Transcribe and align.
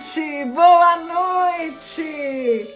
gente! 0.00 0.44
Boa 0.46 0.96
noite! 0.96 2.74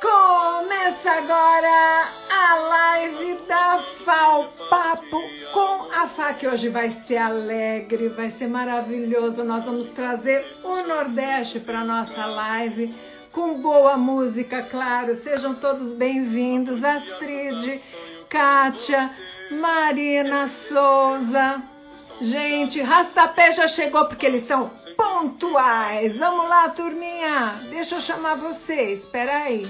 Começa 0.00 1.10
agora 1.10 2.04
a 2.30 2.54
live 2.54 3.38
da 3.48 3.78
FAO 4.04 4.44
Papo 4.68 5.18
com 5.52 5.90
a 5.92 6.06
FA, 6.06 6.34
que 6.34 6.46
hoje 6.46 6.68
vai 6.68 6.90
ser 6.90 7.16
alegre, 7.16 8.10
vai 8.10 8.30
ser 8.30 8.46
maravilhoso. 8.46 9.42
Nós 9.42 9.64
vamos 9.64 9.86
trazer 9.86 10.44
o 10.62 10.86
Nordeste 10.86 11.60
para 11.60 11.82
nossa 11.82 12.26
live 12.26 12.94
com 13.32 13.60
boa 13.60 13.96
música, 13.96 14.62
claro. 14.62 15.14
Sejam 15.14 15.54
todos 15.54 15.94
bem-vindos. 15.94 16.84
Astrid, 16.84 17.80
Kátia, 18.28 19.10
Marina 19.50 20.46
Souza. 20.46 21.75
Gente, 22.20 22.80
Rastapé 22.80 23.52
já 23.52 23.68
chegou 23.68 24.06
porque 24.06 24.26
eles 24.26 24.42
são 24.42 24.70
pontuais. 24.96 26.16
Vamos 26.18 26.48
lá, 26.48 26.68
turminha. 26.70 27.54
Deixa 27.70 27.96
eu 27.96 28.00
chamar 28.00 28.36
vocês. 28.36 29.00
Espera 29.00 29.36
aí. 29.36 29.66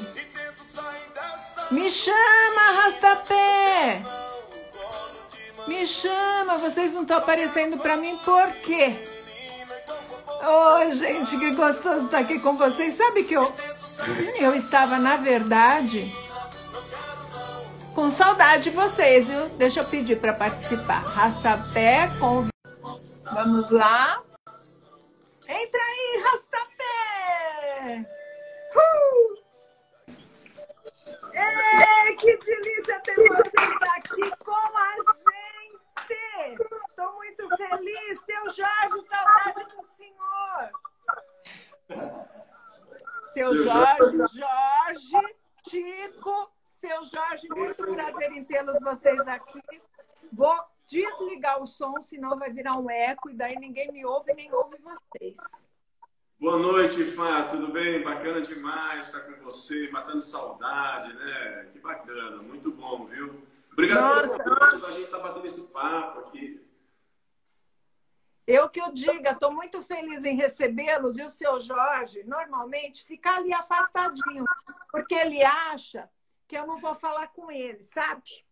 Me 1.71 1.91
chama, 1.91 2.83
Rastapé. 2.83 4.03
Me 5.67 5.87
chama. 5.87 6.57
Vocês 6.59 6.93
não 6.93 7.03
estão 7.03 7.19
aparecendo 7.19 7.77
para 7.79 7.97
mim 7.97 8.17
por 8.25 8.49
quê? 8.65 8.95
Oi, 10.79 10.93
gente, 10.93 11.37
que 11.39 11.51
gostoso 11.55 12.07
estar 12.07 12.19
aqui 12.19 12.39
com 12.39 12.57
vocês. 12.57 12.97
Sabe 12.97 13.25
que 13.25 13.35
eu 13.35 13.53
eu 14.39 14.55
estava 14.55 14.99
na 14.99 15.17
verdade 15.17 16.13
com 17.97 18.11
saudade 18.11 18.65
de 18.65 18.71
vocês, 18.71 19.31
viu? 19.31 19.49
Deixa 19.57 19.81
eu 19.81 19.85
pedir 19.87 20.21
para 20.21 20.35
participar. 20.35 21.01
Rastapé, 21.01 22.07
conv... 22.21 22.51
Vamos 23.33 23.71
lá. 23.71 24.23
Entra 25.49 25.81
aí, 25.83 26.23
Rastapé! 26.23 28.07
Uh! 28.77 29.37
Ei, 31.33 32.17
que 32.17 32.37
delícia 32.37 33.01
ter 33.01 33.15
vocês 33.15 33.79
aqui 33.97 34.31
com 34.45 34.77
a 34.77 34.95
gente! 35.97 36.61
Estou 36.89 37.15
muito 37.15 37.49
feliz. 37.57 38.21
Seu 38.27 38.45
Jorge, 38.51 39.09
saudade 39.09 39.65
do 39.75 39.83
senhor! 39.97 40.71
Seu 43.33 43.65
Jorge, 43.65 44.19
Jorge, 44.35 45.37
Tico, 45.67 46.56
seu 46.87 47.05
Jorge, 47.05 47.49
muito 47.49 47.83
prazer 47.83 48.31
em 48.33 48.45
tê-los 48.45 48.79
vocês 48.81 49.19
aqui. 49.27 49.61
Vou 50.33 50.57
desligar 50.87 51.61
o 51.61 51.67
som, 51.67 52.01
senão 52.03 52.39
vai 52.39 52.51
virar 52.53 52.79
um 52.79 52.89
eco 52.89 53.29
e 53.29 53.35
daí 53.35 53.57
ninguém 53.57 53.91
me 53.91 54.07
ouve 54.07 54.33
nem 54.35 54.53
ouve 54.55 54.79
vocês. 54.79 55.37
Boa 56.39 56.59
noite, 56.59 57.03
Fá, 57.05 57.45
tudo 57.45 57.69
bem? 57.69 58.05
Bacana 58.05 58.41
demais 58.41 59.07
estar 59.07 59.21
com 59.21 59.43
você, 59.43 59.91
matando 59.91 60.21
saudade, 60.21 61.13
né? 61.15 61.71
Que 61.73 61.81
bacana, 61.81 62.37
muito 62.43 62.71
bom, 62.71 63.07
viu? 63.07 63.43
Obrigado 63.73 64.29
Nossa. 64.29 64.45
pelo 64.45 64.57
convite, 64.57 64.87
a 64.87 64.91
gente 64.93 65.05
está 65.05 65.19
batendo 65.19 65.47
esse 65.47 65.73
papo 65.73 66.21
aqui. 66.21 66.65
Eu 68.47 68.69
que 68.69 68.81
eu 68.81 68.93
diga, 68.93 69.33
estou 69.33 69.53
muito 69.53 69.83
feliz 69.83 70.25
em 70.25 70.37
recebê-los 70.37 71.19
e 71.19 71.25
o 71.25 71.31
seu 71.31 71.59
Jorge, 71.59 72.23
normalmente, 72.23 73.03
fica 73.03 73.35
ali 73.35 73.53
afastadinho, 73.53 74.45
porque 74.93 75.17
ele 75.17 75.43
acha 75.43 76.09
que 76.47 76.57
eu 76.57 76.67
não 76.67 76.77
vou 76.77 76.95
falar 76.95 77.29
com 77.29 77.51
ele, 77.51 77.83
sabe? 77.83 78.45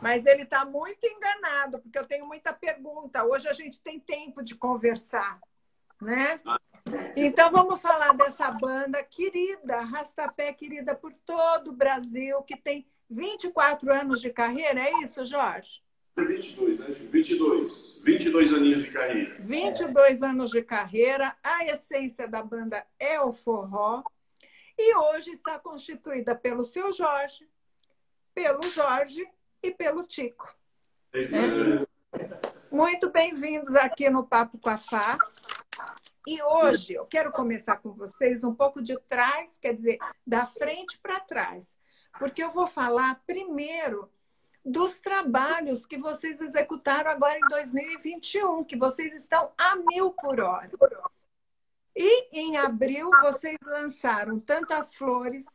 Mas 0.00 0.26
ele 0.26 0.42
está 0.42 0.64
muito 0.64 1.04
enganado, 1.04 1.78
porque 1.78 1.98
eu 1.98 2.06
tenho 2.06 2.26
muita 2.26 2.52
pergunta. 2.52 3.24
Hoje 3.24 3.48
a 3.48 3.52
gente 3.52 3.80
tem 3.80 3.98
tempo 3.98 4.42
de 4.42 4.54
conversar, 4.54 5.40
né? 6.00 6.40
Então 7.16 7.50
vamos 7.50 7.80
falar 7.80 8.12
dessa 8.12 8.50
banda 8.50 9.02
querida, 9.02 9.80
Rastapé, 9.80 10.52
querida 10.52 10.94
por 10.94 11.12
todo 11.24 11.68
o 11.68 11.76
Brasil, 11.76 12.42
que 12.42 12.56
tem 12.56 12.86
24 13.08 13.92
anos 13.92 14.20
de 14.20 14.30
carreira, 14.30 14.80
é 14.80 15.02
isso, 15.02 15.24
Jorge? 15.24 15.82
22, 16.16 16.78
né? 16.78 16.86
22. 16.88 18.02
22 18.04 18.54
aninhos 18.54 18.84
de 18.84 18.90
carreira. 18.90 19.36
22 19.38 20.22
anos 20.22 20.50
de 20.50 20.62
carreira. 20.62 21.36
A 21.42 21.66
essência 21.66 22.26
da 22.26 22.42
banda 22.42 22.86
é 22.98 23.20
o 23.20 23.32
forró. 23.32 24.02
E 24.78 24.94
hoje 24.94 25.30
está 25.30 25.58
constituída 25.58 26.34
pelo 26.34 26.62
seu 26.62 26.92
Jorge, 26.92 27.48
pelo 28.34 28.62
Jorge 28.62 29.26
e 29.62 29.70
pelo 29.70 30.04
Tico. 30.04 30.54
É. 31.14 31.86
Muito 32.70 33.10
bem-vindos 33.10 33.74
aqui 33.74 34.10
no 34.10 34.26
Papo 34.26 34.58
com 34.58 34.68
a 34.68 34.76
Fá. 34.76 35.16
E 36.26 36.42
hoje 36.42 36.92
eu 36.92 37.06
quero 37.06 37.32
começar 37.32 37.76
com 37.76 37.94
vocês 37.94 38.44
um 38.44 38.54
pouco 38.54 38.82
de 38.82 38.98
trás, 39.08 39.56
quer 39.56 39.74
dizer, 39.74 39.96
da 40.26 40.44
frente 40.44 40.98
para 40.98 41.20
trás. 41.20 41.78
Porque 42.18 42.44
eu 42.44 42.50
vou 42.50 42.66
falar 42.66 43.22
primeiro 43.26 44.10
dos 44.62 44.98
trabalhos 44.98 45.86
que 45.86 45.96
vocês 45.96 46.40
executaram 46.40 47.10
agora 47.10 47.38
em 47.38 47.48
2021, 47.48 48.64
que 48.64 48.76
vocês 48.76 49.14
estão 49.14 49.52
a 49.56 49.76
mil 49.76 50.10
por 50.10 50.38
hora. 50.40 50.70
E 51.96 52.28
em 52.30 52.58
abril 52.58 53.10
vocês 53.22 53.56
lançaram 53.64 54.38
Tantas 54.38 54.94
Flores. 54.94 55.46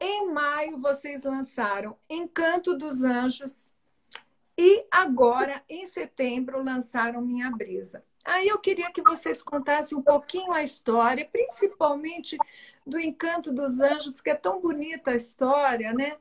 Em 0.00 0.32
maio 0.32 0.76
vocês 0.78 1.22
lançaram 1.22 1.96
Encanto 2.08 2.76
dos 2.76 3.04
Anjos. 3.04 3.72
E 4.58 4.84
agora, 4.90 5.62
em 5.68 5.86
setembro, 5.86 6.62
lançaram 6.62 7.22
Minha 7.22 7.50
Brisa. 7.52 8.04
Aí 8.24 8.48
eu 8.48 8.58
queria 8.58 8.90
que 8.90 9.00
vocês 9.00 9.42
contassem 9.42 9.96
um 9.96 10.02
pouquinho 10.02 10.52
a 10.52 10.62
história, 10.62 11.26
principalmente 11.30 12.36
do 12.84 12.98
Encanto 12.98 13.52
dos 13.52 13.78
Anjos, 13.78 14.20
que 14.20 14.28
é 14.28 14.34
tão 14.34 14.60
bonita 14.60 15.12
a 15.12 15.16
história, 15.16 15.94
né? 15.94 16.18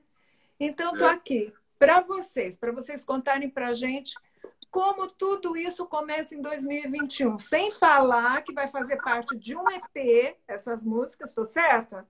Então, 0.59 0.93
estou 0.93 1.07
aqui 1.07 1.51
para 1.77 2.01
vocês, 2.01 2.55
para 2.55 2.71
vocês 2.71 3.03
contarem 3.03 3.49
para 3.49 3.69
a 3.69 3.73
gente 3.73 4.15
como 4.71 5.07
tudo 5.07 5.57
isso 5.57 5.85
começa 5.85 6.35
em 6.35 6.41
2021. 6.41 7.39
Sem 7.39 7.71
falar 7.71 8.43
que 8.43 8.53
vai 8.53 8.67
fazer 8.67 8.97
parte 8.97 9.37
de 9.37 9.55
um 9.55 9.63
EP, 9.69 10.37
essas 10.47 10.83
músicas, 10.83 11.29
estou 11.29 11.45
certa? 11.45 12.05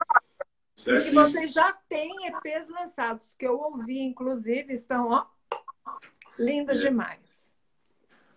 Certo. 0.75 1.07
E 1.07 1.09
que 1.09 1.15
vocês 1.15 1.51
já 1.51 1.73
têm 1.87 2.27
EPs 2.27 2.69
lançados, 2.69 3.33
que 3.37 3.45
eu 3.45 3.59
ouvi, 3.59 3.99
inclusive, 3.99 4.73
estão 4.73 5.09
ó, 5.09 5.25
lindas 6.37 6.79
é. 6.79 6.89
demais. 6.89 7.39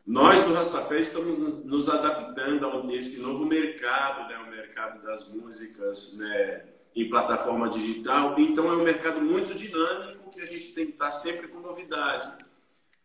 Nós 0.05 0.44
do 0.44 0.54
Rastapé 0.54 0.99
estamos 0.99 1.65
nos 1.65 1.89
adaptando 1.89 2.66
a 2.66 2.93
esse 2.94 3.22
novo 3.22 3.47
mercado, 3.47 4.28
né? 4.28 4.39
o 4.39 4.50
mercado 4.50 5.00
das 5.03 5.33
músicas 5.33 6.19
né? 6.19 6.65
em 6.94 7.09
plataforma 7.09 7.69
digital. 7.69 8.34
Então 8.39 8.66
é 8.66 8.77
um 8.77 8.83
mercado 8.83 9.21
muito 9.21 9.54
dinâmico 9.54 10.31
que 10.31 10.41
a 10.41 10.47
gente 10.47 10.75
tem 10.75 10.87
que 10.87 10.93
estar 10.93 11.12
sempre 11.12 11.49
com 11.49 11.60
novidade. 11.60 12.33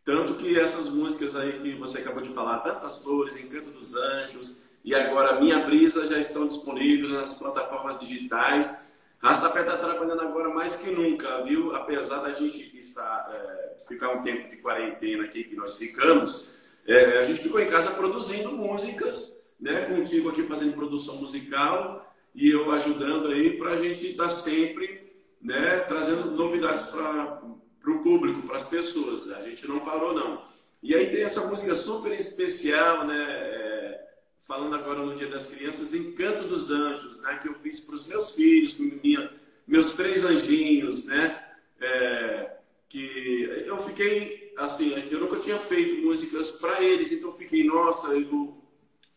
Tanto 0.08 0.36
que 0.36 0.58
essas 0.58 0.88
músicas 0.88 1.36
aí 1.36 1.60
que 1.60 1.76
você 1.76 1.98
acabou 1.98 2.24
de 2.24 2.30
falar, 2.30 2.60
Tantas 2.60 3.04
Flores, 3.04 3.44
Encanto 3.44 3.72
dos 3.72 3.94
Anjos 3.94 4.70
e 4.82 4.96
agora 4.96 5.38
Minha 5.38 5.66
Brisa 5.66 6.08
já 6.08 6.18
estão 6.18 6.48
disponíveis 6.48 7.12
nas 7.12 7.38
plataformas 7.38 8.00
digitais. 8.00 8.96
Rastapé 9.22 9.60
está 9.60 9.76
trabalhando 9.76 10.22
agora 10.22 10.48
mais 10.48 10.78
que 10.78 10.92
nunca, 10.92 11.44
viu? 11.44 11.76
Apesar 11.76 12.22
da 12.22 12.32
gente 12.32 12.80
estar, 12.80 13.30
é, 13.34 13.76
ficar 13.86 14.12
um 14.12 14.24
tempo 14.24 14.50
de 14.50 14.56
quarentena 14.56 15.26
aqui 15.26 15.44
que 15.44 15.58
nós 15.58 15.78
ficamos, 15.78 16.78
é, 16.88 17.18
a 17.18 17.24
gente 17.26 17.42
ficou 17.42 17.60
em 17.60 17.68
casa 17.68 17.92
produzindo 17.92 18.54
músicas, 18.54 19.58
né? 19.60 19.88
Contigo 19.88 20.30
aqui 20.30 20.42
fazendo 20.42 20.74
produção 20.74 21.18
musical 21.18 22.16
e 22.34 22.50
eu 22.50 22.72
ajudando 22.72 23.28
aí 23.28 23.58
para 23.58 23.72
a 23.72 23.76
gente 23.76 24.08
estar 24.08 24.30
sempre 24.30 25.06
né, 25.42 25.80
trazendo 25.80 26.32
novidades 26.32 26.84
para 26.84 27.42
para 27.82 27.92
o 27.92 28.04
público, 28.04 28.42
para 28.44 28.58
as 28.58 28.70
pessoas. 28.70 29.32
A 29.32 29.42
gente 29.42 29.68
não 29.68 29.80
parou, 29.80 30.14
não. 30.14 30.42
E 30.82 30.96
aí 30.96 31.10
tem 31.10 31.24
essa 31.24 31.48
música 31.48 31.76
super 31.76 32.12
especial, 32.14 33.06
né? 33.06 33.16
É, 33.18 34.08
falando 34.40 34.76
agora 34.76 35.06
no 35.06 35.16
Dia 35.16 35.28
das 35.28 35.48
Crianças, 35.48 35.94
Encanto 35.94 36.48
dos 36.48 36.70
Anjos, 36.70 37.22
né? 37.24 37.38
Que 37.42 37.50
eu 37.50 37.56
fiz 37.56 37.82
para 37.82 37.96
os 37.96 38.08
meus 38.08 38.36
filhos, 38.36 38.78
minha, 38.80 39.32
meus 39.68 39.94
três 39.94 40.24
anjinhos, 40.26 41.06
né? 41.06 41.44
É, 41.80 42.58
que 42.90 43.64
eu 43.66 43.78
fiquei 43.80 44.54
assim, 44.58 44.94
eu 45.12 45.20
nunca 45.20 45.40
tinha 45.40 45.58
feito 45.58 46.02
músicas 46.02 46.52
para 46.52 46.82
eles, 46.82 47.12
então 47.12 47.30
eu 47.30 47.36
fiquei, 47.36 47.64
nossa, 47.64 48.18
eu, 48.18 48.58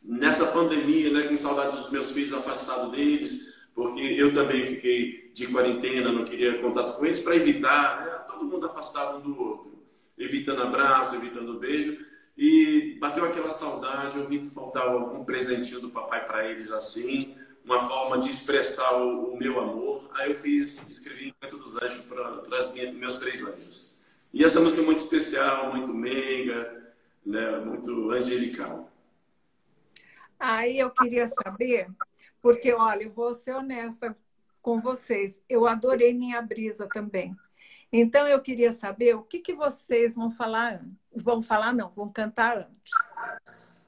nessa 0.02 0.52
pandemia, 0.52 1.10
né? 1.10 1.28
Com 1.28 1.36
saudade 1.36 1.76
dos 1.76 1.90
meus 1.90 2.12
filhos, 2.12 2.34
afastado 2.34 2.90
deles, 2.90 3.59
porque 3.74 4.00
eu 4.00 4.34
também 4.34 4.64
fiquei 4.64 5.30
de 5.32 5.46
quarentena, 5.46 6.12
não 6.12 6.24
queria 6.24 6.60
contato 6.60 6.96
com 6.96 7.04
eles, 7.04 7.20
para 7.20 7.36
evitar, 7.36 8.04
né? 8.04 8.10
todo 8.26 8.44
mundo 8.44 8.66
afastado 8.66 9.18
um 9.18 9.20
do 9.20 9.40
outro, 9.40 9.72
evitando 10.18 10.62
abraço, 10.62 11.16
evitando 11.16 11.58
beijo. 11.58 11.98
E 12.36 12.96
bateu 12.98 13.24
aquela 13.24 13.50
saudade, 13.50 14.16
eu 14.16 14.26
vi 14.26 14.38
que 14.38 14.50
faltava 14.50 14.96
um 14.96 15.24
presentinho 15.24 15.80
do 15.80 15.90
papai 15.90 16.24
para 16.24 16.48
eles 16.48 16.72
assim, 16.72 17.36
uma 17.64 17.80
forma 17.80 18.18
de 18.18 18.30
expressar 18.30 18.96
o, 18.96 19.34
o, 19.34 19.36
meu 19.36 19.60
amor. 19.60 20.10
Aí 20.14 20.30
eu 20.30 20.36
fiz, 20.36 20.88
escrevi 20.88 21.34
Canto 21.40 21.58
dos 21.58 21.76
Anjos 21.76 22.06
para 22.06 22.40
os 22.40 22.74
meus 22.94 23.18
três 23.18 23.46
anjos. 23.46 24.04
E 24.32 24.44
essa 24.44 24.60
música 24.60 24.80
é 24.80 24.84
muito 24.84 25.00
especial, 25.00 25.74
muito 25.74 25.92
meiga, 25.92 26.94
né, 27.26 27.58
muito 27.58 28.10
angelical. 28.10 28.90
Aí 30.38 30.78
eu 30.78 30.90
queria 30.90 31.28
saber, 31.28 31.88
porque 32.40 32.72
olha, 32.72 33.04
eu 33.04 33.10
vou 33.10 33.34
ser 33.34 33.54
honesta 33.54 34.16
com 34.62 34.78
vocês, 34.78 35.42
eu 35.48 35.66
adorei 35.66 36.12
minha 36.12 36.40
brisa 36.42 36.86
também. 36.86 37.34
Então 37.92 38.26
eu 38.26 38.40
queria 38.40 38.72
saber 38.72 39.16
o 39.16 39.22
que, 39.22 39.40
que 39.40 39.52
vocês 39.52 40.14
vão 40.14 40.30
falar, 40.30 40.80
vão 41.14 41.42
falar 41.42 41.72
não, 41.72 41.90
vão 41.90 42.08
cantar 42.08 42.58
antes. 42.58 42.92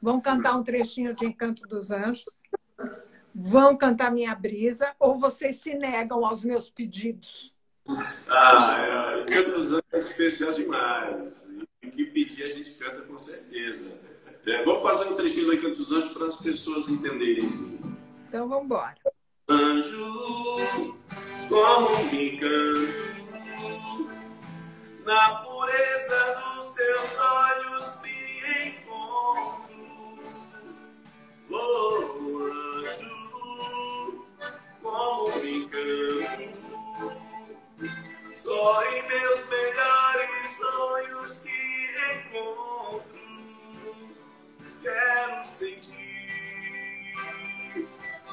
Vão 0.00 0.20
cantar 0.20 0.56
um 0.56 0.64
trechinho 0.64 1.14
de 1.14 1.24
Encanto 1.24 1.62
dos 1.68 1.92
Anjos, 1.92 2.24
vão 3.32 3.76
cantar 3.76 4.10
minha 4.10 4.34
brisa, 4.34 4.92
ou 4.98 5.16
vocês 5.16 5.58
se 5.58 5.74
negam 5.74 6.26
aos 6.26 6.42
meus 6.42 6.68
pedidos? 6.68 7.54
Ah, 8.28 8.76
é, 8.80 9.22
Encanto 9.22 9.52
dos 9.52 9.72
Anjos 9.72 9.92
é 9.92 9.98
especial 9.98 10.52
demais. 10.54 11.48
O 11.84 11.90
que 11.90 12.06
pedir 12.06 12.42
a 12.42 12.48
gente 12.48 12.72
canta 12.72 13.02
com 13.02 13.16
certeza. 13.16 14.00
É, 14.44 14.64
vou 14.64 14.80
fazer 14.80 15.12
um 15.12 15.14
trechinho 15.14 15.46
do 15.46 15.54
Encanto 15.54 15.76
dos 15.76 15.92
Anjos 15.92 16.12
para 16.12 16.26
as 16.26 16.40
pessoas 16.40 16.88
entenderem. 16.88 17.48
Então 18.32 18.48
vamos 18.48 18.64
embora. 18.64 18.96
Anjo, 19.46 20.56
como 21.50 22.04
me 22.04 22.30
encanto 22.30 22.80
na 25.04 25.34
pureza 25.42 26.40
dos 26.40 26.64
seus 26.64 27.18
olhos 27.18 28.00
me 28.00 28.70
encontro. 28.70 29.76
Oh, 31.50 32.01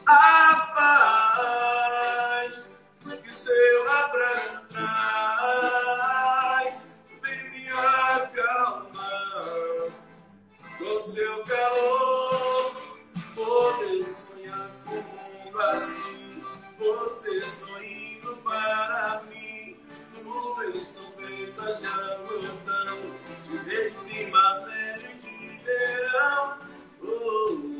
a 0.10 0.74
paz 0.76 2.80
que 3.24 3.32
seu 3.32 3.92
abraço 3.92 4.60
traz. 4.70 6.96
Vem 7.22 7.50
me 7.52 7.70
acalmar 7.70 8.90
com 10.80 11.00
seu 11.00 11.44
calor. 11.44 12.76
Poder 13.36 14.04
sonhar 14.04 14.72
com 14.84 14.96
um 14.96 15.04
mundo 15.46 15.62
assim. 15.62 16.44
Você 16.80 17.48
sorrindo 17.48 18.36
para 18.38 19.22
mim. 19.30 19.78
Nuvens 20.24 20.88
são 20.88 21.12
feitas 21.12 21.82
de 21.82 21.88
algodão. 21.88 22.98
De 23.64 23.92
primavera 23.92 25.12
e 25.12 25.14
de 25.20 25.60
verão. 25.64 26.58
Oh, 27.02 27.79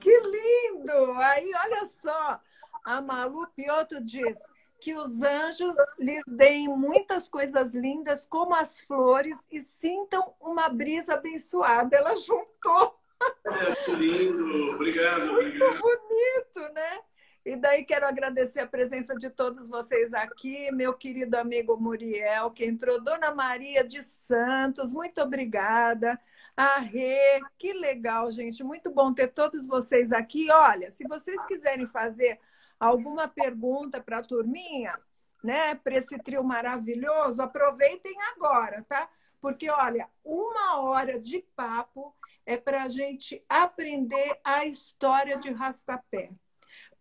Que 0.00 0.20
lindo! 0.20 1.12
Aí, 1.18 1.50
olha 1.64 1.86
só, 1.86 2.38
a 2.84 3.00
Malu 3.00 3.48
Piotto 3.56 4.00
diz 4.00 4.38
que 4.80 4.94
os 4.94 5.20
anjos 5.22 5.76
lhes 5.98 6.22
deem 6.28 6.68
muitas 6.68 7.28
coisas 7.28 7.74
lindas, 7.74 8.26
como 8.26 8.54
as 8.54 8.80
flores, 8.80 9.36
e 9.50 9.60
sintam 9.60 10.34
uma 10.40 10.68
brisa 10.68 11.14
abençoada. 11.14 11.96
Ela 11.96 12.14
juntou. 12.16 12.96
É, 13.44 13.74
que 13.84 13.90
lindo! 13.90 14.74
Obrigado, 14.74 15.32
Muito 15.32 15.64
obrigado. 15.64 15.80
bonito, 15.80 16.74
né? 16.74 17.00
E 17.46 17.54
daí 17.54 17.84
quero 17.84 18.04
agradecer 18.04 18.58
a 18.58 18.66
presença 18.66 19.14
de 19.14 19.30
todos 19.30 19.68
vocês 19.68 20.12
aqui, 20.12 20.68
meu 20.72 20.92
querido 20.92 21.36
amigo 21.36 21.76
Muriel, 21.76 22.50
que 22.50 22.64
entrou, 22.64 23.00
Dona 23.00 23.32
Maria 23.32 23.84
de 23.84 24.02
Santos, 24.02 24.92
muito 24.92 25.22
obrigada. 25.22 26.20
A 26.56 26.80
Rê, 26.80 27.40
que 27.56 27.72
legal, 27.72 28.32
gente, 28.32 28.64
muito 28.64 28.90
bom 28.90 29.14
ter 29.14 29.28
todos 29.28 29.64
vocês 29.68 30.12
aqui. 30.12 30.50
Olha, 30.50 30.90
se 30.90 31.06
vocês 31.06 31.40
quiserem 31.44 31.86
fazer 31.86 32.40
alguma 32.80 33.28
pergunta 33.28 34.02
para 34.02 34.18
a 34.18 34.24
turminha, 34.24 34.98
né, 35.40 35.76
para 35.76 35.98
esse 35.98 36.18
trio 36.18 36.42
maravilhoso, 36.42 37.40
aproveitem 37.40 38.16
agora, 38.34 38.84
tá? 38.88 39.08
Porque, 39.40 39.70
olha, 39.70 40.08
uma 40.24 40.80
hora 40.80 41.20
de 41.20 41.46
papo 41.54 42.12
é 42.44 42.56
para 42.56 42.82
a 42.82 42.88
gente 42.88 43.40
aprender 43.48 44.36
a 44.42 44.64
história 44.64 45.38
de 45.38 45.52
Rastapé. 45.52 46.32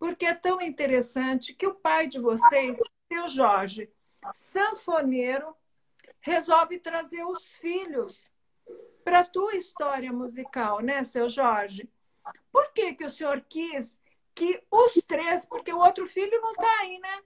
Porque 0.06 0.28
é 0.28 0.36
tão 0.36 0.62
interessante 0.62 1.52
que 1.52 1.66
o 1.66 1.74
pai 1.74 2.08
de 2.08 2.20
vocês, 2.20 2.78
seu 3.12 3.28
Jorge, 3.28 3.90
sanfoneiro, 4.32 5.56
resolve 6.22 6.78
trazer 6.78 7.26
os 7.26 7.56
filhos 7.56 8.30
para 9.04 9.22
a 9.22 9.26
tua 9.26 9.56
história 9.56 10.14
musical, 10.14 10.80
né, 10.80 11.04
seu 11.04 11.28
Jorge? 11.28 11.90
Por 12.52 12.72
que, 12.72 12.94
que 12.94 13.04
o 13.04 13.10
senhor 13.10 13.44
quis 13.50 13.98
que 14.36 14.62
os 14.70 14.94
três, 15.08 15.44
porque 15.48 15.74
o 15.74 15.80
outro 15.80 16.06
filho 16.06 16.40
não 16.40 16.52
está 16.52 16.82
aí, 16.82 17.00
né? 17.00 17.20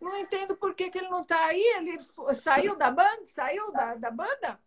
Não 0.00 0.18
entendo 0.18 0.56
por 0.56 0.74
que, 0.74 0.88
que 0.88 0.98
ele 0.98 1.10
não 1.10 1.20
está 1.20 1.38
aí. 1.44 1.62
Ele 1.76 1.98
saiu 2.34 2.76
da 2.76 2.90
banda? 2.90 3.26
Saiu 3.26 3.70
da, 3.72 3.94
da 3.94 4.10
banda? 4.10 4.58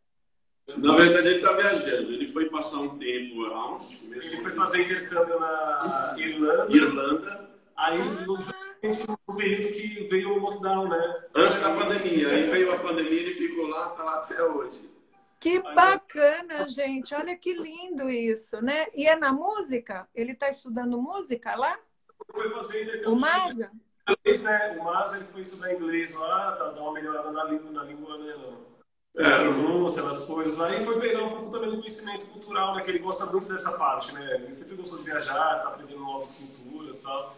Na 0.67 0.95
verdade, 0.95 1.29
ele 1.29 1.37
está 1.37 1.53
viajando. 1.53 2.11
Ele 2.11 2.27
foi 2.27 2.47
passar 2.47 2.81
um 2.81 2.99
tempo 2.99 3.43
aonde? 3.45 4.05
Ele 4.11 4.41
foi 4.41 4.51
fazer 4.51 4.83
intercâmbio 4.83 5.39
na 5.39 6.15
Irlanda. 6.17 6.75
Irlanda, 6.75 7.54
Aí, 7.75 7.97
no, 7.97 8.37
no 9.27 9.35
período 9.35 9.73
que 9.73 10.07
veio 10.09 10.33
o 10.33 10.39
lockdown, 10.39 10.87
né? 10.87 11.23
antes 11.35 11.61
da 11.61 11.75
pandemia. 11.75 12.29
Aí 12.29 12.49
veio 12.49 12.73
a 12.73 12.79
pandemia, 12.79 13.21
ele 13.21 13.33
ficou 13.33 13.67
lá, 13.67 13.89
está 13.89 14.03
lá 14.03 14.15
até 14.15 14.41
hoje. 14.43 14.89
Que 15.39 15.59
bacana, 15.59 16.67
gente. 16.67 17.13
Olha 17.13 17.37
que 17.37 17.53
lindo 17.53 18.09
isso, 18.09 18.61
né? 18.61 18.87
E 18.95 19.05
é 19.05 19.15
na 19.15 19.31
música? 19.31 20.07
Ele 20.15 20.31
está 20.31 20.49
estudando 20.49 21.01
música 21.01 21.55
lá? 21.55 21.77
Foi 22.31 22.49
fazer 22.49 22.83
intercâmbio. 22.83 23.11
O 23.13 23.19
Maza? 23.19 23.71
Inglês, 24.07 24.43
né? 24.43 24.77
O 24.79 24.83
Mas, 24.83 25.13
ele 25.13 25.25
foi 25.25 25.41
estudar 25.41 25.73
inglês 25.73 26.13
lá, 26.15 26.51
tá, 26.53 26.71
dar 26.71 26.81
uma 26.81 26.93
melhorada 26.93 27.31
na 27.31 27.43
língua, 27.43 27.71
na 27.71 27.83
língua, 27.83 28.17
né? 28.17 28.33
É. 29.17 29.23
Na 29.23 29.37
pronúncia, 29.37 30.03
nas 30.03 30.25
coisas. 30.25 30.59
Aí 30.59 30.83
foi 30.83 30.99
pegar 30.99 31.23
um 31.23 31.29
pouco 31.29 31.51
também 31.51 31.69
do 31.69 31.77
conhecimento 31.77 32.27
cultural, 32.27 32.75
né? 32.75 32.81
Que 32.81 32.91
ele 32.91 32.99
gosta 32.99 33.25
muito 33.27 33.47
dessa 33.47 33.77
parte, 33.77 34.13
né? 34.13 34.35
Ele 34.35 34.53
sempre 34.53 34.77
gostou 34.77 34.99
de 34.99 35.05
viajar, 35.05 35.61
tá 35.61 35.69
aprendendo 35.69 35.99
novas 35.99 36.33
culturas 36.33 36.99
e 36.99 37.03
tal. 37.03 37.35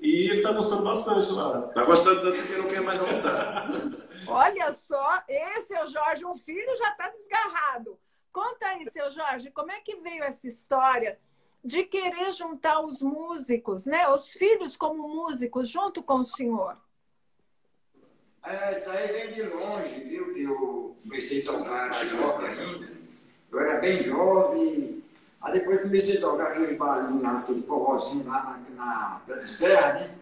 E 0.00 0.30
ele 0.30 0.42
tá 0.42 0.52
gostando 0.52 0.84
bastante 0.84 1.30
lá. 1.32 1.62
Tá 1.68 1.84
gostando 1.84 2.22
tanto 2.22 2.42
que 2.46 2.56
não 2.56 2.68
quer 2.68 2.80
mais 2.80 2.98
voltar. 2.98 3.70
Olha 4.26 4.72
só, 4.72 5.22
esse 5.28 5.74
é 5.74 5.82
o 5.82 5.86
Jorge, 5.86 6.24
um 6.24 6.36
filho 6.36 6.76
já 6.76 6.90
está 6.90 7.08
desgarrado. 7.08 7.98
Conta 8.32 8.66
aí, 8.66 8.88
seu 8.90 9.10
Jorge, 9.10 9.50
como 9.50 9.72
é 9.72 9.80
que 9.80 9.96
veio 9.96 10.22
essa 10.22 10.46
história 10.46 11.18
de 11.62 11.82
querer 11.82 12.32
juntar 12.32 12.80
os 12.80 13.02
músicos, 13.02 13.84
né? 13.84 14.08
Os 14.08 14.32
filhos 14.32 14.76
como 14.76 15.08
músicos 15.08 15.68
junto 15.68 16.02
com 16.02 16.20
o 16.20 16.24
senhor? 16.24 16.78
É, 18.44 18.72
isso 18.72 18.90
aí 18.90 19.08
vem 19.08 19.32
de 19.32 19.42
longe, 19.42 20.00
viu? 20.00 20.32
Que 20.32 20.42
eu 20.44 20.96
comecei 21.02 21.42
a 21.42 21.52
tocar 21.52 21.92
jovem 21.92 22.48
ainda. 22.50 22.88
Eu 23.50 23.60
era 23.60 23.80
bem 23.80 24.02
jovem. 24.02 24.99
Aí 25.40 25.52
depois 25.54 25.80
comecei 25.80 26.18
a 26.18 26.20
tocar 26.20 26.48
aquele 26.48 26.74
balinho 26.74 27.22
lá, 27.22 27.38
aquele 27.38 27.62
forrozinho 27.62 28.26
lá 28.26 28.58
na, 28.76 29.22
na 29.26 29.36
de 29.36 29.48
Serra, 29.48 29.94
né? 29.94 30.14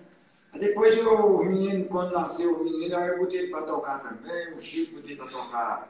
Aí 0.52 0.60
depois 0.60 0.96
eu, 0.96 1.12
o 1.12 1.44
menino, 1.44 1.86
quando 1.86 2.12
nasceu 2.12 2.54
o 2.54 2.64
menino, 2.64 2.94
eu 2.96 3.18
botei 3.18 3.40
ele 3.40 3.50
para 3.50 3.62
tocar 3.62 3.98
também, 3.98 4.54
o 4.54 4.60
Chico 4.60 4.96
botei 4.96 5.16
para 5.16 5.26
tocar 5.26 5.88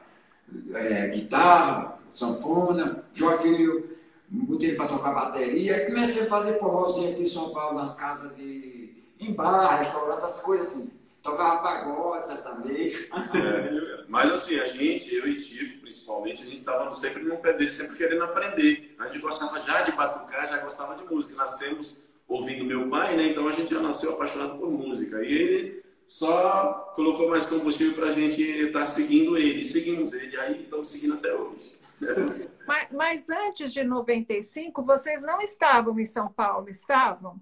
é, 0.74 1.08
guitarra, 1.08 1.98
sanfona, 2.08 3.04
Filho 3.42 3.98
botei 4.30 4.70
ele 4.70 4.76
para 4.76 4.86
tocar 4.86 5.14
bateria. 5.14 5.74
Aí 5.74 5.86
comecei 5.86 6.22
a 6.22 6.26
fazer 6.26 6.58
forrozinho 6.58 7.12
aqui 7.12 7.22
em 7.22 7.26
São 7.26 7.50
Paulo, 7.50 7.78
nas 7.78 7.96
casas 7.96 8.34
de. 8.36 9.04
em 9.20 9.34
bar, 9.34 9.78
restaurante, 9.78 10.24
essas 10.24 10.42
coisas 10.42 10.68
assim. 10.68 10.97
Tocava 11.30 11.62
pagode, 11.62 12.26
sertanejo. 12.26 13.08
É, 13.12 14.04
mas 14.08 14.32
assim, 14.32 14.58
a 14.58 14.68
gente, 14.68 15.14
eu 15.14 15.28
e 15.28 15.36
Tico, 15.36 15.80
principalmente, 15.82 16.42
a 16.42 16.46
gente 16.46 16.58
estava 16.58 16.90
sempre 16.92 17.22
no 17.22 17.36
pé 17.36 17.52
dele, 17.52 17.70
sempre 17.70 17.96
querendo 17.96 18.24
aprender. 18.24 18.94
A 18.98 19.04
gente 19.04 19.18
gostava 19.18 19.60
já 19.60 19.82
de 19.82 19.92
batucar, 19.92 20.48
já 20.48 20.58
gostava 20.58 20.96
de 20.96 21.04
música. 21.04 21.36
Nascemos 21.36 22.08
ouvindo 22.26 22.64
meu 22.64 22.88
pai, 22.88 23.16
né? 23.16 23.28
Então 23.28 23.46
a 23.46 23.52
gente 23.52 23.72
já 23.72 23.80
nasceu 23.80 24.14
apaixonado 24.14 24.58
por 24.58 24.70
música. 24.70 25.22
E 25.22 25.32
ele 25.32 25.84
só 26.06 26.92
colocou 26.94 27.28
mais 27.28 27.44
combustível 27.44 27.94
para 27.94 28.06
a 28.06 28.12
gente 28.12 28.42
estar 28.42 28.86
seguindo 28.86 29.36
ele. 29.36 29.64
Seguimos 29.64 30.14
ele, 30.14 30.36
aí 30.38 30.62
estamos 30.62 30.90
seguindo 30.90 31.14
até 31.14 31.34
hoje. 31.34 31.76
Mas, 32.68 32.88
mas 32.92 33.30
antes 33.30 33.72
de 33.72 33.82
95, 33.82 34.82
vocês 34.82 35.22
não 35.22 35.40
estavam 35.40 35.98
em 35.98 36.04
São 36.04 36.30
Paulo, 36.30 36.68
estavam? 36.68 37.40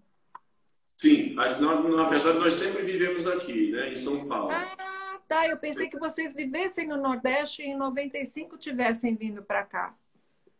Sim, 0.97 1.35
na, 1.35 1.59
na 1.59 2.09
verdade 2.09 2.39
nós 2.39 2.55
sempre 2.55 2.83
vivemos 2.83 3.27
aqui, 3.27 3.71
né? 3.71 3.93
Em 3.93 3.97
São 3.97 4.27
Paulo. 4.27 4.51
Ah, 4.51 5.21
tá. 5.29 5.47
Eu 5.47 5.59
pensei 5.59 5.89
que 5.89 5.99
vocês 5.99 6.35
vivessem 6.35 6.89
no 6.89 6.97
Nordeste 6.97 7.63
e 7.63 7.67
em 7.67 7.77
95 7.77 8.57
tivessem 8.57 9.15
vindo 9.15 9.43
para 9.43 9.63
cá. 9.63 9.95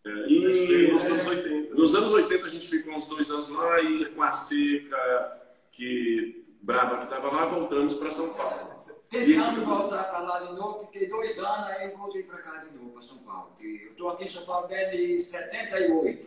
É, 0.05 0.11
e, 0.29 0.93
nos, 0.93 1.07
anos 1.07 1.27
80. 1.27 1.75
nos 1.75 1.95
anos 1.95 2.13
80 2.13 2.45
a 2.45 2.49
gente 2.49 2.69
ficou 2.69 2.95
uns 2.95 3.09
dois 3.09 3.31
anos 3.31 3.49
lá 3.49 3.81
e 3.81 4.05
com 4.11 4.23
a 4.23 4.31
seca 4.31 5.43
que 5.73 6.45
braba 6.61 6.99
que 6.99 7.05
estava 7.05 7.31
lá, 7.31 7.47
voltamos 7.47 7.95
para 7.95 8.11
São 8.11 8.35
Paulo. 8.35 8.77
Tentando 9.09 9.65
voltar 9.65 10.05
para 10.05 10.19
lá 10.19 10.41
de 10.41 10.55
novo, 10.55 10.81
fiquei 10.81 11.09
dois 11.09 11.39
anos, 11.39 11.69
aí 11.71 11.91
voltei 11.91 12.25
para 12.25 12.43
cá 12.43 12.59
de 12.59 12.77
novo, 12.77 12.91
para 12.91 13.03
São 13.03 13.19
Paulo. 13.19 13.53
Eu 13.61 13.93
estou 13.93 14.09
aqui 14.11 14.25
em 14.25 14.29
São 14.29 14.45
Paulo 14.45 14.67
desde 14.67 15.21
78. 15.21 16.27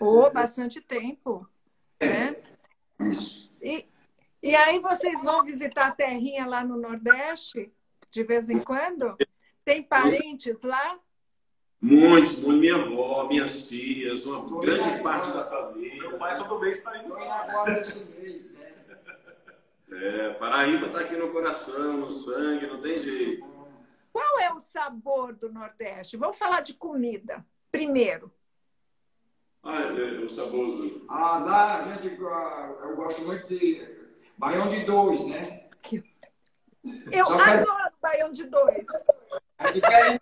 Oh, 0.00 0.30
bastante 0.30 0.80
tempo. 0.80 1.46
É. 1.98 2.06
Né? 2.06 2.36
Isso. 3.10 3.50
E, 3.60 3.86
e 4.42 4.54
aí 4.54 4.78
vocês 4.80 5.22
vão 5.22 5.42
visitar 5.42 5.88
a 5.88 5.92
terrinha 5.92 6.46
lá 6.46 6.64
no 6.64 6.76
Nordeste, 6.76 7.72
de 8.10 8.24
vez 8.24 8.48
em 8.48 8.60
quando? 8.60 9.16
Tem 9.64 9.82
parentes 9.82 10.56
lá? 10.62 10.98
Muitos, 11.80 12.42
minha 12.44 12.76
avó, 12.76 13.26
minhas 13.26 13.68
tias, 13.68 14.24
uma 14.26 14.60
grande 14.60 15.02
parte 15.02 15.32
da 15.32 15.44
família. 15.44 16.08
Meu 16.08 16.18
pai 16.18 16.36
todo 16.36 16.60
mês 16.60 16.78
está 16.78 16.98
indo 16.98 17.16
agora 17.16 17.80
esse 17.80 18.10
mês, 18.20 18.58
né? 18.58 18.72
É, 19.94 20.30
Paraíba 20.34 20.86
está 20.86 21.00
aqui 21.00 21.16
no 21.16 21.30
coração, 21.30 21.98
no 21.98 22.08
sangue, 22.08 22.66
não 22.66 22.80
tem 22.80 22.96
jeito. 22.98 23.46
Qual 24.10 24.40
é 24.40 24.52
o 24.52 24.58
sabor 24.58 25.34
do 25.34 25.52
Nordeste? 25.52 26.16
Vamos 26.16 26.36
falar 26.38 26.60
de 26.62 26.74
comida 26.74 27.44
primeiro. 27.70 28.32
Ah, 29.64 29.80
é, 29.80 30.16
é 30.16 30.18
o 30.18 30.28
sabor 30.28 30.76
do... 30.76 31.06
Ah, 31.08 31.38
lá 31.38 31.76
a 31.78 31.82
gente, 31.98 32.18
eu 32.18 32.96
gosto 32.96 33.22
muito 33.22 33.46
de 33.46 33.80
baião 34.36 34.68
de 34.70 34.84
dois, 34.84 35.26
né? 35.28 35.68
Eu 37.12 37.26
Só 37.26 37.40
adoro 37.40 37.90
que... 37.90 38.00
baião 38.00 38.32
de 38.32 38.44
dois. 38.44 38.86
É 39.58 39.72
diferente, 39.72 40.20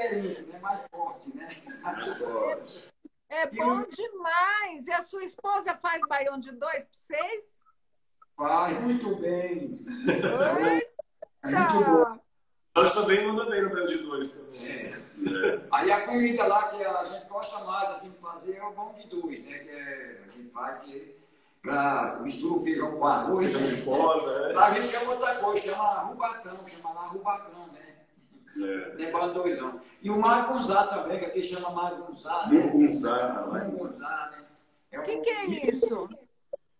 diferente, 0.00 0.42
né? 0.42 0.58
Mais 0.58 0.88
forte, 0.90 1.36
né? 1.36 1.48
Mais 1.82 2.18
forte. 2.18 2.90
É 3.28 3.46
bom 3.46 3.84
demais. 3.84 4.86
E 4.88 4.92
a 4.92 5.02
sua 5.02 5.22
esposa 5.22 5.76
faz 5.76 6.02
baião 6.08 6.38
de 6.40 6.50
dois 6.50 6.84
para 6.84 6.96
vocês? 6.96 7.62
Faz 8.36 8.80
muito 8.80 9.14
bem. 9.16 9.84
É 11.42 11.48
muito 11.48 11.84
bom. 11.84 12.29
Nós 12.74 12.92
também 12.92 13.26
manda 13.26 13.50
bem 13.50 13.62
no 13.62 13.86
de 13.86 13.98
dois 13.98 14.32
também. 14.32 14.70
É. 14.70 15.10
É. 15.26 15.60
Aí 15.72 15.90
a 15.90 16.06
comida 16.06 16.46
lá 16.46 16.68
que 16.68 16.82
a 16.82 17.04
gente 17.04 17.26
gosta 17.28 17.64
mais 17.64 17.90
assim, 17.90 18.10
de 18.10 18.18
fazer 18.18 18.56
é 18.56 18.64
o 18.64 18.72
pão 18.72 18.94
de 18.94 19.08
dois, 19.08 19.44
né? 19.44 19.58
Que 19.58 19.70
é, 19.70 20.20
a 20.28 20.36
gente 20.36 20.50
faz 20.50 20.78
que 20.78 21.16
para 21.60 22.20
misturar 22.22 22.56
o 22.56 22.60
feijão 22.60 22.92
com 22.92 23.06
arroz. 23.06 23.52
Feijão 23.52 23.68
de 23.68 23.82
fora, 23.82 24.48
né? 24.48 24.54
Lá 24.54 24.66
a 24.66 24.74
gente 24.74 24.86
chama 24.86 25.10
outra 25.12 25.34
coisa, 25.34 25.70
chama 25.70 26.00
rubacão, 26.00 26.66
chama 26.66 26.94
lá 26.94 27.06
rubacão, 27.08 27.66
né? 27.72 27.80
É. 28.56 28.94
Levando 28.96 29.34
dois 29.34 29.58
anos. 29.58 29.82
E 30.00 30.10
o 30.10 30.18
margunzá 30.18 30.86
também, 30.86 31.18
que 31.18 31.24
aqui 31.26 31.42
chama 31.42 31.70
margunzá. 31.70 32.46
Né? 32.46 32.62
Margunzá. 32.62 33.46
Margunzá, 33.50 34.30
né? 34.32 34.44
É 34.92 35.00
o 35.00 35.02
que, 35.02 35.18
que 35.18 35.30
é 35.30 35.46
isso? 35.46 36.08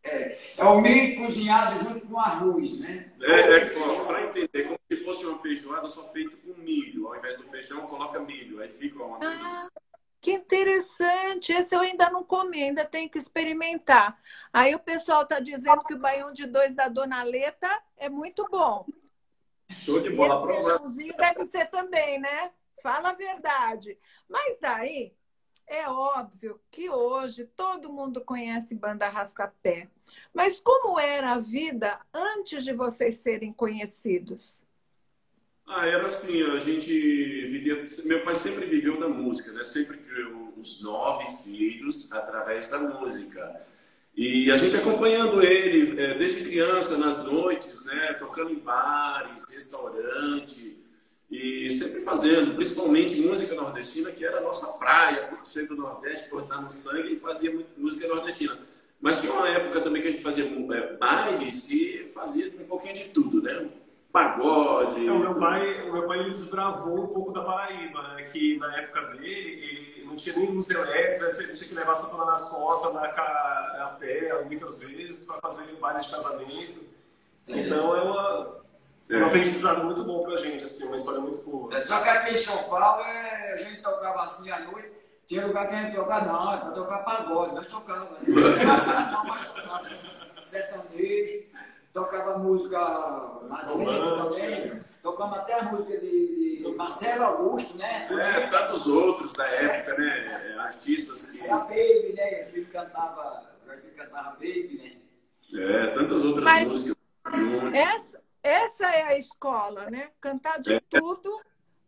É, 0.03 0.37
é 0.57 0.65
o 0.65 0.81
milho 0.81 1.23
cozinhado 1.23 1.79
junto 1.79 2.07
com 2.07 2.19
arroz, 2.19 2.81
né? 2.81 3.13
É, 3.21 3.57
é 3.57 4.05
para 4.07 4.25
entender, 4.25 4.65
como 4.65 4.80
se 4.91 5.05
fosse 5.05 5.25
uma 5.25 5.39
feijoada 5.39 5.87
só 5.87 6.13
feito 6.13 6.37
com 6.39 6.61
milho. 6.61 7.07
Ao 7.07 7.17
invés 7.17 7.39
do 7.39 7.45
feijão, 7.45 7.87
coloca 7.87 8.19
milho. 8.19 8.61
Aí 8.61 8.69
fica 8.69 9.03
uma 9.03 9.17
ah, 9.19 9.21
delícia. 9.21 9.69
Ah, 9.77 9.81
que 10.21 10.33
interessante! 10.33 11.53
Esse 11.53 11.75
eu 11.75 11.81
ainda 11.81 12.11
não 12.11 12.25
comi, 12.25 12.63
ainda 12.63 12.85
tenho 12.85 13.09
que 13.09 13.19
experimentar. 13.19 14.21
Aí 14.53 14.75
o 14.75 14.81
pessoal 14.81 15.23
está 15.23 15.39
dizendo 15.39 15.85
que 15.85 15.95
o 15.95 15.99
baião 15.99 16.33
de 16.33 16.45
dois 16.45 16.75
da 16.75 16.89
Dona 16.89 17.23
Leta 17.23 17.69
é 17.97 18.09
muito 18.09 18.47
bom. 18.51 18.85
Show 19.71 20.01
de 20.01 20.11
bola, 20.11 20.53
esse 20.53 20.63
feijãozinho 20.63 21.17
deve 21.17 21.45
ser 21.47 21.71
também, 21.71 22.19
né? 22.19 22.51
Fala 22.83 23.11
a 23.11 23.15
verdade. 23.15 23.97
Mas 24.29 24.59
daí, 24.61 25.15
é 25.69 25.89
óbvio 25.89 26.61
que 26.69 26.91
hoje 26.91 27.45
todo 27.45 27.93
mundo 27.93 28.21
conhece 28.23 28.75
banda 28.75 29.09
Rastapé. 29.09 29.89
Mas 30.35 30.61
como 30.61 30.99
era 30.99 31.31
a 31.35 31.39
vida 31.39 32.01
antes 32.13 32.65
de 32.65 32.73
vocês 32.73 33.19
serem 33.19 33.53
conhecidos? 33.53 34.60
Ah, 35.73 35.87
era 35.87 36.05
assim, 36.05 36.43
a 36.51 36.59
gente 36.59 36.91
vivia. 36.93 37.85
Meu 38.05 38.23
pai 38.23 38.35
sempre 38.35 38.67
viveu 38.67 38.99
da 38.99 39.09
música, 39.09 39.53
né? 39.53 39.63
Sempre 39.63 39.99
criou 39.99 40.53
os 40.57 40.83
nove 40.83 41.25
filhos 41.45 42.11
através 42.11 42.69
da 42.69 42.81
música. 42.81 43.61
E 44.17 44.51
a 44.51 44.57
gente 44.57 44.75
acompanhando 44.75 45.41
ele 45.41 46.01
é, 46.01 46.19
desde 46.19 46.43
criança 46.43 46.99
nas 46.99 47.25
noites, 47.25 47.85
né? 47.87 48.15
Tocando 48.15 48.51
em 48.51 48.59
bares, 48.59 49.45
restaurante. 49.49 50.77
E 51.31 51.71
sempre 51.71 52.01
fazendo, 52.01 52.57
principalmente 52.57 53.21
música 53.21 53.55
nordestina, 53.55 54.11
que 54.11 54.25
era 54.25 54.39
a 54.39 54.43
nossa 54.43 54.77
praia, 54.77 55.29
por 55.29 55.47
ser 55.47 55.69
do 55.69 55.77
Nordeste, 55.77 56.29
por 56.29 56.43
estar 56.43 56.61
no 56.61 56.69
sangue, 56.69 57.13
e 57.13 57.17
fazia 57.17 57.57
música 57.77 58.09
nordestina. 58.09 58.59
Mas 59.01 59.21
tinha 59.21 59.33
uma 59.33 59.49
época 59.49 59.81
também 59.81 60.03
que 60.03 60.09
a 60.09 60.11
gente 60.11 60.23
fazia 60.23 60.45
é, 60.45 60.97
bailes 60.97 61.71
e 61.71 62.09
fazia 62.13 62.53
um 62.61 62.67
pouquinho 62.67 62.95
de 62.95 63.05
tudo, 63.11 63.41
né? 63.41 63.71
Pagode. 64.13 65.07
É, 65.07 65.13
o 65.13 65.19
meu 65.19 65.35
pai, 65.37 65.89
o 65.89 65.93
meu 65.93 66.07
pai 66.07 66.21
ele 66.21 66.31
desbravou 66.31 67.05
um 67.05 67.09
pouco 67.09 67.33
da 67.33 67.45
Paraíba, 67.45 68.03
né? 68.09 68.25
Que 68.25 68.59
na 68.59 68.77
época 68.77 69.17
dele, 69.17 69.27
ele 69.27 70.05
não 70.05 70.17
tinha 70.17 70.37
nem 70.37 70.51
luz 70.51 70.69
elétrica, 70.71 71.27
ele 71.27 71.55
tinha 71.55 71.69
que 71.69 71.75
levar 71.75 71.93
a 71.93 71.97
sanfona 71.97 72.25
nas 72.25 72.51
costas, 72.51 72.95
na, 72.95 73.05
a 73.05 73.97
pé, 73.99 74.43
muitas 74.45 74.81
vezes, 74.81 75.27
para 75.27 75.41
fazer 75.41 75.73
baile 75.77 76.01
de 76.01 76.11
casamento. 76.11 76.81
Então 77.47 77.97
é 77.97 78.03
uma 78.03 78.61
é 79.11 79.17
um 79.17 79.27
aprendizado 79.27 79.85
muito 79.85 80.05
bom 80.05 80.23
pra 80.23 80.37
gente, 80.37 80.65
assim, 80.65 80.87
uma 80.87 80.97
história 80.97 81.21
muito 81.21 81.43
boa. 81.43 81.77
É 81.77 81.81
só 81.81 82.01
que 82.01 82.09
aqui 82.09 82.33
em 82.33 82.37
São 82.37 82.57
Paulo 82.65 83.03
é, 83.03 83.55
a 83.55 83.57
gente 83.57 83.83
tocava 83.83 84.23
assim 84.23 84.49
à 84.53 84.61
noite, 84.61 84.93
tinha 85.27 85.47
lugar 85.47 85.69
que 85.69 85.75
a 85.75 85.83
gente 85.83 85.97
tocava, 85.97 86.27
não, 86.27 86.53
era 86.53 86.61
pra 86.61 86.71
tocar 86.71 87.05
pagode, 87.05 87.57
nós 87.57 87.67
tocava, 87.67 88.17
né? 88.21 88.21
sertanejo, 90.45 91.43
tocava 91.93 92.39
música 92.39 92.79
mais 93.49 93.67
lenta 93.69 94.29
também, 94.29 94.81
tocamos 95.03 95.39
até 95.39 95.55
a 95.55 95.65
música 95.65 95.99
de, 95.99 96.63
de 96.63 96.75
Marcelo 96.77 97.25
Augusto, 97.25 97.77
né? 97.77 98.09
É, 98.11 98.47
tantos 98.47 98.87
outros 98.87 99.33
da 99.33 99.47
época, 99.47 99.99
né? 99.99 100.57
Artistas 100.59 101.31
que. 101.31 101.45
Era 101.45 101.59
Baby, 101.59 102.15
né? 102.15 102.45
O 102.45 102.51
filho 102.51 102.69
cantava, 102.69 103.51
o 103.67 103.71
filho 103.71 103.95
cantava 103.97 104.31
Baby, 104.31 105.01
né? 105.53 105.61
É, 105.63 105.87
tantas 105.89 106.25
outras 106.25 106.45
Mas 106.45 106.69
músicas. 106.69 106.97
Essa, 107.75 108.23
essa 108.43 108.87
é 108.87 109.03
a 109.03 109.19
escola, 109.19 109.91
né? 109.91 110.11
Cantar 110.21 110.61
de 110.61 110.75
é. 110.75 110.81
tudo 110.81 111.41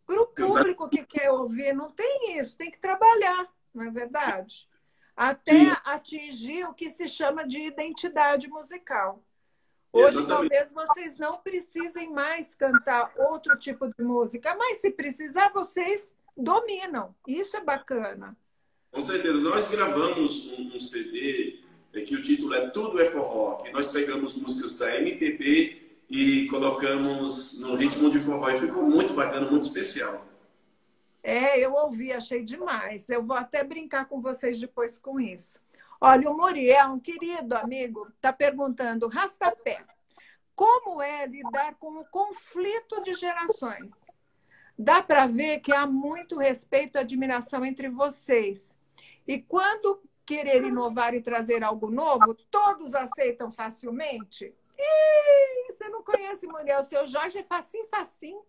para 0.05 0.21
o 0.21 0.27
público 0.27 0.89
que 0.89 1.05
quer 1.05 1.31
ouvir. 1.31 1.73
Não 1.73 1.91
tem 1.91 2.37
isso, 2.37 2.57
tem 2.57 2.69
que 2.69 2.79
trabalhar, 2.79 3.47
não 3.73 3.85
é 3.85 3.89
verdade? 3.89 4.67
Até 5.15 5.53
Sim. 5.53 5.71
atingir 5.85 6.65
o 6.65 6.73
que 6.73 6.89
se 6.89 7.07
chama 7.07 7.47
de 7.47 7.61
identidade 7.61 8.49
musical. 8.49 9.23
Hoje, 9.93 10.17
Exatamente. 10.17 10.49
talvez 10.49 10.71
vocês 10.71 11.17
não 11.19 11.37
precisem 11.37 12.11
mais 12.11 12.55
cantar 12.55 13.13
outro 13.15 13.55
tipo 13.59 13.87
de 13.87 14.03
música, 14.03 14.55
mas 14.55 14.79
se 14.79 14.89
precisar, 14.89 15.51
vocês 15.53 16.15
dominam. 16.35 17.13
Isso 17.27 17.55
é 17.55 17.61
bacana. 17.61 18.35
Com 18.91 19.01
certeza. 19.01 19.37
Nós 19.39 19.69
gravamos 19.69 20.57
um, 20.57 20.75
um 20.75 20.79
CD 20.79 21.59
é, 21.93 22.01
que 22.01 22.15
o 22.15 22.21
título 22.23 22.55
é 22.55 22.71
Tudo 22.71 22.99
é 22.99 23.05
Forró, 23.05 23.57
que 23.57 23.71
nós 23.71 23.91
pegamos 23.91 24.35
músicas 24.35 24.79
da 24.79 24.99
MPB 24.99 25.83
e 26.09 26.47
colocamos 26.47 27.59
no 27.61 27.75
ritmo 27.75 28.09
de 28.09 28.19
forró 28.19 28.49
e 28.49 28.59
ficou 28.59 28.83
muito 28.83 29.13
bacana, 29.13 29.49
muito 29.49 29.63
especial. 29.63 30.25
É, 31.21 31.59
eu 31.59 31.73
ouvi, 31.73 32.11
achei 32.11 32.43
demais. 32.43 33.07
Eu 33.09 33.23
vou 33.23 33.37
até 33.37 33.63
brincar 33.63 34.05
com 34.05 34.19
vocês 34.19 34.59
depois 34.59 34.97
com 34.97 35.19
isso. 35.19 35.62
Olha, 36.05 36.29
o 36.29 36.35
Muriel, 36.35 36.89
um 36.89 36.99
querido 36.99 37.55
amigo, 37.55 38.09
está 38.09 38.33
perguntando, 38.33 39.07
Rastapé, 39.07 39.85
como 40.53 41.01
é 41.01 41.25
lidar 41.25 41.75
com 41.75 41.97
o 41.97 42.05
conflito 42.07 43.01
de 43.03 43.13
gerações? 43.13 44.05
Dá 44.77 45.01
para 45.01 45.27
ver 45.27 45.61
que 45.61 45.71
há 45.71 45.87
muito 45.87 46.37
respeito 46.37 46.97
e 46.97 46.99
admiração 46.99 47.63
entre 47.63 47.87
vocês. 47.87 48.75
E 49.25 49.41
quando 49.41 50.03
querer 50.25 50.65
inovar 50.65 51.13
e 51.13 51.21
trazer 51.21 51.63
algo 51.63 51.89
novo, 51.89 52.35
todos 52.51 52.93
aceitam 52.93 53.49
facilmente? 53.49 54.53
Ih, 54.77 55.71
você 55.71 55.87
não 55.87 56.03
conhece 56.03 56.45
Muriel, 56.45 56.83
seu 56.83 57.07
Jorge 57.07 57.39
é 57.39 57.43
facinho, 57.45 57.87
facinho. 57.87 58.43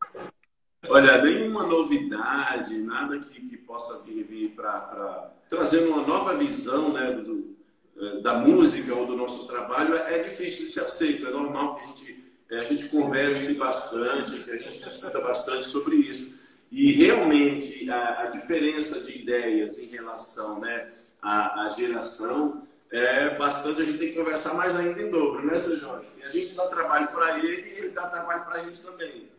Olha, 0.88 1.22
nenhuma 1.22 1.66
novidade, 1.66 2.76
nada 2.78 3.18
que, 3.18 3.40
que 3.40 3.56
possa 3.56 4.04
vir, 4.04 4.22
vir 4.24 4.50
para 4.50 5.32
trazer 5.48 5.86
uma 5.86 6.02
nova 6.02 6.36
visão 6.36 6.92
né, 6.92 7.12
do, 7.12 7.56
eh, 7.96 8.20
da 8.20 8.34
música 8.34 8.94
ou 8.94 9.06
do 9.06 9.16
nosso 9.16 9.46
trabalho 9.46 9.96
é, 9.96 10.18
é 10.18 10.22
difícil 10.22 10.64
de 10.64 10.70
ser 10.70 10.80
aceito. 10.80 11.26
É 11.26 11.30
normal 11.30 11.76
que 11.76 11.82
a 11.82 11.86
gente, 11.86 12.24
eh, 12.50 12.60
a 12.60 12.64
gente 12.64 12.88
converse 12.88 13.54
bastante, 13.54 14.42
que 14.42 14.50
a 14.50 14.56
gente 14.56 14.82
discuta 14.82 15.20
bastante 15.20 15.66
sobre 15.66 15.96
isso. 15.96 16.34
E 16.70 16.92
realmente 16.92 17.88
a, 17.90 18.22
a 18.22 18.26
diferença 18.26 19.00
de 19.00 19.18
ideias 19.18 19.78
em 19.78 19.86
relação 19.86 20.60
né, 20.60 20.88
à, 21.22 21.64
à 21.64 21.68
geração 21.68 22.66
é 22.90 23.36
bastante, 23.36 23.82
a 23.82 23.84
gente 23.84 23.98
tem 23.98 24.08
que 24.10 24.18
conversar 24.18 24.54
mais 24.54 24.76
ainda 24.76 25.02
em 25.02 25.10
dobro, 25.10 25.44
né, 25.44 25.58
seu 25.58 25.76
Jorge? 25.76 26.08
E 26.18 26.22
a 26.22 26.28
gente 26.28 26.54
dá 26.54 26.66
trabalho 26.66 27.08
para 27.08 27.38
ele 27.38 27.48
e 27.48 27.78
ele 27.78 27.88
dá 27.90 28.08
trabalho 28.08 28.44
para 28.44 28.60
a 28.60 28.64
gente 28.64 28.80
também. 28.80 29.33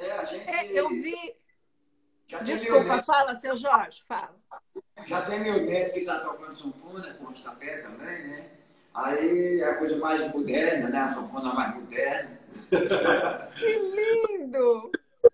É, 0.00 0.12
a 0.12 0.24
gente. 0.24 0.48
É, 0.48 0.72
eu 0.72 0.88
vi. 0.88 1.34
Desculpa, 2.44 3.02
fala, 3.02 3.34
seu 3.36 3.56
Jorge, 3.56 4.02
fala. 4.06 4.36
Já 5.06 5.22
tem 5.22 5.40
meu 5.40 5.64
neto 5.64 5.94
que 5.94 6.00
está 6.00 6.20
tocando 6.20 6.54
sanfona 6.54 7.14
com 7.14 7.24
o 7.24 7.36
sapé 7.36 7.78
também, 7.78 8.28
né? 8.28 8.50
Aí 8.94 9.60
é 9.60 9.64
a 9.64 9.78
coisa 9.78 9.96
mais 9.96 10.30
moderna, 10.32 10.90
né? 10.90 10.98
A 10.98 11.12
sanfona 11.12 11.54
mais 11.54 11.74
moderna. 11.74 12.38
que 13.58 13.78
lindo! 13.78 14.90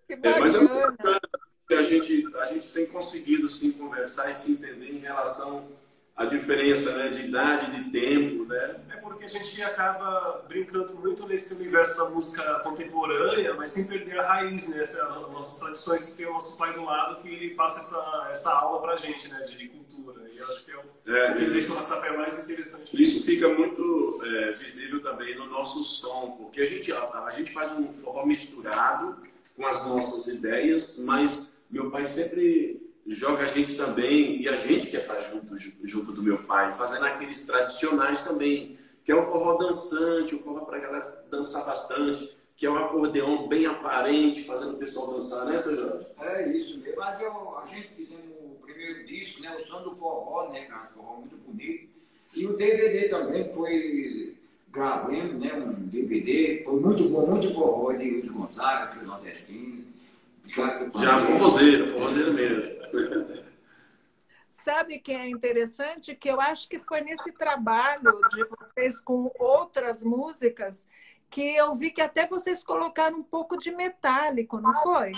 Que 0.07 0.17
bacana. 0.17 0.37
É, 0.37 0.41
mas 0.41 0.55
é 0.55 0.59
muito 0.59 0.75
bacana 0.75 1.21
que 1.67 1.75
a 1.75 1.83
gente, 1.83 2.37
a 2.37 2.47
gente 2.47 2.73
tem 2.73 2.87
conseguido 2.87 3.49
sim 3.49 3.73
conversar 3.79 4.31
e 4.31 4.35
se 4.35 4.53
entender 4.53 4.93
em 4.93 4.99
relação 4.99 5.69
à 6.15 6.27
diferença 6.27 6.97
né, 6.97 7.09
de 7.09 7.27
idade, 7.27 7.71
de 7.71 7.91
tempo, 7.91 8.45
né? 8.45 8.77
É 9.25 9.27
porque 9.27 9.39
a 9.39 9.43
gente 9.43 9.63
acaba 9.63 10.45
brincando 10.47 10.95
muito 10.97 11.27
nesse 11.27 11.55
universo 11.55 11.97
da 11.97 12.11
música 12.11 12.61
contemporânea, 12.61 13.55
mas 13.55 13.71
sem 13.71 13.87
perder 13.87 14.19
a 14.19 14.27
raiz, 14.27 14.69
né? 14.69 14.83
Essa, 14.83 15.03
as 15.03 15.33
nossas 15.33 15.59
tradições, 15.59 16.11
que 16.11 16.17
tem 16.19 16.27
o 16.27 16.35
nosso 16.35 16.59
pai 16.59 16.75
do 16.75 16.85
lado 16.85 17.23
que 17.23 17.51
passa 17.51 17.81
essa, 17.81 18.29
essa 18.31 18.53
aula 18.53 18.83
pra 18.83 18.97
gente, 18.97 19.27
né? 19.29 19.41
De 19.45 19.69
cultura. 19.69 20.29
E 20.31 20.37
eu 20.37 20.47
acho 20.47 20.65
que 20.67 20.73
é 20.73 20.77
o, 20.77 21.17
é, 21.17 21.33
o 21.33 21.37
que 21.37 21.47
deixa 21.47 21.73
o 21.73 21.75
nosso 21.75 21.99
pé 22.03 22.15
mais 22.15 22.39
interessante. 22.45 23.03
Isso 23.03 23.25
fica 23.25 23.49
muito 23.49 24.21
é, 24.27 24.51
visível 24.53 25.03
também 25.03 25.35
no 25.39 25.47
nosso 25.47 25.83
som, 25.85 26.37
porque 26.39 26.61
a 26.61 26.67
gente, 26.67 26.93
a, 26.93 27.25
a 27.25 27.31
gente 27.31 27.51
faz 27.51 27.73
um 27.73 27.91
forró 27.95 28.27
misturado 28.27 29.17
com 29.57 29.67
as 29.67 29.87
nossas 29.87 30.27
ideias, 30.35 31.03
mas 31.07 31.69
meu 31.71 31.91
pai 31.91 32.05
sempre 32.05 32.93
joga 33.07 33.45
a 33.45 33.47
gente 33.47 33.75
também, 33.75 34.43
e 34.43 34.49
a 34.49 34.57
gente 34.57 34.91
quer 34.91 35.01
estar 35.01 35.21
junto, 35.21 35.55
junto 35.83 36.13
do 36.13 36.23
meu 36.23 36.43
pai, 36.43 36.75
fazendo 36.75 37.05
aqueles 37.07 37.47
tradicionais 37.47 38.23
também, 38.23 38.74
que 39.05 39.13
é 39.13 39.15
o 39.15 39.23
forró 39.23 39.59
dançante, 39.59 40.35
o 40.35 40.39
forró 40.39 40.65
para 40.65 40.79
a 40.79 40.81
galera 40.81 41.03
dançar 41.31 41.67
bastante, 41.67 42.37
que 42.57 42.65
é 42.65 42.71
um 42.71 42.77
acordeão 42.77 43.47
bem 43.47 43.67
aparente, 43.67 44.45
fazendo 44.45 44.75
o 44.75 44.79
pessoal 44.79 45.13
dançar, 45.13 45.45
né, 45.47 45.59
seu 45.59 45.77
Jorge? 45.77 46.07
É 46.21 46.49
isso 46.49 46.79
mesmo, 46.79 46.97
mas 46.97 47.21
eu, 47.21 47.59
a 47.59 47.65
gente 47.65 47.89
fizemos 47.89 48.25
o 48.41 48.65
primeiro 48.65 49.05
disco, 49.05 49.43
né, 49.43 49.55
o 49.55 49.61
som 49.61 49.83
do 49.83 49.95
forró, 49.95 50.49
né, 50.51 50.67
é 50.71 50.75
um 50.75 50.95
forró 50.95 51.17
muito 51.17 51.37
bonito, 51.37 51.89
e 52.35 52.47
o 52.47 52.57
DVD 52.57 53.09
também 53.09 53.53
foi 53.53 54.37
gravando, 54.73 55.39
né, 55.39 55.53
um 55.55 55.87
DVD, 55.87 56.63
foi 56.65 56.81
muito 56.81 57.05
bom, 57.05 57.31
muito 57.33 57.53
forró 57.53 57.93
de 57.93 58.11
Luiz 58.11 58.31
Gonzaga, 58.31 58.99
do 58.99 59.07
Nordestino. 59.07 59.85
Já, 60.47 60.91
já 61.01 61.19
forrozeiro, 61.19 61.87
forrozeiro 61.93 62.35
mesmo. 62.35 62.75
Sabe 64.65 64.99
que 64.99 65.13
é 65.13 65.29
interessante? 65.29 66.15
Que 66.15 66.31
eu 66.31 66.41
acho 66.41 66.67
que 66.71 66.79
foi 66.79 67.03
nesse 67.03 67.31
trabalho 67.33 68.19
de 68.31 68.45
vocês 68.45 68.99
com 68.99 69.31
outras 69.39 70.03
músicas 70.03 70.87
que 71.29 71.55
eu 71.55 71.75
vi 71.75 71.91
que 71.91 72.01
até 72.01 72.27
vocês 72.27 72.65
colocaram 72.65 73.19
um 73.19 73.23
pouco 73.23 73.59
de 73.59 73.71
metálico, 73.71 74.59
não 74.59 74.73
foi? 74.83 75.13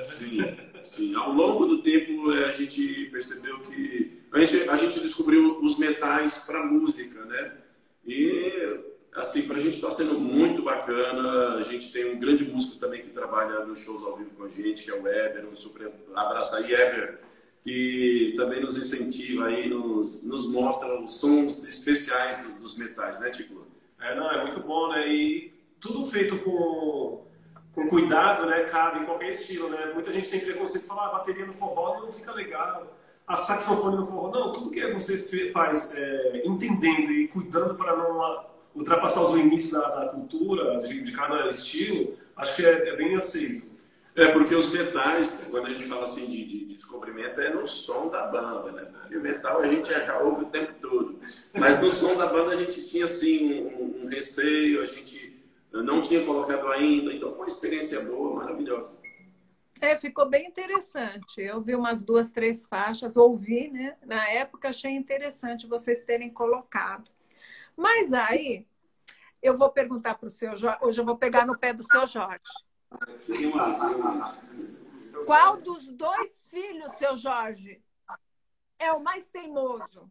Sim, 0.00 0.38
sim. 0.82 1.14
Ao 1.14 1.32
longo 1.32 1.66
do 1.66 1.82
tempo 1.82 2.30
a 2.30 2.52
gente 2.52 3.10
percebeu 3.10 3.60
que 3.60 4.22
a 4.32 4.40
gente, 4.40 4.70
a 4.70 4.76
gente 4.78 5.00
descobriu 5.00 5.58
os 5.60 5.78
metais 5.78 6.38
para 6.46 6.64
música, 6.64 7.26
né? 7.26 7.58
E 8.06 8.80
assim, 9.16 9.46
para 9.46 9.58
a 9.58 9.60
gente 9.60 9.74
está 9.74 9.90
sendo 9.90 10.18
muito 10.18 10.62
bacana. 10.62 11.56
A 11.56 11.62
gente 11.62 11.92
tem 11.92 12.10
um 12.10 12.18
grande 12.18 12.44
músico 12.44 12.80
também 12.80 13.02
que 13.02 13.10
trabalha 13.10 13.66
nos 13.66 13.80
shows 13.80 14.02
ao 14.02 14.16
vivo 14.16 14.30
com 14.30 14.44
a 14.44 14.48
gente, 14.48 14.82
que 14.82 14.90
é 14.90 14.94
o 14.94 15.06
Eber, 15.06 15.46
um 15.46 15.54
super 15.54 15.92
abraço 16.14 16.56
aí, 16.56 16.72
Eber, 16.72 17.25
que 17.66 18.34
também 18.36 18.60
nos 18.60 18.76
incentiva 18.76 19.46
aí, 19.46 19.68
nos, 19.68 20.24
nos 20.24 20.52
mostra 20.52 21.00
os 21.00 21.18
sons 21.18 21.66
especiais 21.68 22.56
dos 22.60 22.78
metais, 22.78 23.18
né, 23.18 23.30
Tico? 23.30 23.66
É, 24.00 24.14
não, 24.14 24.30
é 24.30 24.40
muito 24.40 24.60
bom, 24.60 24.92
né? 24.92 25.08
E 25.08 25.52
tudo 25.80 26.06
feito 26.06 26.38
com, 26.38 27.24
com 27.72 27.88
cuidado, 27.88 28.46
né? 28.46 28.62
Cabe 28.62 29.00
em 29.00 29.04
qualquer 29.04 29.30
estilo, 29.30 29.68
né? 29.68 29.90
Muita 29.92 30.12
gente 30.12 30.30
tem 30.30 30.38
preconceito 30.38 30.84
de 30.84 30.88
falar, 30.88 31.06
ah, 31.06 31.08
a 31.08 31.18
bateria 31.18 31.44
no 31.44 31.52
forró 31.52 32.02
não 32.02 32.12
fica 32.12 32.32
legal 32.32 32.96
a 33.26 33.34
saxofone 33.34 33.96
no 33.96 34.06
forró. 34.06 34.30
Não, 34.30 34.52
tudo 34.52 34.70
que 34.70 34.86
você 34.92 35.50
faz 35.50 35.92
é, 35.96 36.42
entendendo 36.46 37.10
e 37.10 37.26
cuidando 37.26 37.74
para 37.74 37.96
não 37.96 38.46
ultrapassar 38.76 39.22
os 39.22 39.34
limites 39.34 39.72
da, 39.72 39.80
da 39.80 40.08
cultura, 40.10 40.78
de, 40.82 41.02
de, 41.02 41.10
cada 41.10 41.50
estilo, 41.50 42.14
acho 42.36 42.54
que 42.54 42.64
é, 42.64 42.90
é, 42.90 42.96
bem 42.96 43.16
aceito. 43.16 43.74
É, 44.16 44.28
porque 44.28 44.54
os 44.54 44.72
metais, 44.72 45.46
quando 45.50 45.66
a 45.66 45.70
gente 45.70 45.84
fala 45.84 46.04
assim 46.04 46.24
de, 46.30 46.46
de, 46.46 46.64
de 46.64 46.74
descobrimento, 46.74 47.38
é 47.38 47.52
no 47.52 47.66
som 47.66 48.08
da 48.08 48.26
banda, 48.26 48.72
né? 48.72 48.84
Porque 48.84 49.16
o 49.18 49.20
metal 49.20 49.60
a 49.60 49.66
gente 49.66 49.88
já 49.90 50.18
ouve 50.20 50.44
o 50.44 50.48
tempo 50.48 50.72
todo. 50.80 51.20
Mas 51.52 51.82
no 51.82 51.90
som 51.90 52.16
da 52.16 52.26
banda 52.26 52.52
a 52.52 52.54
gente 52.54 52.88
tinha, 52.88 53.04
assim, 53.04 53.62
um, 53.62 54.04
um 54.04 54.08
receio, 54.08 54.82
a 54.82 54.86
gente 54.86 55.44
não 55.70 56.00
tinha 56.00 56.24
colocado 56.24 56.66
ainda. 56.68 57.12
Então 57.12 57.28
foi 57.30 57.40
uma 57.40 57.48
experiência 57.48 58.00
boa, 58.06 58.36
maravilhosa. 58.36 59.02
É, 59.82 59.94
ficou 59.96 60.26
bem 60.26 60.46
interessante. 60.46 61.38
Eu 61.38 61.60
vi 61.60 61.74
umas 61.74 62.00
duas, 62.00 62.32
três 62.32 62.64
faixas, 62.64 63.16
ouvi, 63.18 63.70
né? 63.70 63.96
Na 64.06 64.26
época 64.30 64.70
achei 64.70 64.92
interessante 64.92 65.66
vocês 65.66 66.06
terem 66.06 66.30
colocado. 66.30 67.10
Mas 67.76 68.14
aí, 68.14 68.66
eu 69.42 69.58
vou 69.58 69.70
perguntar 69.70 70.14
para 70.14 70.28
o 70.28 70.30
seu 70.30 70.56
Jorge, 70.56 70.78
hoje 70.80 71.00
eu 71.02 71.04
vou 71.04 71.18
pegar 71.18 71.46
no 71.46 71.58
pé 71.58 71.74
do 71.74 71.84
seu 71.84 72.06
Jorge. 72.06 72.40
Qual 75.26 75.60
dos 75.60 75.86
dois 75.92 76.46
filhos, 76.48 76.92
seu 76.92 77.16
Jorge, 77.16 77.82
é 78.78 78.92
o 78.92 79.00
mais 79.02 79.28
teimoso? 79.28 80.10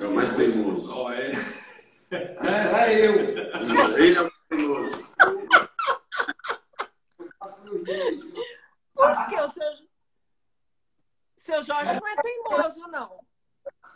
É 0.00 0.06
o 0.06 0.14
mais 0.14 0.36
teimoso. 0.36 0.94
Oh, 0.96 1.12
é. 1.12 1.32
É, 2.10 2.36
é 2.90 3.06
eu. 3.06 3.14
Ele 3.98 4.16
é 4.16 4.20
o 4.20 4.24
mais 4.24 4.42
teimoso. 4.48 5.08
Por 8.94 9.28
que 9.28 9.36
o 9.36 9.50
seu, 9.50 9.72
seu 11.36 11.62
Jorge 11.62 12.00
não 12.00 12.08
é 12.08 12.16
teimoso, 12.16 12.80
não? 12.88 13.24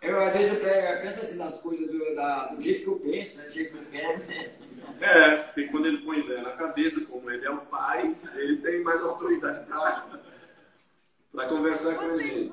Eu, 0.00 0.20
às 0.20 0.32
vezes, 0.32 0.52
eu 0.52 1.00
penso 1.00 1.20
assim 1.20 1.38
nas 1.38 1.62
coisas 1.62 1.86
do, 1.86 2.14
da, 2.14 2.48
do 2.48 2.60
jeito 2.60 2.82
que 2.82 2.88
eu 2.88 3.00
penso, 3.00 3.38
né? 3.38 3.44
do 3.44 3.52
jeito 3.52 3.72
que 3.72 3.78
eu 3.78 3.90
quero, 3.90 4.26
né? 4.26 4.58
É, 5.00 5.36
porque 5.38 5.64
quando 5.68 5.86
ele 5.86 5.98
põe 5.98 6.20
ideia 6.20 6.42
na 6.42 6.52
cabeça, 6.52 7.10
como 7.10 7.30
ele 7.30 7.44
é 7.44 7.50
o 7.50 7.58
pai, 7.58 8.16
ele 8.36 8.58
tem 8.58 8.82
mais 8.82 9.02
autoridade 9.02 9.66
para 11.32 11.48
conversar 11.48 11.94
com 11.96 12.12
a 12.12 12.16
gente. 12.16 12.52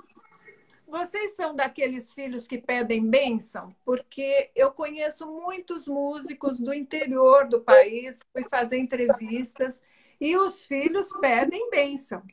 Vocês 0.87 1.35
são 1.35 1.55
daqueles 1.55 2.13
filhos 2.15 2.47
que 2.47 2.57
pedem 2.57 3.07
bênção? 3.07 3.75
Porque 3.85 4.49
eu 4.55 4.71
conheço 4.71 5.27
muitos 5.27 5.87
músicos 5.87 6.59
do 6.59 6.73
interior 6.73 7.47
do 7.47 7.61
país, 7.61 8.21
fui 8.33 8.43
fazer 8.49 8.79
entrevistas 8.79 9.83
e 10.19 10.35
os 10.35 10.65
filhos 10.65 11.11
pedem 11.21 11.69
bênção. 11.69 12.23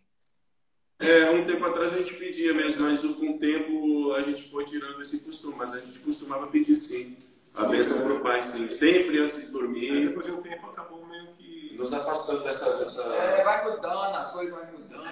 É, 0.98 1.30
um 1.30 1.46
tempo 1.46 1.62
atrás 1.66 1.92
a 1.92 1.98
gente 1.98 2.14
pedia 2.14 2.54
mesmo, 2.54 2.86
mas 2.86 3.02
com 3.02 3.32
o 3.32 3.38
tempo 3.38 4.14
a 4.14 4.22
gente 4.22 4.44
foi 4.50 4.64
tirando 4.64 5.02
esse 5.02 5.26
costume, 5.26 5.56
mas 5.58 5.74
a 5.74 5.80
gente 5.80 5.98
costumava 5.98 6.46
pedir 6.46 6.76
sim. 6.76 7.14
Sim 7.46 7.64
a 7.64 7.68
bênção 7.68 8.04
para 8.04 8.16
o 8.16 8.20
pai, 8.20 8.42
sim. 8.42 8.68
Sempre 8.70 9.20
antes 9.20 9.46
de 9.46 9.52
dormir. 9.52 10.04
É, 10.04 10.08
depois 10.08 10.26
de 10.26 10.32
um 10.32 10.42
tempo 10.42 10.66
acabou 10.66 11.06
meio 11.06 11.28
que. 11.32 11.76
Nos 11.76 11.92
afastando 11.92 12.42
dessa. 12.42 12.78
dessa... 12.78 13.14
É, 13.14 13.44
vai 13.44 13.70
mudando, 13.70 14.16
as 14.16 14.32
coisas 14.32 14.54
vão 14.54 14.66
mudando. 14.72 15.04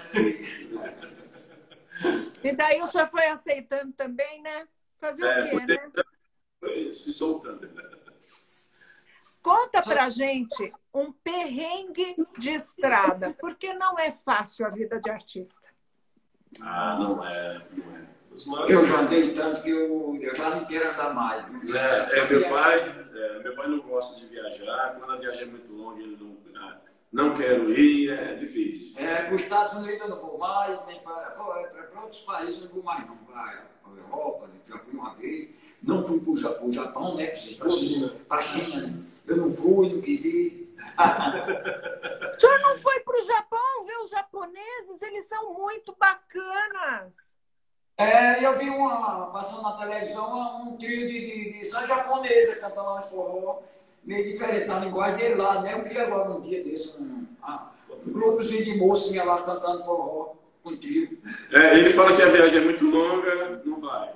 e 2.42 2.52
daí 2.52 2.82
o 2.82 2.86
senhor 2.88 3.08
foi 3.08 3.26
aceitando 3.26 3.92
também, 3.92 4.42
né? 4.42 4.66
Fazer 4.98 5.24
é, 5.24 5.44
o 5.44 5.50
quê, 5.50 5.66
né? 5.66 5.92
Foi 6.58 6.92
se 6.92 7.12
soltando. 7.12 7.70
Conta 9.42 9.82
pra 9.82 10.08
gente 10.08 10.72
um 10.92 11.12
perrengue 11.12 12.16
de 12.38 12.50
estrada, 12.50 13.36
porque 13.38 13.74
não 13.74 13.98
é 13.98 14.10
fácil 14.10 14.66
a 14.66 14.70
vida 14.70 14.98
de 14.98 15.10
artista. 15.10 15.68
Ah, 16.62 16.96
não 16.98 17.24
é, 17.26 17.68
não 17.72 17.96
é. 17.96 18.13
Eu 18.68 18.86
já 18.86 19.00
andei 19.00 19.32
tanto 19.32 19.62
que 19.62 19.70
eu, 19.70 20.18
eu 20.20 20.34
já 20.34 20.50
não 20.50 20.64
quero 20.64 20.90
andar 20.90 21.14
mais. 21.14 21.44
É, 21.74 22.18
é 22.18 22.28
meu 22.28 22.48
pai, 22.50 23.06
é, 23.14 23.38
meu 23.38 23.54
pai 23.54 23.68
não 23.68 23.78
gosta 23.80 24.20
de 24.20 24.26
viajar. 24.26 24.96
Quando 24.98 25.12
a 25.12 25.16
viagem 25.16 25.44
é 25.44 25.46
muito 25.46 25.72
longa, 25.72 26.02
ele 26.02 26.16
não, 26.20 26.36
ah, 26.60 26.78
não 27.12 27.34
quero 27.34 27.70
ir, 27.70 28.10
é 28.10 28.34
difícil. 28.34 29.00
É, 29.00 29.22
para 29.22 29.34
os 29.34 29.42
Estados 29.42 29.74
Unidos 29.74 30.00
eu 30.00 30.08
não 30.08 30.20
vou 30.20 30.36
mais, 30.36 30.84
nem 30.86 31.00
para, 31.00 31.30
para 31.30 32.00
outros 32.02 32.20
países 32.22 32.56
eu 32.56 32.66
não 32.66 32.74
vou 32.74 32.82
mais, 32.82 33.06
não. 33.06 33.16
Para 33.18 33.40
a 33.40 33.96
Europa, 33.96 34.50
já 34.66 34.78
fui 34.78 34.94
uma 34.94 35.14
vez. 35.14 35.54
Não 35.80 36.04
fui 36.04 36.18
para 36.20 36.30
o 36.30 36.36
Japão, 36.36 36.72
Japão 36.72 37.16
né? 37.16 37.26
Para 37.26 37.68
a 37.68 37.72
China. 37.72 38.14
Para 38.28 38.38
a 38.38 38.42
China? 38.42 39.04
Eu 39.26 39.36
não 39.36 39.50
fui, 39.50 39.92
não 39.92 40.00
quis 40.00 40.24
ir. 40.24 40.74
o 42.36 42.40
senhor 42.40 42.60
não 42.60 42.78
foi 42.78 43.00
para 43.00 43.18
o 43.18 43.22
Japão 43.22 43.84
ver 43.86 43.96
os 43.98 44.10
japoneses? 44.10 45.02
Eles 45.02 45.28
são 45.28 45.54
muito 45.54 45.94
bacanas. 45.98 47.33
É, 47.96 48.44
eu 48.44 48.56
vi 48.56 48.68
uma, 48.70 49.26
passando 49.26 49.62
na 49.62 49.76
televisão 49.76 50.66
um 50.66 50.76
trio 50.76 51.06
de, 51.06 51.06
de, 51.06 51.58
de 51.58 51.64
só 51.64 51.86
japonesa 51.86 52.56
cantando 52.56 52.96
uns 52.96 53.06
forró, 53.06 53.62
meio 54.02 54.24
diferente 54.24 54.66
na 54.66 54.80
linguagem 54.80 55.16
dele 55.16 55.34
lá, 55.36 55.62
né? 55.62 55.74
Eu 55.74 55.84
vi 55.84 55.96
agora 55.96 56.30
um 56.30 56.40
dia 56.40 56.62
desse 56.64 56.96
um, 56.96 57.24
ah, 57.40 57.70
um 58.04 58.10
grupozinho 58.12 58.64
de 58.64 58.76
mocinha 58.76 59.22
lá 59.22 59.42
cantando 59.42 59.84
forró 59.84 60.34
com 60.62 60.76
trio. 60.76 61.20
É, 61.52 61.78
ele 61.78 61.92
fala 61.92 62.16
que 62.16 62.22
a 62.22 62.28
viagem 62.28 62.58
é 62.58 62.64
muito 62.64 62.84
longa, 62.84 63.62
não 63.64 63.78
vai. 63.78 64.12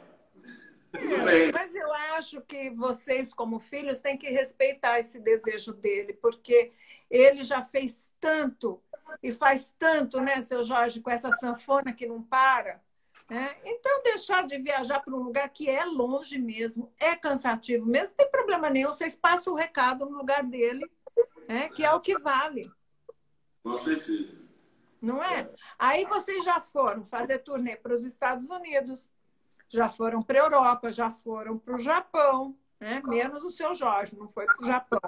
É, 0.95 1.53
mas 1.53 1.75
eu 1.75 1.93
acho 1.93 2.41
que 2.41 2.71
vocês, 2.71 3.33
como 3.33 3.61
filhos, 3.61 4.01
têm 4.01 4.17
que 4.17 4.29
respeitar 4.29 4.99
esse 4.99 5.21
desejo 5.21 5.73
dele, 5.73 6.15
porque 6.15 6.73
ele 7.09 7.45
já 7.45 7.63
fez 7.63 8.11
tanto 8.19 8.81
e 9.23 9.31
faz 9.31 9.73
tanto, 9.79 10.21
né, 10.21 10.43
seu 10.43 10.65
Jorge, 10.65 11.01
com 11.01 11.11
essa 11.11 11.31
sanfona 11.33 11.93
que 11.93 12.07
não 12.07 12.23
para. 12.23 12.81
Né? 13.29 13.57
Então, 13.63 14.03
deixar 14.03 14.47
de 14.47 14.57
viajar 14.59 15.01
para 15.01 15.15
um 15.15 15.23
lugar 15.23 15.49
que 15.51 15.69
é 15.69 15.85
longe 15.85 16.39
mesmo, 16.39 16.91
é 16.99 17.15
cansativo 17.15 17.85
mesmo, 17.85 18.09
não 18.09 18.17
tem 18.17 18.31
problema 18.31 18.71
nenhum. 18.71 18.89
Vocês 18.89 19.15
passam 19.15 19.53
o 19.53 19.57
recado 19.57 20.07
no 20.07 20.17
lugar 20.17 20.43
dele, 20.43 20.91
né? 21.47 21.69
que 21.69 21.85
é 21.85 21.93
o 21.93 22.01
que 22.01 22.19
vale. 22.19 22.71
Com 23.63 23.73
certeza. 23.73 24.43
Não 25.01 25.23
é? 25.23 25.49
Aí 25.79 26.07
vocês 26.07 26.43
já 26.43 26.59
foram 26.59 27.05
fazer 27.05 27.39
turnê 27.41 27.77
para 27.77 27.95
os 27.95 28.05
Estados 28.05 28.49
Unidos, 28.49 29.13
já 29.69 29.89
foram 29.89 30.23
para 30.23 30.41
a 30.41 30.45
Europa, 30.45 30.91
já 30.91 31.11
foram 31.11 31.59
para 31.59 31.77
o 31.77 31.79
Japão, 31.79 32.57
né? 32.81 33.03
menos 33.05 33.45
o 33.45 33.51
seu 33.51 33.75
Jorge, 33.75 34.17
não 34.17 34.27
foi 34.27 34.47
para 34.47 34.63
o 34.63 34.67
Japão. 34.67 35.01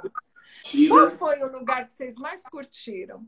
Qual 0.88 1.10
foi 1.10 1.42
o 1.42 1.50
lugar 1.50 1.86
que 1.86 1.92
vocês 1.92 2.16
mais 2.16 2.42
curtiram? 2.42 3.26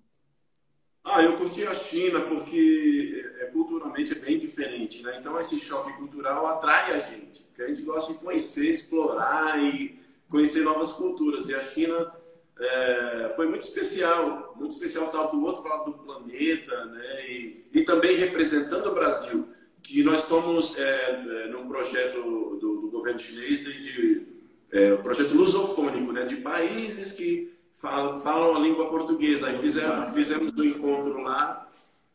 Ah, 1.05 1.23
eu 1.23 1.37
curti 1.37 1.67
a 1.67 1.75
China 1.75 2.21
porque 2.21 3.25
é, 3.41 3.47
culturalmente 3.47 4.13
é 4.13 4.15
bem 4.15 4.39
diferente, 4.39 5.03
né? 5.03 5.17
Então 5.19 5.39
esse 5.39 5.59
choque 5.59 5.93
cultural 5.95 6.47
atrai 6.47 6.93
a 6.93 6.99
gente, 6.99 7.43
porque 7.43 7.63
a 7.63 7.69
gente 7.69 7.83
gosta 7.83 8.13
de 8.13 8.21
conhecer, 8.21 8.71
explorar 8.71 9.59
e 9.61 9.99
conhecer 10.29 10.63
novas 10.63 10.93
culturas. 10.93 11.49
E 11.49 11.55
a 11.57 11.63
China 11.63 12.13
é, 12.59 13.33
foi 13.35 13.49
muito 13.49 13.63
especial, 13.63 14.55
muito 14.57 14.73
especial 14.73 15.07
estar 15.07 15.25
do 15.25 15.43
outro 15.45 15.69
lado 15.69 15.91
do 15.91 15.99
planeta, 15.99 16.85
né? 16.85 17.31
E, 17.31 17.65
e 17.73 17.83
também 17.83 18.17
representando 18.17 18.87
o 18.87 18.95
Brasil, 18.95 19.49
que 19.83 20.05
nós 20.05 20.23
estamos 20.23 20.79
é, 20.79 21.45
é 21.45 21.49
num 21.49 21.67
projeto 21.67 22.23
do, 22.23 22.81
do 22.81 22.91
governo 22.91 23.19
chinês 23.19 23.65
de, 23.65 23.83
de 23.83 24.27
é, 24.71 24.95
um 24.95 25.03
projeto 25.03 25.35
lusofônico, 25.35 26.13
né? 26.13 26.25
De 26.27 26.37
países 26.37 27.13
que 27.13 27.52
falam, 27.75 28.19
falam 28.19 28.57
a 28.57 28.59
língua 28.59 28.89
portuguesa. 28.89 29.49
Aí 29.49 29.59
fizemos, 29.59 30.13
fizemos 30.13 30.53
um 30.53 30.65
encontro 30.65 31.21
lá, 31.23 31.69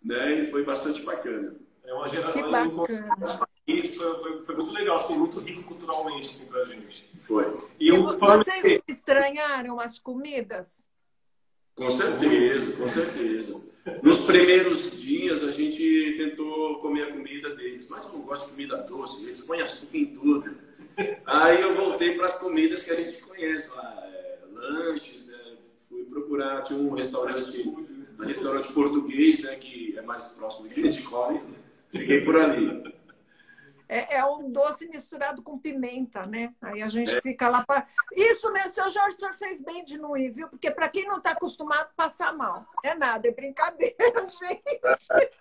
né? 0.03 0.41
E 0.41 0.45
foi 0.45 0.63
bastante 0.63 1.01
bacana. 1.01 1.55
É 1.83 1.93
uma 1.93 2.07
geração 2.07 2.43
que 2.43 2.49
bacana. 2.49 3.47
Isso 3.65 4.01
foi, 4.01 4.19
foi, 4.19 4.41
foi, 4.41 4.55
muito 4.55 4.71
legal, 4.71 4.95
assim, 4.95 5.17
muito 5.17 5.39
rico 5.39 5.63
culturalmente 5.63 6.27
assim, 6.27 6.49
pra 6.49 6.63
gente. 6.63 7.09
Foi. 7.19 7.45
E, 7.79 7.89
eu, 7.89 8.13
e 8.13 8.17
vocês 8.17 8.61
que... 8.61 8.83
estranharam 8.87 9.79
as 9.79 9.99
comidas? 9.99 10.85
Com 11.75 11.91
certeza, 11.91 12.77
com 12.77 12.87
certeza. 12.87 13.61
Nos 14.01 14.25
primeiros 14.25 14.99
dias 14.99 15.43
a 15.43 15.51
gente 15.51 16.15
tentou 16.17 16.79
comer 16.79 17.03
a 17.03 17.11
comida 17.11 17.55
deles, 17.55 17.89
mas 17.89 18.05
eu 18.05 18.19
não 18.19 18.25
gosto 18.25 18.47
de 18.47 18.51
comida 18.51 18.77
doce, 18.77 19.27
eles 19.27 19.41
põem 19.41 19.61
açúcar 19.61 19.97
em 19.97 20.05
tudo. 20.07 20.57
Aí 21.25 21.61
eu 21.61 21.75
voltei 21.75 22.15
para 22.15 22.25
as 22.25 22.39
comidas 22.39 22.83
que 22.83 22.91
a 22.91 22.95
gente 22.95 23.21
conhece 23.21 23.75
lá, 23.75 24.03
é, 24.07 24.39
lanches, 24.51 25.29
é, 25.29 25.46
procurar, 26.21 26.63
tinha 26.63 26.79
um 26.79 26.93
restaurante, 26.93 27.67
um 28.19 28.25
restaurante 28.25 28.73
português, 28.73 29.43
né, 29.43 29.55
que 29.55 29.97
é 29.97 30.01
mais 30.01 30.27
próximo 30.29 30.67
de 30.67 30.81
gente 30.81 31.03
come. 31.03 31.41
Fiquei 31.89 32.23
por 32.23 32.35
ali. 32.35 32.95
É, 33.89 34.17
é, 34.17 34.25
um 34.25 34.51
doce 34.51 34.85
misturado 34.87 35.41
com 35.41 35.57
pimenta, 35.57 36.25
né? 36.25 36.53
Aí 36.61 36.81
a 36.81 36.89
gente 36.89 37.15
é. 37.15 37.21
fica 37.21 37.47
lá 37.47 37.65
para. 37.65 37.87
Isso 38.11 38.51
mesmo, 38.51 38.71
seu 38.71 38.89
Jorge, 38.89 39.15
o 39.15 39.19
senhor 39.19 39.33
fez 39.33 39.61
bem 39.61 39.85
de 39.85 39.97
não 39.97 40.17
ir, 40.17 40.29
viu? 40.31 40.49
Porque 40.49 40.69
para 40.69 40.89
quem 40.89 41.07
não 41.07 41.19
está 41.19 41.31
acostumado, 41.31 41.89
passar 41.95 42.35
mal. 42.35 42.65
É 42.83 42.93
nada, 42.93 43.29
é 43.29 43.31
brincadeira, 43.31 43.95
gente. 44.27 45.31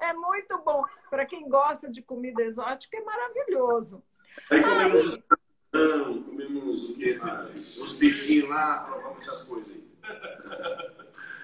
É 0.00 0.12
muito 0.14 0.58
bom. 0.64 0.84
Para 1.08 1.24
quem 1.24 1.48
gosta 1.48 1.88
de 1.88 2.02
comida 2.02 2.42
exótica, 2.42 2.96
é 2.96 3.04
maravilhoso. 3.04 4.02
Aí 4.50 4.60
comemos 4.60 5.04
Aí 5.04 5.43
não, 5.74 6.22
comemos 6.22 6.90
o 6.90 6.94
quê? 6.94 7.18
Os 7.54 7.94
peixinhos 7.94 8.48
lá, 8.48 8.84
provamos 8.84 9.26
essas 9.26 9.48
coisas 9.48 9.74
aí. 9.74 9.84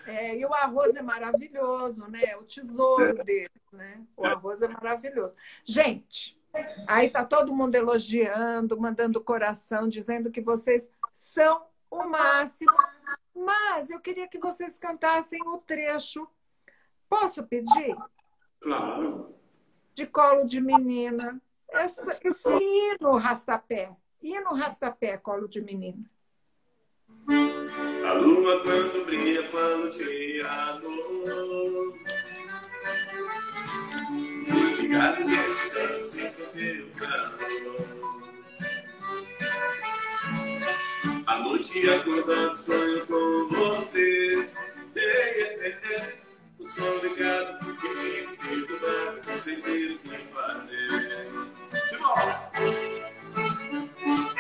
É, 0.07 0.37
e 0.37 0.45
o 0.45 0.55
arroz 0.55 0.95
é 0.95 1.03
maravilhoso, 1.03 2.07
né? 2.09 2.37
O 2.37 2.45
tesouro 2.45 3.21
é. 3.21 3.25
dele, 3.25 3.51
né? 3.73 4.03
O 4.17 4.25
arroz 4.25 4.63
é 4.63 4.69
maravilhoso. 4.69 5.35
Gente, 5.65 6.41
aí 6.87 7.11
tá 7.11 7.25
todo 7.25 7.55
mundo 7.55 7.75
elogiando, 7.75 8.81
mandando 8.81 9.21
coração, 9.21 9.89
dizendo 9.89 10.31
que 10.31 10.41
vocês 10.41 10.89
são 11.13 11.65
o 11.91 12.05
máximo. 12.05 12.73
Mas 13.35 13.91
eu 13.91 14.01
queria 14.01 14.29
que 14.29 14.39
vocês 14.39 14.79
cantassem 14.79 15.41
o 15.47 15.59
trecho. 15.59 16.29
Posso 17.09 17.43
pedir? 17.45 17.97
Claro. 18.61 19.35
De 19.95 20.07
colo 20.07 20.45
de 20.45 20.61
menina. 20.61 21.41
Essa, 21.69 22.11
esse 22.25 22.49
hino 22.49 23.17
rastapé. 23.17 23.97
E 24.23 24.39
no 24.41 24.55
rastapé, 24.55 25.17
colo 25.17 25.49
de 25.49 25.63
menina? 25.63 26.05
A 28.07 28.13
lua 28.13 28.63
quando 28.63 29.07
brilha 29.07 29.43
fala 29.45 29.89
de 29.91 30.43
amor 30.43 31.95
Obrigado 34.75 35.25
nesse 35.25 35.71
descanse 35.75 36.31
pelo 36.53 36.91
calor 36.91 37.89
A 41.27 41.39
noite 41.39 41.89
acordado 41.89 42.55
sonho 42.55 43.07
com 43.07 43.49
você. 43.49 44.51
O 46.59 46.65
sol 46.65 46.99
ligado 46.99 47.59
e 47.71 48.27
fico 48.27 48.37
perturbado 48.37 49.39
Sem 49.39 49.63
ter 49.63 49.93
o 49.93 49.99
que 49.99 50.19
fazer 50.27 50.89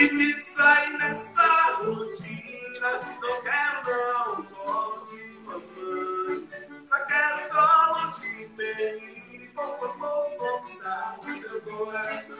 e 0.02 0.44
sair 0.44 0.96
nessa 0.96 1.74
rotina. 1.74 3.00
Não 3.20 3.42
quero 3.42 3.80
não 3.84 4.44
colo 4.44 5.06
de 5.06 5.22
mamãe, 5.44 6.48
só 6.82 7.04
quero 7.04 7.50
colo 7.50 8.10
de 8.12 8.48
e 9.34 9.48
pouco 9.54 9.84
a 9.84 9.88
pouco 9.88 10.36
conquistar 10.38 11.18
o 11.18 11.22
seu 11.22 11.60
coração. 11.60 12.38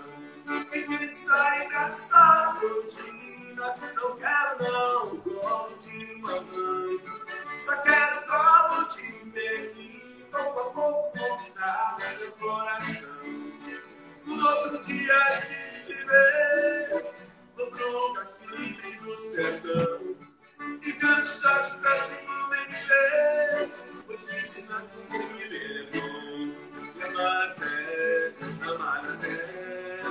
E 0.73 1.17
sair 1.17 1.69
nessa 1.69 2.59
rotina. 2.63 3.75
Não 3.95 4.17
quero 4.17 4.63
não 4.63 5.21
colo 5.21 5.79
de 5.81 6.17
mamãe, 6.17 7.01
só 7.61 7.77
quero 7.83 8.27
colo 8.27 8.85
de 8.85 9.03
e 9.37 10.27
pouco 10.33 10.61
a 10.61 10.71
pouco 10.71 11.19
conquistar 11.19 11.97
o 11.99 12.01
seu 12.01 12.33
coração. 12.33 13.21
No 14.25 14.49
outro 14.49 14.83
dia 14.85 15.15
a 15.15 15.41
gente 15.41 15.79
se 15.79 15.93
vê 15.93 17.21
tronco 17.67 18.19
aqui 18.21 19.01
no 19.03 19.19
sertão. 19.19 20.17
E 20.83 20.93
cantar 20.95 21.81
pra 21.81 21.99
te 22.01 22.27
convencer, 22.27 23.71
vou 24.07 24.17
te 24.17 24.37
ensinar 24.37 24.83
como 24.83 25.37
viver 25.37 25.91
é 25.93 25.99
bom. 25.99 26.55
E 26.97 27.03
amar 27.03 27.51
até, 27.51 28.33
amar 28.63 29.05
até, 29.05 30.03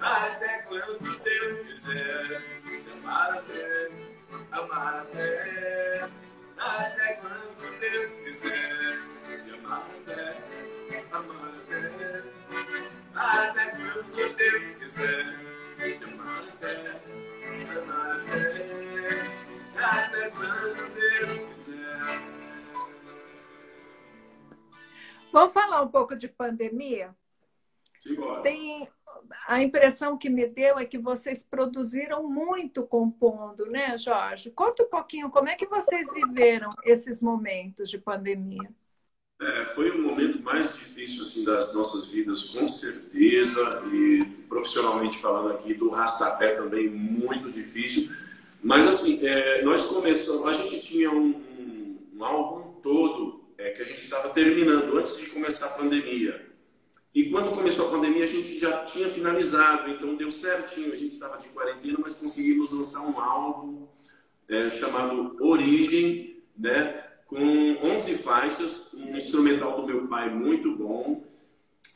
até 0.00 0.62
quando 0.62 1.22
Deus 1.22 1.58
quiser. 1.66 2.42
E 2.66 2.90
amar 2.92 3.32
até, 3.38 3.90
amar 4.52 4.96
até, 5.00 6.08
até 6.58 7.12
quando 7.14 7.80
Deus 7.80 8.10
quiser. 8.24 8.98
E 9.28 9.50
amar 9.54 9.86
até, 10.00 11.04
amar 11.12 11.54
até, 11.56 12.22
até 13.14 13.64
quando 13.70 14.36
Deus 14.36 14.76
quiser. 14.76 15.45
Vamos 25.32 25.52
falar 25.52 25.82
um 25.82 25.88
pouco 25.88 26.16
de 26.16 26.28
pandemia? 26.28 27.14
Simbora. 27.98 28.42
Tem 28.42 28.88
a 29.46 29.62
impressão 29.62 30.16
que 30.16 30.30
me 30.30 30.46
deu 30.46 30.78
é 30.78 30.84
que 30.84 30.98
vocês 30.98 31.42
produziram 31.42 32.28
muito 32.28 32.82
compondo, 32.84 33.66
né, 33.66 33.96
Jorge? 33.98 34.50
Conta 34.50 34.82
um 34.82 34.88
pouquinho 34.88 35.30
como 35.30 35.48
é 35.48 35.54
que 35.54 35.66
vocês 35.66 36.12
viveram 36.12 36.70
esses 36.84 37.20
momentos 37.20 37.90
de 37.90 37.98
pandemia. 37.98 38.70
É, 39.40 39.64
foi 39.66 39.90
o 39.90 40.02
momento 40.02 40.42
mais 40.42 40.74
difícil 40.76 41.22
assim, 41.22 41.44
das 41.44 41.74
nossas 41.74 42.10
vidas, 42.10 42.50
com 42.50 42.66
certeza, 42.66 43.82
e 43.92 44.35
profissionalmente 44.48 45.18
falando 45.18 45.52
aqui, 45.52 45.74
do 45.74 45.88
rastapé 45.88 46.54
também 46.54 46.88
muito 46.88 47.50
difícil. 47.50 48.14
Mas 48.62 48.88
assim, 48.88 49.26
é, 49.26 49.62
nós 49.62 49.86
começamos, 49.86 50.46
a 50.46 50.52
gente 50.52 50.80
tinha 50.80 51.10
um, 51.10 51.28
um, 51.28 51.98
um 52.16 52.24
álbum 52.24 52.80
todo 52.80 53.44
é, 53.58 53.70
que 53.70 53.82
a 53.82 53.84
gente 53.84 54.02
estava 54.02 54.30
terminando 54.30 54.96
antes 54.96 55.16
de 55.18 55.26
começar 55.26 55.66
a 55.66 55.78
pandemia. 55.82 56.46
E 57.14 57.30
quando 57.30 57.50
começou 57.50 57.88
a 57.88 57.90
pandemia, 57.90 58.24
a 58.24 58.26
gente 58.26 58.58
já 58.58 58.84
tinha 58.84 59.08
finalizado, 59.08 59.90
então 59.90 60.16
deu 60.16 60.30
certinho. 60.30 60.92
A 60.92 60.96
gente 60.96 61.14
estava 61.14 61.38
de 61.38 61.48
quarentena, 61.48 61.98
mas 62.00 62.16
conseguimos 62.16 62.72
lançar 62.72 63.06
um 63.06 63.18
álbum 63.18 63.86
é, 64.48 64.68
chamado 64.70 65.36
Origem, 65.40 66.42
né? 66.56 67.02
com 67.26 67.38
11 67.82 68.18
faixas, 68.18 68.94
um 68.94 69.16
instrumental 69.16 69.80
do 69.80 69.86
meu 69.86 70.06
pai 70.06 70.30
muito 70.30 70.74
bom. 70.76 71.24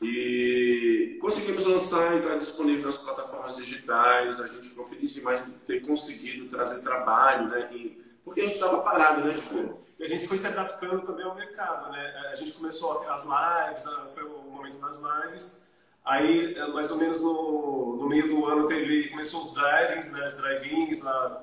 E 0.01 1.17
conseguimos 1.21 1.65
lançar 1.65 2.15
e 2.15 2.19
está 2.19 2.35
disponível 2.35 2.85
nas 2.85 2.97
plataformas 2.97 3.55
digitais. 3.55 4.39
A 4.39 4.47
gente 4.47 4.69
ficou 4.69 4.83
feliz 4.83 5.13
demais 5.13 5.45
de 5.45 5.51
ter 5.51 5.81
conseguido 5.81 6.47
trazer 6.47 6.81
trabalho, 6.81 7.49
né? 7.49 7.69
E, 7.71 8.01
porque 8.25 8.41
a 8.41 8.43
gente 8.43 8.55
estava 8.55 8.81
parado, 8.81 9.23
né? 9.23 9.35
Tipo, 9.35 9.79
a 9.99 10.07
gente 10.07 10.27
foi 10.27 10.37
se 10.37 10.47
adaptando 10.47 11.05
também 11.05 11.23
ao 11.23 11.35
mercado, 11.35 11.91
né? 11.91 12.29
A 12.31 12.35
gente 12.35 12.51
começou 12.53 13.07
as 13.07 13.25
lives, 13.25 13.85
foi 14.13 14.23
o 14.23 14.41
momento 14.49 14.79
das 14.79 15.01
lives, 15.01 15.69
aí 16.03 16.55
mais 16.73 16.89
ou 16.89 16.97
menos 16.97 17.21
no, 17.21 17.97
no 17.97 18.09
meio 18.09 18.27
do 18.27 18.45
ano 18.47 18.65
teve, 18.67 19.09
começou 19.09 19.41
os 19.41 19.53
drivings, 19.53 20.11
né? 20.13 20.27
Os 20.27 20.37
drive-ins, 20.37 21.01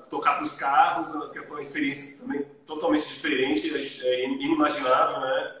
tocar 0.09 0.35
para 0.35 0.43
os 0.43 0.57
carros, 0.57 1.13
que 1.31 1.39
foi 1.43 1.51
uma 1.51 1.61
experiência 1.61 2.19
também 2.19 2.45
totalmente 2.65 3.07
diferente, 3.07 3.73
é 4.05 4.25
inimaginável, 4.25 5.21
né? 5.21 5.55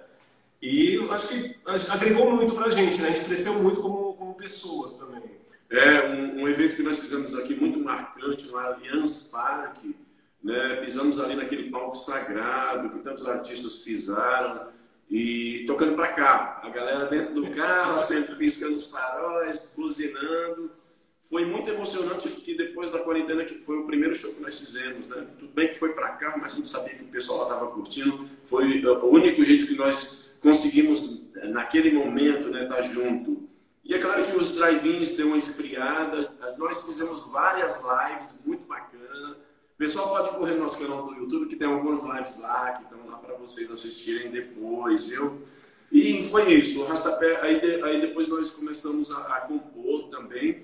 E 0.61 0.97
acho 1.09 1.27
que 1.29 1.55
agregou 1.89 2.31
muito 2.31 2.53
para 2.53 2.65
a 2.65 2.69
gente, 2.69 2.99
né? 3.01 3.09
A 3.09 3.11
gente 3.13 3.25
cresceu 3.25 3.53
muito 3.55 3.81
como, 3.81 4.13
como 4.13 4.33
pessoas 4.35 4.99
também. 4.99 5.39
É, 5.69 6.09
um, 6.09 6.41
um, 6.41 6.47
evento 6.47 6.75
que 6.75 6.83
nós 6.83 6.99
fizemos 6.99 7.37
aqui 7.37 7.53
muito 7.53 7.79
marcante 7.79 8.47
no 8.47 8.57
Allianz 8.57 9.29
Parque, 9.31 9.95
né? 10.43 10.77
Pisamos 10.77 11.19
ali 11.19 11.35
naquele 11.35 11.69
palco 11.69 11.95
sagrado 11.95 12.89
que 12.89 12.99
tantos 12.99 13.25
artistas 13.25 13.77
pisaram 13.77 14.67
e 15.09 15.63
tocando 15.65 15.95
para 15.95 16.09
cá. 16.09 16.59
A 16.61 16.69
galera 16.69 17.05
dentro 17.05 17.35
do 17.35 17.51
carro, 17.51 17.97
sempre 17.99 18.35
piscando 18.35 18.73
os 18.73 18.87
faróis, 18.91 19.73
buzinando. 19.77 20.71
Foi 21.29 21.45
muito 21.45 21.69
emocionante 21.69 22.27
que 22.27 22.57
depois 22.57 22.91
da 22.91 22.99
quarentena, 22.99 23.45
que 23.45 23.59
foi 23.59 23.77
o 23.77 23.85
primeiro 23.85 24.15
show 24.15 24.33
que 24.33 24.41
nós 24.41 24.59
fizemos, 24.59 25.09
né? 25.09 25.25
Tudo 25.37 25.53
bem 25.53 25.69
que 25.69 25.77
foi 25.77 25.93
para 25.93 26.09
cá, 26.09 26.35
mas 26.37 26.51
a 26.51 26.55
gente 26.55 26.67
sabia 26.67 26.95
que 26.95 27.03
o 27.03 27.07
pessoal 27.07 27.37
lá 27.39 27.43
estava 27.45 27.67
curtindo. 27.67 28.27
Foi 28.45 28.83
o 28.83 29.05
único 29.05 29.41
jeito 29.43 29.67
que 29.67 29.75
nós 29.75 30.28
conseguimos, 30.39 31.33
naquele 31.45 31.91
momento, 31.91 32.49
né, 32.49 32.63
estar 32.63 32.75
tá 32.75 32.81
junto. 32.81 33.49
E 33.83 33.93
é 33.93 33.97
claro 33.97 34.23
que 34.23 34.35
os 34.35 34.55
drive-ins 34.55 35.15
deu 35.15 35.27
uma 35.27 35.37
esfriada. 35.37 36.31
Nós 36.57 36.85
fizemos 36.85 37.31
várias 37.31 37.83
lives 37.83 38.43
muito 38.45 38.67
bacanas 38.67 39.37
pessoal 39.79 40.09
pode 40.09 40.37
correr 40.37 40.55
no 40.55 40.59
nosso 40.59 40.85
canal 40.85 41.07
do 41.07 41.15
YouTube, 41.15 41.47
que 41.47 41.55
tem 41.55 41.65
algumas 41.65 42.03
lives 42.03 42.41
lá, 42.41 42.73
que 42.73 42.83
estão 42.83 43.09
lá 43.09 43.17
para 43.17 43.35
vocês 43.35 43.71
assistirem 43.71 44.29
depois, 44.29 45.05
viu? 45.05 45.41
E 45.89 46.21
foi 46.21 46.51
isso. 46.51 46.81
O 46.81 46.85
Rastapé, 46.85 47.39
aí, 47.41 47.61
de, 47.61 47.81
aí 47.81 48.01
depois 48.01 48.27
nós 48.27 48.51
começamos 48.51 49.09
a, 49.09 49.37
a 49.37 49.41
compor 49.41 50.09
também 50.09 50.63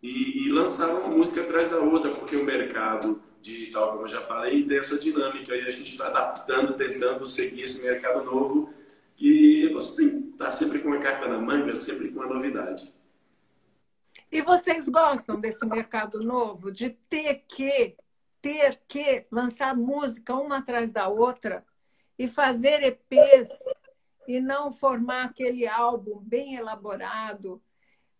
e, 0.00 0.46
e 0.46 0.52
lançar 0.52 0.94
uma 0.94 1.08
música 1.08 1.40
atrás 1.40 1.68
da 1.68 1.78
outra, 1.80 2.12
porque 2.12 2.36
o 2.36 2.44
mercado 2.44 3.20
digital, 3.40 3.90
como 3.90 4.04
eu 4.04 4.08
já 4.08 4.20
falei, 4.20 4.64
tem 4.64 4.78
essa 4.78 4.96
dinâmica 4.96 5.56
e 5.56 5.66
a 5.66 5.70
gente 5.72 5.90
está 5.90 6.06
adaptando, 6.06 6.74
tentando 6.74 7.26
seguir 7.26 7.62
esse 7.62 7.84
mercado 7.84 8.24
novo 8.24 8.72
e 9.22 9.68
você 9.72 10.02
tem 10.02 10.22
que 10.22 10.28
estar 10.30 10.50
sempre 10.50 10.80
com 10.80 10.92
a 10.92 10.98
carta 10.98 11.28
na 11.28 11.38
manga, 11.38 11.76
sempre 11.76 12.12
com 12.12 12.22
a 12.22 12.26
novidade. 12.26 12.92
E 14.30 14.42
vocês 14.42 14.88
gostam 14.88 15.40
desse 15.40 15.64
mercado 15.64 16.20
novo, 16.20 16.72
de 16.72 16.90
ter 17.08 17.44
que 17.46 17.96
ter 18.40 18.80
que 18.88 19.24
lançar 19.30 19.76
música 19.76 20.34
uma 20.34 20.58
atrás 20.58 20.90
da 20.90 21.06
outra 21.06 21.64
e 22.18 22.26
fazer 22.26 22.82
EPs 22.82 23.50
e 24.26 24.40
não 24.40 24.72
formar 24.72 25.26
aquele 25.26 25.68
álbum 25.68 26.18
bem 26.18 26.56
elaborado, 26.56 27.62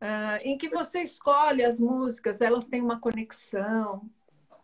uh, 0.01 0.39
em 0.43 0.57
que 0.57 0.69
você 0.69 1.03
escolhe 1.03 1.65
as 1.65 1.81
músicas, 1.81 2.41
elas 2.41 2.67
têm 2.67 2.81
uma 2.81 3.01
conexão. 3.01 4.09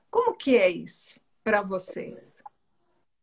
Como 0.08 0.36
que 0.36 0.56
é 0.56 0.68
isso 0.68 1.18
para 1.42 1.60
vocês? 1.60 2.37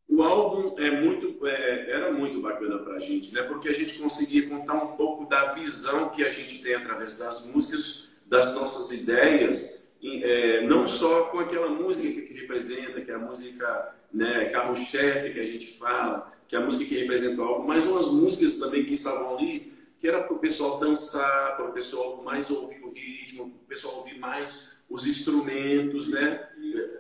O 0.08 0.22
álbum 0.22 0.76
é 0.80 0.91
muito, 0.91 1.46
é, 1.48 1.91
era 1.91 2.12
muito 2.12 2.39
bacana 2.39 2.78
para 2.80 2.96
a 2.96 3.00
gente, 3.00 3.34
né? 3.34 3.41
porque 3.44 3.70
a 3.70 3.74
gente 3.74 3.98
conseguia 3.98 4.48
contar 4.48 4.76
um 4.76 4.96
pouco 4.96 5.26
da 5.26 5.54
visão 5.54 6.10
que 6.10 6.24
a 6.24 6.30
gente 6.30 6.62
tem 6.62 6.76
através 6.76 7.18
das 7.18 7.48
músicas, 7.48 8.15
das 8.26 8.54
nossas 8.54 8.91
ideias, 8.91 9.96
é, 10.04 10.65
não 10.68 10.86
só 10.86 11.24
com 11.26 11.39
aquela 11.39 11.70
música 11.70 12.22
que 12.22 12.34
representa, 12.34 13.02
que 13.02 13.10
é 13.10 13.15
a 13.15 13.20
música 13.20 13.96
né, 14.13 14.46
carro-chefe 14.46 15.34
que 15.34 15.39
a 15.39 15.46
gente 15.46 15.78
fala, 15.78 16.32
que 16.48 16.56
é 16.56 16.60
a 16.60 16.62
música 16.62 16.86
que 16.86 17.00
representa 17.00 17.41
o 17.41 17.46
álbum, 17.46 17.68
mas 17.68 17.86
umas 17.88 18.12
músicas 18.12 18.60
também 18.60 18.86
que 18.86 18.94
estavam 18.94 19.38
ali, 19.38 19.74
que 20.00 20.08
era 20.08 20.22
para 20.22 20.36
o 20.36 20.39
pessoal 20.39 20.80
dançar, 20.80 21.56
para 21.56 21.65
o 21.65 21.74
pessoal 21.74 22.22
mais 22.24 22.52
ouvir 22.52 22.84
o 22.84 22.91
ritmo, 22.91 23.50
para 23.50 23.58
o 23.58 23.68
pessoal 23.68 23.98
ouvir 23.98 24.20
mais 24.20 24.76
os 24.89 25.08
instrumentos, 25.08 26.12
né? 26.12 26.48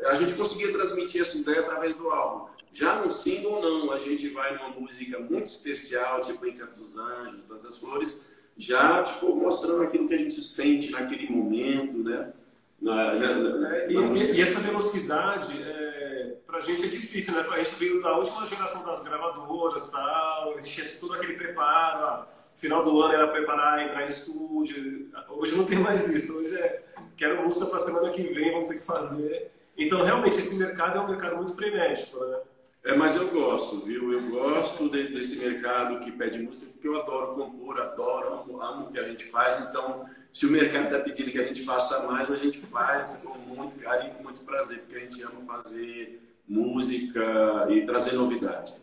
A 0.05 0.15
gente 0.15 0.33
conseguia 0.33 0.71
transmitir 0.71 1.21
essa 1.21 1.37
ideia 1.37 1.59
através 1.59 1.95
do 1.95 2.09
álbum. 2.09 2.54
Já 2.75 3.01
no 3.01 3.09
single, 3.09 3.61
não. 3.61 3.91
A 3.93 3.97
gente 3.97 4.27
vai 4.29 4.53
numa 4.57 4.69
música 4.69 5.17
muito 5.17 5.45
especial, 5.45 6.19
tipo 6.19 6.45
Encanto 6.45 6.75
dos 6.75 6.97
Anjos, 6.97 7.45
Tantas 7.45 7.77
Flores, 7.77 8.37
já 8.57 9.01
tipo, 9.01 9.33
mostrando 9.33 9.83
aquilo 9.83 10.07
que 10.09 10.13
a 10.13 10.17
gente 10.17 10.35
sente 10.35 10.91
naquele 10.91 11.29
momento, 11.29 11.97
né? 11.99 12.33
Na, 12.81 13.13
na, 13.15 13.35
na, 13.35 13.77
é, 13.77 13.89
e, 13.89 13.93
e, 13.93 14.41
essa 14.41 14.59
velocidade, 14.59 15.63
é, 15.63 16.35
para 16.45 16.57
a 16.57 16.61
gente 16.61 16.83
é 16.83 16.87
difícil, 16.87 17.33
né? 17.33 17.45
A 17.49 17.57
gente 17.59 17.75
veio 17.75 18.01
da 18.01 18.17
última 18.17 18.45
geração 18.45 18.85
das 18.85 19.03
gravadoras, 19.03 19.89
tal, 19.91 20.51
a 20.51 20.55
gente 20.57 20.69
tinha 20.69 20.99
todo 20.99 21.13
aquele 21.13 21.33
preparo. 21.35 22.27
Final 22.55 22.83
do 22.83 23.01
ano 23.01 23.13
era 23.13 23.27
preparar, 23.29 23.85
entrar 23.85 24.03
em 24.03 24.07
estúdio. 24.07 25.09
Hoje 25.29 25.55
não 25.55 25.65
tem 25.65 25.77
mais 25.77 26.09
isso. 26.13 26.37
Hoje 26.37 26.55
é 26.57 26.83
quero 27.15 27.41
música 27.43 27.65
para 27.67 27.79
semana 27.79 28.09
que 28.09 28.21
vem, 28.21 28.51
vamos 28.51 28.67
ter 28.67 28.75
que 28.75 28.83
fazer. 28.83 29.51
Então, 29.77 30.03
realmente, 30.03 30.37
esse 30.37 30.57
mercado 30.57 30.97
é 30.97 31.01
um 31.01 31.07
mercado 31.07 31.37
muito 31.37 31.55
frenético, 31.55 32.19
né? 32.25 32.39
É, 32.85 32.95
mas 32.95 33.15
eu 33.15 33.27
gosto, 33.31 33.77
viu? 33.83 34.13
Eu 34.13 34.21
gosto 34.29 34.87
de, 34.89 35.07
desse 35.07 35.43
mercado 35.43 35.99
que 36.01 36.11
pede 36.11 36.37
música, 36.37 36.71
porque 36.71 36.87
eu 36.87 37.01
adoro 37.01 37.33
compor, 37.33 37.81
adoro, 37.81 38.33
amo, 38.35 38.61
amo 38.61 38.85
o 38.85 38.91
que 38.91 38.99
a 38.99 39.07
gente 39.09 39.25
faz. 39.25 39.59
Então, 39.67 40.07
se 40.31 40.45
o 40.45 40.51
mercado 40.51 40.85
está 40.85 40.99
pedindo 40.99 41.31
que 41.31 41.39
a 41.39 41.47
gente 41.47 41.65
faça 41.65 42.05
mais, 42.05 42.29
a 42.29 42.35
gente 42.35 42.59
faz 42.59 43.25
com 43.25 43.39
muito 43.39 43.83
carinho, 43.83 44.13
com 44.13 44.23
muito 44.23 44.45
prazer, 44.45 44.81
porque 44.81 44.97
a 44.97 44.99
gente 44.99 45.19
ama 45.23 45.41
fazer 45.47 46.21
música 46.47 47.67
e 47.71 47.83
trazer 47.85 48.15
novidade. 48.17 48.75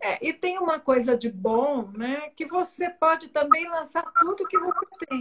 É, 0.00 0.18
e 0.20 0.32
tem 0.32 0.58
uma 0.58 0.80
coisa 0.80 1.16
de 1.16 1.30
bom, 1.30 1.88
né? 1.92 2.30
Que 2.34 2.46
você 2.46 2.90
pode 2.90 3.28
também 3.28 3.68
lançar 3.70 4.02
tudo 4.18 4.44
que 4.44 4.58
você 4.58 4.86
tem. 5.06 5.20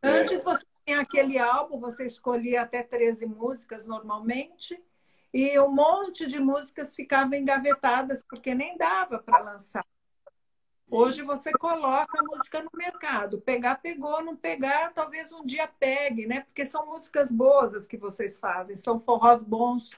É. 0.00 0.08
Antes 0.08 0.42
você 0.42 0.64
tinha 0.86 1.00
aquele 1.00 1.38
álbum, 1.38 1.76
você 1.76 2.06
escolhia 2.06 2.62
até 2.62 2.82
13 2.82 3.26
músicas 3.26 3.84
normalmente, 3.84 4.82
e 5.34 5.58
um 5.58 5.68
monte 5.68 6.28
de 6.28 6.38
músicas 6.38 6.94
ficavam 6.94 7.36
engavetadas, 7.36 8.22
porque 8.22 8.54
nem 8.54 8.76
dava 8.76 9.18
para 9.18 9.40
lançar. 9.40 9.84
Hoje 10.88 11.22
você 11.22 11.50
coloca 11.50 12.20
a 12.20 12.22
música 12.22 12.62
no 12.62 12.70
mercado. 12.72 13.40
Pegar, 13.40 13.80
pegou, 13.80 14.22
não 14.22 14.36
pegar, 14.36 14.92
talvez 14.92 15.32
um 15.32 15.44
dia 15.44 15.66
pegue, 15.66 16.24
né? 16.24 16.42
Porque 16.42 16.64
são 16.64 16.86
músicas 16.86 17.32
boas 17.32 17.74
as 17.74 17.84
que 17.84 17.96
vocês 17.96 18.38
fazem, 18.38 18.76
são 18.76 19.00
forrós 19.00 19.42
bons. 19.42 19.90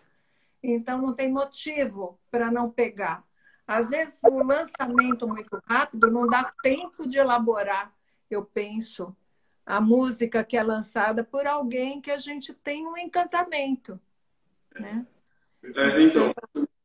Então 0.62 1.02
não 1.02 1.12
tem 1.12 1.30
motivo 1.30 2.18
para 2.30 2.50
não 2.50 2.70
pegar. 2.70 3.22
Às 3.66 3.90
vezes 3.90 4.18
o 4.24 4.42
lançamento 4.42 5.28
muito 5.28 5.60
rápido 5.66 6.10
não 6.10 6.26
dá 6.26 6.50
tempo 6.62 7.06
de 7.06 7.18
elaborar, 7.18 7.92
eu 8.30 8.42
penso, 8.42 9.14
a 9.66 9.82
música 9.82 10.42
que 10.42 10.56
é 10.56 10.62
lançada 10.62 11.22
por 11.22 11.46
alguém 11.46 12.00
que 12.00 12.10
a 12.10 12.16
gente 12.16 12.54
tem 12.54 12.86
um 12.86 12.96
encantamento. 12.96 14.00
Né? 14.74 15.06
É, 15.74 16.02
então, 16.02 16.32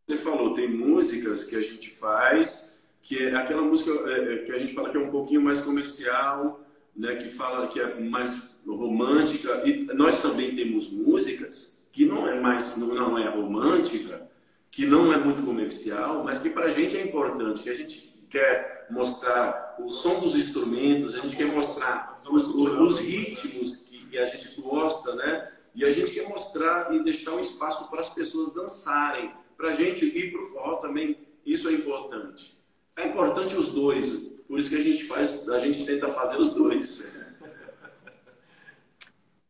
você 0.08 0.18
falou, 0.18 0.54
tem 0.54 0.70
músicas 0.70 1.46
que 1.46 1.56
a 1.56 1.62
gente 1.62 1.90
faz 1.92 2.72
que 3.12 3.28
é 3.28 3.36
aquela 3.36 3.62
música 3.62 3.92
é, 4.10 4.34
é, 4.34 4.38
que 4.40 4.52
a 4.52 4.60
gente 4.60 4.74
fala 4.74 4.90
que 4.90 4.98
é 4.98 5.00
um 5.00 5.10
pouquinho 5.10 5.42
mais 5.42 5.62
comercial, 5.62 6.62
né, 6.96 7.16
que 7.16 7.30
fala 7.30 7.68
que 7.68 7.80
é 7.80 8.00
mais 8.00 8.62
romântica. 8.66 9.64
E 9.66 9.84
nós 9.94 10.22
também 10.22 10.56
temos 10.56 10.92
músicas 10.92 11.90
que 11.92 12.06
não 12.06 12.28
é 12.28 12.40
mais 12.40 12.78
não, 12.78 13.18
é 13.18 13.28
romântica, 13.30 14.30
que 14.70 14.86
não 14.86 15.12
é 15.12 15.18
muito 15.18 15.44
comercial, 15.44 16.24
mas 16.24 16.40
que 16.40 16.50
para 16.50 16.66
a 16.66 16.70
gente 16.70 16.96
é 16.96 17.04
importante, 17.04 17.64
que 17.64 17.70
a 17.70 17.74
gente 17.74 18.16
quer 18.30 18.88
mostrar 18.90 19.76
o 19.80 19.92
som 19.92 20.22
dos 20.22 20.38
instrumentos, 20.38 21.16
a 21.16 21.20
gente 21.20 21.36
quer 21.36 21.48
mostrar 21.48 22.16
os, 22.30 22.56
os 22.56 23.00
ritmos 23.02 23.90
que 24.10 24.18
a 24.18 24.26
gente 24.26 24.62
gosta, 24.62 25.16
né? 25.16 25.52
E 25.74 25.86
a 25.86 25.92
gente 25.92 26.14
quer 26.14 26.28
mostrar 26.28 26.94
e 26.94 27.04
deixar 27.04 27.32
um 27.32 27.40
espaço 27.40 27.90
para 27.90 28.02
as 28.02 28.10
pessoas 28.10 28.54
dançarem. 28.54 29.32
Para 29.56 29.70
a 29.70 29.72
gente 29.72 30.06
ir 30.06 30.32
para 30.32 30.42
o 30.42 30.46
forró 30.48 30.76
também, 30.78 31.18
isso 31.46 31.70
é 31.70 31.74
importante. 31.74 32.60
É 32.96 33.08
importante 33.08 33.56
os 33.56 33.74
dois, 33.74 34.36
por 34.48 34.60
isso 34.60 34.70
que 34.70 34.76
a 34.76 34.84
gente 34.84 35.06
faz, 35.06 35.48
a 35.50 35.60
gente 35.60 35.86
tenta 35.86 36.10
fazer 36.10 36.38
os 36.38 36.54
dois. 36.54 37.16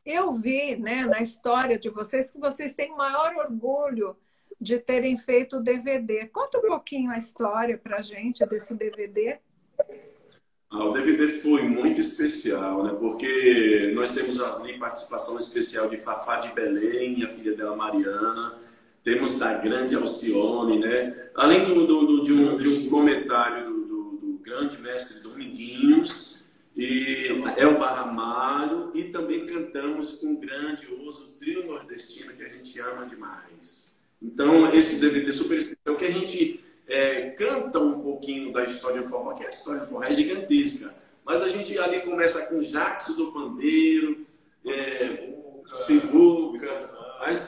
Eu 0.05 0.31
vi, 0.33 0.75
né, 0.75 1.05
na 1.05 1.21
história 1.21 1.77
de 1.77 1.89
vocês 1.89 2.31
que 2.31 2.39
vocês 2.39 2.73
têm 2.73 2.91
o 2.91 2.97
maior 2.97 3.35
orgulho 3.35 4.15
de 4.59 4.77
terem 4.77 5.17
feito 5.17 5.57
o 5.57 5.63
DVD. 5.63 6.27
Conta 6.27 6.59
um 6.59 6.61
pouquinho 6.61 7.11
a 7.11 7.17
história 7.17 7.77
para 7.77 8.01
gente 8.01 8.45
desse 8.45 8.75
DVD. 8.75 9.39
Ah, 10.71 10.85
o 10.85 10.93
DVD 10.93 11.27
foi 11.27 11.63
muito 11.63 11.99
especial, 11.99 12.83
né? 12.83 12.95
Porque 12.97 13.91
nós 13.93 14.13
temos 14.13 14.39
ali 14.41 14.79
participação 14.79 15.37
especial 15.37 15.89
de 15.89 15.97
Fafá 15.97 16.37
de 16.37 16.53
Belém, 16.53 17.23
a 17.23 17.27
filha 17.27 17.53
dela 17.55 17.75
Mariana 17.75 18.61
temos 19.03 19.37
da 19.37 19.57
grande 19.57 19.95
Alcione, 19.95 20.79
né? 20.79 21.29
Além 21.35 21.65
do, 21.65 21.87
do, 21.87 22.05
do 22.05 22.23
de, 22.23 22.33
um, 22.33 22.57
de, 22.57 22.67
um, 22.67 22.89
comentário 22.89 23.73
do, 23.73 24.11
do, 24.17 24.39
grande 24.41 24.79
mestre 24.79 25.21
Dominguinhos, 25.21 26.49
e 26.75 27.27
El 27.57 27.77
Barramalho, 27.77 28.91
e 28.95 29.05
também 29.05 29.45
cantamos 29.45 30.13
com 30.19 30.33
o 30.33 30.39
grandioso 30.39 31.37
trio 31.39 31.65
nordestino 31.65 32.33
que 32.33 32.43
a 32.43 32.47
gente 32.47 32.79
ama 32.79 33.05
demais. 33.05 33.93
Então, 34.21 34.73
esse 34.73 35.01
DVD 35.01 35.31
super 35.31 35.57
especial 35.57 35.97
que 35.97 36.05
a 36.05 36.11
gente 36.11 36.63
pouquinho 38.01 38.51
da 38.51 38.63
história 38.63 39.01
do 39.01 39.07
forró, 39.07 39.33
que 39.33 39.45
a 39.45 39.49
história 39.49 39.81
do 39.81 39.87
forró 39.87 40.03
é 40.03 40.11
gigantesca. 40.11 40.95
Mas 41.25 41.41
a 41.41 41.49
gente 41.49 41.77
ali 41.79 42.01
começa 42.01 42.47
com 42.47 42.61
Jackson 42.61 43.13
do 43.13 43.31
Pandeiro, 43.31 44.25
é, 44.65 45.33
Sivuca, 45.65 46.79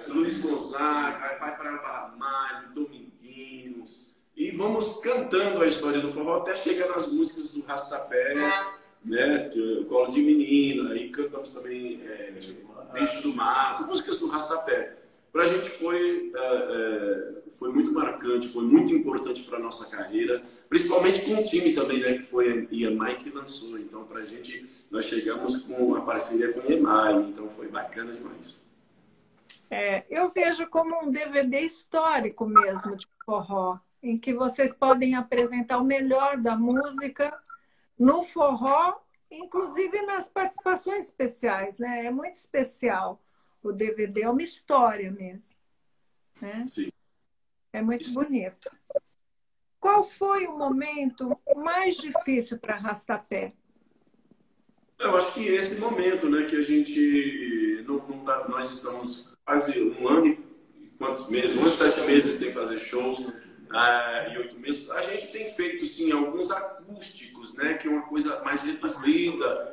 Luiz 0.09 0.41
Gonzaga, 0.41 1.25
aí 1.25 1.39
vai 1.39 1.57
para 1.57 1.77
Barramalho, 1.77 2.73
Dominguinhos, 2.73 4.15
e 4.35 4.51
vamos 4.51 4.99
cantando 5.01 5.61
a 5.61 5.67
história 5.67 5.99
do 5.99 6.11
forró 6.11 6.37
até 6.37 6.55
chegar 6.55 6.89
nas 6.89 7.11
músicas 7.11 7.53
do 7.53 7.63
Rastapé, 7.65 8.35
né, 9.03 9.51
Colo 9.89 10.11
de 10.11 10.21
Menina, 10.21 10.91
aí 10.91 11.09
cantamos 11.09 11.51
também 11.51 12.01
é, 12.05 12.31
Bicho 12.93 13.23
do 13.23 13.33
Mato, 13.33 13.85
músicas 13.85 14.19
do 14.19 14.27
Rastapé 14.27 15.02
para 15.33 15.43
a 15.43 15.45
gente 15.47 15.67
foi, 15.67 16.31
é, 16.35 16.39
é, 16.39 17.49
foi 17.49 17.73
muito 17.73 17.91
marcante, 17.91 18.47
foi 18.49 18.63
muito 18.65 18.93
importante 18.93 19.41
para 19.41 19.57
a 19.57 19.61
nossa 19.61 19.97
carreira, 19.97 20.43
principalmente 20.69 21.25
com 21.25 21.41
o 21.41 21.43
time 21.43 21.73
também, 21.73 21.99
né, 21.99 22.13
que 22.13 22.21
foi 22.21 22.67
a 22.71 22.73
EMAI 22.73 23.17
que 23.17 23.31
lançou. 23.31 23.79
Então, 23.79 24.05
para 24.05 24.19
a 24.19 24.25
gente, 24.25 24.85
nós 24.91 25.05
chegamos 25.05 25.65
com 25.65 25.95
a 25.95 26.01
parceria 26.01 26.53
com 26.53 26.61
a 26.61 26.71
EMAI, 26.71 27.15
então 27.23 27.49
foi 27.49 27.67
bacana 27.67 28.13
demais. 28.13 28.69
É, 29.71 30.03
eu 30.07 30.29
vejo 30.29 30.67
como 30.67 31.03
um 31.03 31.11
DVD 31.11 31.61
histórico 31.61 32.45
mesmo 32.45 32.95
de 32.95 33.07
forró, 33.25 33.79
em 34.03 34.19
que 34.19 34.35
vocês 34.35 34.75
podem 34.75 35.15
apresentar 35.15 35.79
o 35.79 35.83
melhor 35.83 36.37
da 36.37 36.55
música 36.55 37.35
no 37.97 38.21
forró, 38.21 38.99
inclusive 39.31 39.99
nas 40.03 40.29
participações 40.29 41.05
especiais, 41.05 41.79
né? 41.79 42.05
É 42.05 42.11
muito 42.11 42.35
especial 42.35 43.19
o 43.63 43.71
DVD 43.71 44.23
é 44.23 44.29
uma 44.29 44.43
história 44.43 45.09
mesmo. 45.09 45.55
Né? 46.41 46.63
Sim. 46.65 46.89
É 47.71 47.81
muito 47.81 48.11
bonito. 48.13 48.69
Qual 49.79 50.03
foi 50.03 50.45
o 50.45 50.57
momento 50.57 51.37
mais 51.55 51.95
difícil 51.95 52.59
para 52.59 52.75
Rastapé? 52.75 53.53
Eu 54.99 55.17
acho 55.17 55.33
que 55.33 55.45
esse 55.47 55.81
momento, 55.81 56.29
né, 56.29 56.45
que 56.45 56.55
a 56.55 56.63
gente 56.63 57.83
não, 57.85 57.97
não 58.07 58.23
tá, 58.23 58.47
nós 58.47 58.69
estamos 58.69 59.35
quase 59.43 59.81
um 59.81 60.07
ano 60.07 60.27
e 60.27 60.87
quantos 60.97 61.29
meses, 61.29 61.57
um 61.57 61.65
e 61.65 61.69
sete 61.69 62.01
meses 62.01 62.35
sem 62.35 62.51
fazer 62.51 62.79
shows 62.79 63.33
ah, 63.71 64.27
e 64.31 64.37
oito 64.37 64.57
meses. 64.59 64.89
A 64.91 65.01
gente 65.01 65.31
tem 65.31 65.49
feito 65.49 65.85
sim 65.85 66.11
alguns 66.11 66.51
acústicos, 66.51 67.55
né, 67.55 67.73
que 67.73 67.87
é 67.87 67.91
uma 67.91 68.03
coisa 68.03 68.41
mais 68.43 68.63
reduzida 68.63 69.72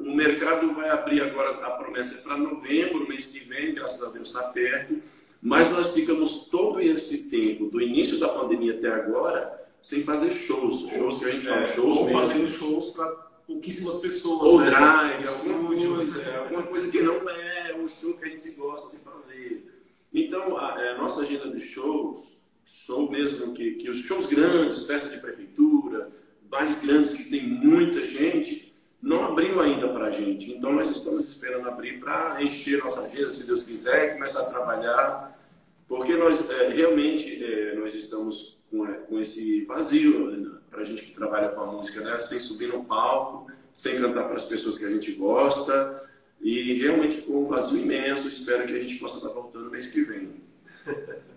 o 0.00 0.14
mercado 0.14 0.72
vai 0.72 0.88
abrir 0.90 1.20
agora, 1.20 1.50
a 1.66 1.70
promessa 1.72 2.18
é 2.18 2.22
para 2.22 2.36
novembro, 2.36 3.08
mês 3.08 3.28
que 3.28 3.40
vem, 3.40 3.74
graças 3.74 4.08
a 4.08 4.12
Deus 4.12 4.28
está 4.28 4.44
perto. 4.44 5.02
Mas 5.40 5.70
nós 5.70 5.94
ficamos 5.94 6.46
todo 6.46 6.80
esse 6.80 7.30
tempo, 7.30 7.66
do 7.66 7.80
início 7.80 8.18
da 8.18 8.28
pandemia 8.28 8.74
até 8.74 8.88
agora, 8.88 9.66
sem 9.80 10.02
fazer 10.02 10.32
shows. 10.32 10.88
Shows 10.90 11.18
que 11.18 11.24
a 11.24 11.30
gente 11.30 11.46
fala, 11.46 11.62
é, 11.62 11.66
shows 11.66 11.98
ou 11.98 12.04
mesmo. 12.04 12.20
fazendo 12.20 12.48
shows 12.48 12.90
para 12.90 13.06
pouquíssimas 13.46 13.98
pessoas. 13.98 14.42
Ou 14.42 14.60
né? 14.60 14.70
drive, 14.70 15.28
alguma 15.28 15.76
coisa, 15.96 16.22
é, 16.22 16.36
alguma 16.38 16.62
coisa 16.64 16.90
que 16.90 17.00
não 17.00 17.28
é 17.30 17.76
o 17.80 17.88
show 17.88 18.14
que 18.14 18.24
a 18.24 18.28
gente 18.28 18.50
gosta 18.52 18.96
de 18.96 19.02
fazer. 19.02 19.64
Então, 20.12 20.58
a, 20.58 20.80
é, 20.82 20.92
a 20.92 20.98
nossa 20.98 21.22
agenda 21.22 21.48
de 21.50 21.60
shows, 21.60 22.38
show 22.64 23.10
mesmo, 23.10 23.52
que, 23.54 23.72
que 23.72 23.88
os 23.88 23.98
shows 23.98 24.26
grandes, 24.26 24.86
festa 24.86 25.14
de 25.14 25.20
prefeitura, 25.22 26.10
bares 26.42 26.84
grandes 26.84 27.10
que 27.10 27.30
tem 27.30 27.42
muita 27.42 28.04
gente, 28.04 28.67
não 29.00 29.24
abriu 29.24 29.60
ainda 29.60 29.88
para 29.88 30.06
a 30.06 30.10
gente. 30.10 30.52
Então, 30.52 30.72
nós 30.72 30.90
estamos 30.90 31.28
esperando 31.28 31.68
abrir 31.68 32.00
para 32.00 32.42
encher 32.42 32.82
nossa 32.82 33.02
agenda, 33.02 33.30
se 33.30 33.46
Deus 33.46 33.64
quiser, 33.64 34.08
e 34.08 34.14
começar 34.14 34.42
a 34.42 34.50
trabalhar, 34.50 35.38
porque 35.86 36.14
nós 36.16 36.50
é, 36.50 36.68
realmente 36.68 37.44
é, 37.44 37.74
nós 37.76 37.94
estamos 37.94 38.62
com, 38.70 38.86
é, 38.86 38.92
com 38.94 39.18
esse 39.18 39.64
vazio 39.64 40.30
né, 40.30 40.58
para 40.70 40.80
a 40.80 40.84
gente 40.84 41.02
que 41.02 41.14
trabalha 41.14 41.48
com 41.50 41.60
a 41.60 41.66
música, 41.66 42.00
né? 42.02 42.18
sem 42.18 42.38
subir 42.38 42.68
no 42.68 42.84
palco, 42.84 43.50
sem 43.72 44.00
cantar 44.00 44.24
para 44.24 44.36
as 44.36 44.46
pessoas 44.46 44.76
que 44.76 44.84
a 44.84 44.90
gente 44.90 45.12
gosta, 45.12 45.96
e 46.40 46.74
realmente 46.74 47.16
ficou 47.16 47.44
um 47.44 47.48
vazio 47.48 47.80
imenso. 47.80 48.28
Espero 48.28 48.66
que 48.66 48.74
a 48.74 48.78
gente 48.78 48.96
possa 48.96 49.16
estar 49.16 49.30
voltando 49.30 49.70
mês 49.70 49.92
que 49.92 50.02
vem. 50.02 50.42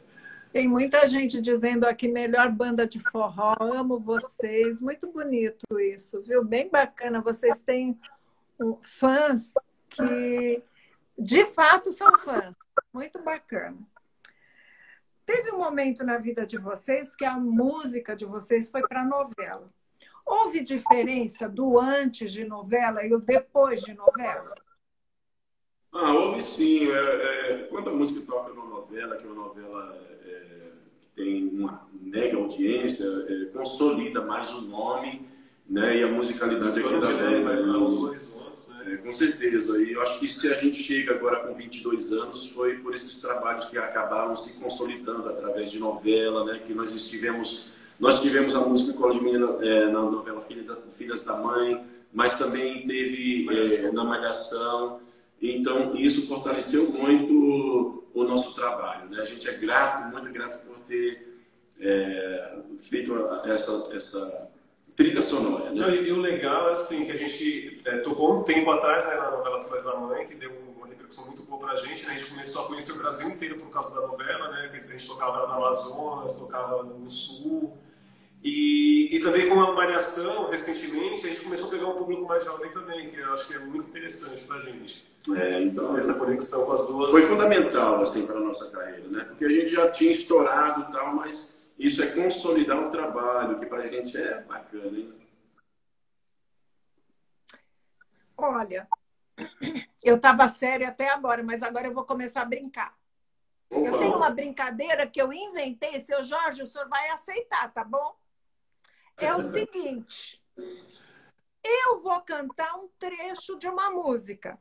Tem 0.51 0.67
muita 0.67 1.07
gente 1.07 1.41
dizendo 1.41 1.85
aqui, 1.85 2.09
melhor 2.09 2.51
banda 2.51 2.85
de 2.85 2.99
forró, 2.99 3.55
amo 3.59 3.97
vocês. 3.97 4.81
Muito 4.81 5.09
bonito 5.09 5.79
isso, 5.79 6.21
viu? 6.21 6.43
Bem 6.43 6.69
bacana. 6.69 7.21
Vocês 7.21 7.61
têm 7.61 7.97
fãs 8.81 9.53
que, 9.89 10.61
de 11.17 11.45
fato, 11.45 11.93
são 11.93 12.17
fãs. 12.17 12.53
Muito 12.93 13.23
bacana. 13.23 13.77
Teve 15.25 15.51
um 15.51 15.59
momento 15.59 16.03
na 16.03 16.17
vida 16.17 16.45
de 16.45 16.57
vocês 16.57 17.15
que 17.15 17.23
a 17.23 17.37
música 17.37 18.13
de 18.13 18.25
vocês 18.25 18.69
foi 18.69 18.81
para 18.85 19.05
novela. 19.05 19.71
Houve 20.25 20.59
diferença 20.59 21.47
do 21.47 21.79
antes 21.79 22.33
de 22.33 22.43
novela 22.43 23.05
e 23.05 23.13
o 23.13 23.19
depois 23.19 23.81
de 23.81 23.93
novela? 23.93 24.53
Ah, 25.93 26.13
houve 26.13 26.41
sim. 26.41 26.91
É, 26.91 26.97
é, 27.53 27.67
quando 27.69 27.89
a 27.89 27.93
música 27.93 28.25
toca 28.25 28.49
numa 28.49 28.65
novela, 28.65 29.15
que 29.15 29.23
é 29.23 29.27
uma 29.27 29.43
novela 29.47 30.10
tem 31.15 31.47
uma 31.47 31.87
mega 32.01 32.37
audiência, 32.37 33.05
é, 33.27 33.45
consolida 33.53 34.21
mais 34.21 34.53
o 34.53 34.61
nome 34.61 35.25
né, 35.69 35.97
e 35.97 36.03
a 36.03 36.07
musicalidade 36.07 36.79
aqui 36.79 36.89
da 36.89 36.99
banda. 36.99 37.31
Né? 37.31 38.93
É, 38.93 38.97
com 38.97 39.11
certeza. 39.11 39.81
E 39.81 39.93
eu 39.93 40.01
acho 40.01 40.19
que 40.19 40.27
se 40.27 40.51
a 40.51 40.55
gente 40.55 40.81
chega 40.81 41.13
agora 41.13 41.47
com 41.47 41.53
22 41.53 42.11
anos, 42.13 42.49
foi 42.49 42.75
por 42.79 42.93
esses 42.93 43.21
trabalhos 43.21 43.65
que 43.65 43.77
acabaram 43.77 44.35
se 44.35 44.61
consolidando 44.61 45.29
através 45.29 45.71
de 45.71 45.79
novela, 45.79 46.45
né, 46.45 46.59
que 46.65 46.73
nós 46.73 46.93
estivemos. 46.93 47.75
Nós 47.99 48.21
tivemos 48.21 48.55
a 48.55 48.61
música 48.61 48.97
Cola 48.97 49.13
de 49.13 49.23
Menina 49.23 49.57
é, 49.61 49.85
na 49.85 50.01
novela 50.01 50.41
Filha 50.41 50.63
da, 50.63 50.75
Filhas 50.89 51.23
da 51.23 51.37
Mãe, 51.37 51.85
mas 52.11 52.35
também 52.35 52.83
teve 52.85 53.47
é, 53.49 53.91
na 53.91 54.03
Malhação. 54.03 54.99
Então, 55.41 55.95
isso 55.95 56.27
fortaleceu 56.27 56.91
muito 56.91 58.03
o 58.13 58.23
nosso 58.23 58.55
trabalho. 58.55 59.09
Né? 59.09 59.21
A 59.21 59.25
gente 59.25 59.47
é 59.47 59.53
grato, 59.53 60.11
muito 60.11 60.31
grato 60.31 60.59
ter 60.91 61.39
é, 61.79 62.59
feito 62.77 63.15
essa, 63.45 63.95
essa 63.95 64.51
trilha 64.95 65.21
sonora. 65.21 65.71
Né? 65.71 65.95
E, 65.95 66.09
e, 66.09 66.11
o 66.11 66.17
legal 66.17 66.67
é 66.67 66.71
assim, 66.71 67.05
que 67.05 67.11
a 67.11 67.17
gente 67.17 67.81
é, 67.85 67.97
tocou 67.99 68.39
um 68.39 68.43
tempo 68.43 68.69
atrás 68.71 69.07
né, 69.07 69.15
na 69.15 69.31
novela 69.31 69.63
Filhas 69.63 69.85
da 69.85 69.95
Mãe, 69.95 70.25
que 70.25 70.35
deu 70.35 70.51
uma 70.75 70.87
repercussão 70.87 71.25
muito 71.25 71.43
boa 71.43 71.59
pra 71.59 71.77
gente. 71.77 72.05
Né? 72.05 72.13
A 72.13 72.17
gente 72.17 72.29
começou 72.29 72.65
a 72.65 72.67
conhecer 72.67 72.91
o 72.91 72.97
Brasil 72.97 73.29
inteiro 73.29 73.57
por 73.57 73.69
causa 73.69 73.99
da 73.99 74.07
novela, 74.07 74.49
né? 74.49 74.69
a 74.71 74.79
gente 74.79 75.07
tocava 75.07 75.47
na 75.47 75.55
Amazonas, 75.55 76.37
tocava 76.37 76.83
no 76.83 77.09
Sul. 77.09 77.77
E, 78.43 79.15
e 79.15 79.19
também 79.19 79.47
com 79.47 79.59
a 79.61 79.71
Malhação, 79.71 80.49
recentemente, 80.49 81.25
a 81.25 81.29
gente 81.29 81.41
começou 81.41 81.67
a 81.67 81.71
pegar 81.71 81.87
um 81.87 81.97
público 81.97 82.25
mais 82.25 82.43
jovem 82.43 82.71
também, 82.71 83.07
que 83.07 83.17
eu 83.17 83.31
acho 83.33 83.47
que 83.47 83.53
é 83.53 83.59
muito 83.59 83.87
interessante 83.87 84.43
pra 84.45 84.59
gente. 84.61 85.10
É, 85.35 85.61
então, 85.61 85.95
essa 85.97 86.17
conexão 86.17 86.65
com 86.65 86.71
as 86.71 86.87
duas. 86.87 87.11
Foi 87.11 87.21
fundamental 87.21 88.01
assim, 88.01 88.25
para 88.25 88.37
a 88.37 88.39
nossa 88.39 88.75
carreira, 88.75 89.07
né? 89.07 89.23
porque 89.25 89.45
a 89.45 89.49
gente 89.49 89.71
já 89.71 89.91
tinha 89.91 90.11
estourado 90.11 90.91
tal, 90.91 91.15
mas 91.15 91.75
isso 91.77 92.01
é 92.01 92.07
consolidar 92.07 92.79
o 92.79 92.89
trabalho, 92.89 93.59
que 93.59 93.67
para 93.67 93.83
a 93.83 93.87
gente 93.87 94.17
é 94.17 94.41
bacana. 94.41 94.97
Hein? 94.97 95.13
Olha, 98.35 98.87
eu 100.03 100.15
estava 100.15 100.49
séria 100.49 100.89
até 100.89 101.09
agora, 101.09 101.43
mas 101.43 101.61
agora 101.61 101.87
eu 101.87 101.93
vou 101.93 102.03
começar 102.03 102.41
a 102.41 102.45
brincar. 102.45 102.97
Opa. 103.69 103.87
Eu 103.87 103.97
tenho 103.99 104.17
uma 104.17 104.31
brincadeira 104.31 105.05
que 105.05 105.21
eu 105.21 105.31
inventei, 105.31 105.99
seu 106.01 106.23
Jorge, 106.23 106.63
o 106.63 106.67
senhor 106.67 106.89
vai 106.89 107.09
aceitar, 107.09 107.71
tá 107.71 107.83
bom? 107.83 108.15
É 109.17 109.33
o 109.35 109.41
seguinte: 109.53 110.41
eu 111.63 112.01
vou 112.01 112.19
cantar 112.21 112.75
um 112.75 112.89
trecho 112.99 113.57
de 113.57 113.67
uma 113.67 113.91
música. 113.91 114.59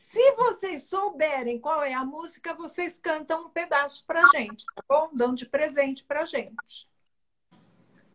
Se 0.00 0.32
vocês 0.32 0.84
souberem 0.84 1.60
qual 1.60 1.82
é 1.82 1.92
a 1.92 2.02
música, 2.02 2.54
vocês 2.54 2.98
cantam 2.98 3.44
um 3.44 3.50
pedaço 3.50 4.02
pra 4.06 4.24
gente, 4.34 4.64
tá 4.74 4.82
bom? 4.88 5.10
Dão 5.12 5.34
de 5.34 5.46
presente 5.46 6.02
pra 6.04 6.24
gente. 6.24 6.88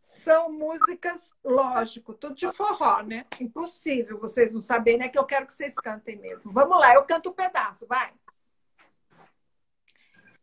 São 0.01 0.51
músicas, 0.51 1.31
lógico, 1.43 2.15
tudo 2.15 2.33
de 2.33 2.51
forró, 2.51 3.03
né? 3.03 3.27
Impossível 3.39 4.19
vocês 4.19 4.51
não 4.51 4.61
saberem, 4.61 5.03
é 5.03 5.09
que 5.09 5.17
eu 5.17 5.25
quero 5.25 5.45
que 5.45 5.53
vocês 5.53 5.75
cantem 5.75 6.17
mesmo. 6.17 6.51
Vamos 6.51 6.79
lá, 6.79 6.95
eu 6.95 7.05
canto 7.05 7.29
um 7.29 7.33
pedaço, 7.33 7.85
vai. 7.85 8.11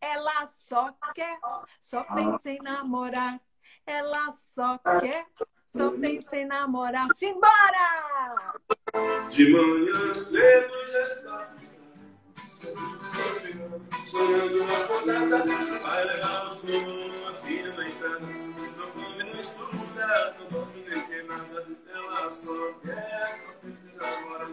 Ela 0.00 0.46
só 0.46 0.94
quer, 1.12 1.40
só 1.80 2.04
pensa 2.04 2.50
em 2.50 2.62
namorar. 2.62 3.40
Ela 3.84 4.30
só 4.30 4.78
quer, 4.78 5.26
só 5.76 5.90
pensa 5.90 6.36
em 6.36 6.46
namorar. 6.46 7.08
Simbora! 7.16 8.52
De 9.30 9.50
manhã 9.50 10.14
cedo 10.14 10.72
já 10.92 11.02
está 11.02 11.48
sonhando 14.04 14.64
acordada. 14.64 15.44
Vai 15.82 16.04
levar 16.04 16.44
os 16.50 16.56
filhos, 16.58 17.26
a 17.26 17.34
filha 17.34 17.72
na 17.74 17.88
entrada. 17.88 18.20
Não 18.20 18.90
come, 18.90 19.24
não 19.24 19.40
estuda, 19.40 20.36
não 20.38 20.48
dorme 20.48 20.84
nem 20.88 21.06
quer 21.06 21.24
nada. 21.24 21.66
Ela 21.92 22.30
só 22.30 22.72
quer, 22.84 23.28
só 23.28 23.52
pensa 23.62 23.92
em 23.92 23.96
namorar. 23.96 24.50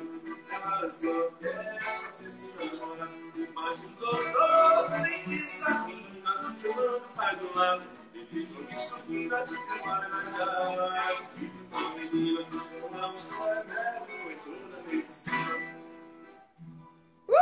Ela 0.49 0.89
só 0.89 1.31
quer, 1.39 1.81
só 1.81 2.11
pensa 2.13 2.63
em 2.63 2.79
namorar. 2.79 3.09
Mas 3.53 3.83
o 3.83 3.89
doutor 3.89 4.89
nem 5.01 5.23
de 5.23 5.51
sabina, 5.51 6.55
eu 6.63 7.01
papai 7.01 7.35
do 7.35 7.55
lado. 7.55 7.98
Uh, 17.27 17.33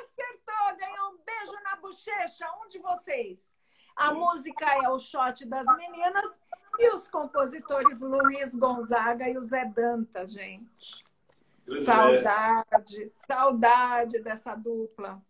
acertou! 0.00 0.76
Ganhou 0.78 1.12
um 1.12 1.18
beijo 1.24 1.62
na 1.64 1.76
bochecha. 1.76 2.46
Um 2.64 2.68
de 2.68 2.78
vocês. 2.78 3.54
A 3.96 4.12
música 4.12 4.64
é 4.84 4.88
o 4.88 4.98
shot 4.98 5.44
das 5.44 5.66
meninas 5.76 6.38
e 6.78 6.94
os 6.94 7.08
compositores 7.08 8.00
Luiz 8.00 8.54
Gonzaga 8.54 9.28
e 9.28 9.36
o 9.36 9.42
Zé 9.42 9.64
Danta, 9.64 10.26
gente. 10.26 11.04
Saudade, 11.84 13.12
saudade 13.14 14.20
dessa 14.20 14.54
dupla. 14.54 15.20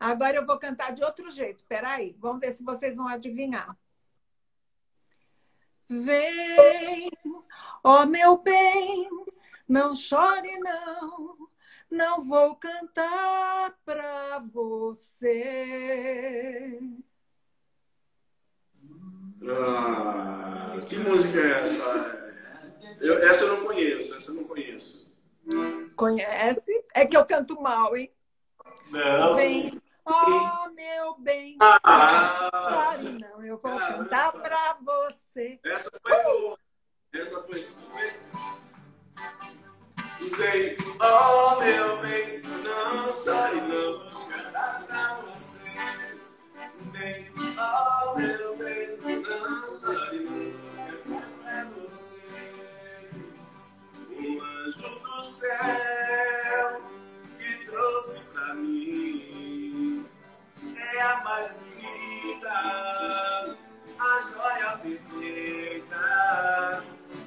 Agora 0.00 0.38
eu 0.38 0.46
vou 0.46 0.58
cantar 0.58 0.94
de 0.94 1.04
outro 1.04 1.30
jeito. 1.30 1.62
Peraí, 1.66 2.16
vamos 2.18 2.40
ver 2.40 2.52
se 2.52 2.64
vocês 2.64 2.96
vão 2.96 3.06
adivinhar. 3.06 3.76
Vem, 5.86 7.10
ó 7.84 8.06
meu 8.06 8.38
bem, 8.38 9.10
não 9.68 9.94
chore 9.94 10.56
não, 10.60 11.50
não 11.90 12.20
vou 12.20 12.56
cantar 12.56 13.76
pra 13.84 14.38
você. 14.38 15.20
Ah, 19.42 20.80
que 20.88 20.96
música 20.96 21.40
é 21.40 21.62
essa? 21.62 22.34
Eu, 23.00 23.18
essa 23.18 23.44
eu 23.44 23.56
não 23.56 23.66
conheço, 23.66 24.14
essa 24.14 24.30
eu 24.30 24.36
não 24.36 24.44
conheço. 24.44 25.12
Conhece? 25.96 26.84
É 26.94 27.04
que 27.04 27.16
eu 27.16 27.26
canto 27.26 27.60
mal, 27.60 27.96
hein? 27.96 28.12
Não. 28.90 29.34
Vem, 29.34 29.68
ó 30.04 30.68
meu 30.70 31.18
bem. 31.18 31.56
Ah, 31.60 32.96
não, 32.98 33.44
eu 33.44 33.58
vou 33.58 33.78
cantar 33.78 34.32
pra 34.32 34.76
você. 34.80 35.58
essa 35.64 35.90
foi 36.02 36.22
boa. 36.22 36.58
Essa 37.12 37.42
foi. 37.42 37.66
Vem, 40.36 40.76
oh 41.00 41.60
meu 41.60 42.00
bem, 42.02 42.42
não 42.62 43.12
chore 43.12 43.60
não, 43.62 44.10
vou 44.10 44.28
cantar 44.28 44.86
pra 44.86 45.14
você. 45.14 45.64
Vem, 46.92 47.32
oh 47.58 48.18
meu 48.18 48.56
bem, 48.58 48.96
não 48.98 49.68
chore 49.70 50.20
não, 50.20 50.52
vou 51.06 51.20
cantar 51.20 51.30
pra 51.42 51.64
você. 51.90 52.20
Um 54.10 54.42
anjo 54.42 55.00
do 55.00 55.22
céu 55.22 56.82
que 57.38 57.64
trouxe 57.64 58.24
pra 58.26 58.54
mim 58.54 59.49
é 60.76 61.00
a 61.02 61.20
mais 61.22 61.62
bonita, 61.62 62.50
a 63.98 64.20
joia 64.20 64.78
perfeita. 64.78 65.96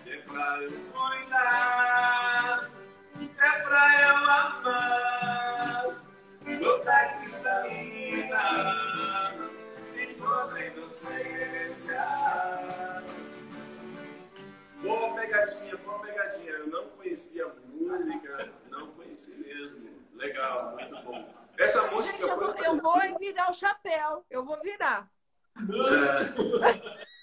É 0.06 0.18
pra 0.18 0.64
eu 0.64 0.72
cuidar, 0.92 2.72
é 3.20 3.52
pra 3.62 4.02
eu 4.02 4.16
amar, 4.18 5.86
toda 6.62 7.10
cristalina, 7.18 8.46
de 9.94 10.06
toda 10.16 10.66
inocência. 10.66 12.04
Boa 14.82 15.14
pegadinha, 15.16 15.78
boa 15.78 16.00
pegadinha. 16.00 16.52
Eu 16.52 16.68
não 16.68 16.90
conhecia 16.90 17.46
a 17.46 17.54
música, 17.74 18.50
não 18.70 18.88
conheci 18.92 19.44
mesmo. 19.44 19.92
Legal, 20.16 20.72
muito 20.74 20.96
bom. 21.04 21.34
Essa 21.58 21.92
música 21.92 22.28
foi. 22.36 22.53
Eu 22.64 22.78
vou 22.78 23.20
virar 23.20 23.50
o 23.50 23.54
chapéu, 23.54 24.26
eu 24.30 24.46
vou 24.46 24.60
virar. 24.62 25.10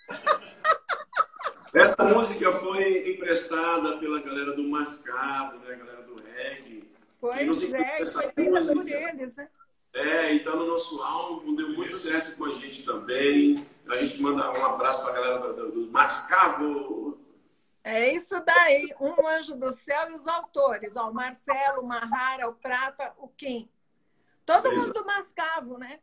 Essa 1.73 2.03
música 2.13 2.51
foi 2.53 3.13
emprestada 3.13 3.97
pela 3.99 4.21
galera 4.21 4.57
do 4.57 4.65
Mascavo, 4.65 5.59
né? 5.59 5.75
A 5.75 5.77
galera 5.77 6.03
do 6.03 6.21
reggae. 6.21 6.91
Pois 7.21 7.73
é, 7.73 8.03
essa 8.03 8.23
foi 8.23 8.33
feita 8.33 8.75
por 8.75 8.89
eles, 8.89 9.37
né? 9.37 9.49
É, 9.93 10.35
e 10.35 10.43
tá 10.43 10.55
no 10.55 10.67
nosso 10.67 11.03
álbum, 11.03 11.55
deu 11.55 11.69
muito 11.71 11.93
certo 11.93 12.37
com 12.37 12.47
a 12.47 12.53
gente 12.53 12.85
também. 12.85 13.55
A 13.89 14.03
gente 14.03 14.21
manda 14.23 14.51
um 14.59 14.65
abraço 14.65 15.05
pra 15.05 15.15
galera 15.15 15.53
do, 15.53 15.71
do, 15.71 15.91
Mascavo. 15.91 17.19
É 17.83 18.13
isso 18.15 18.39
daí, 18.45 18.95
um 19.01 19.27
anjo 19.27 19.57
do 19.57 19.73
céu 19.73 20.11
e 20.11 20.15
os 20.15 20.27
autores, 20.27 20.97
ó, 20.97 21.11
o 21.11 21.15
Marcelo, 21.15 21.83
o 21.83 21.87
Mahara, 21.87 22.49
o 22.49 22.55
Prata, 22.55 23.13
o 23.19 23.29
Kim. 23.29 23.69
Todo 24.51 24.75
mundo 24.75 24.93
do 24.93 25.07
Mascavo, 25.07 25.79
né? 25.79 26.01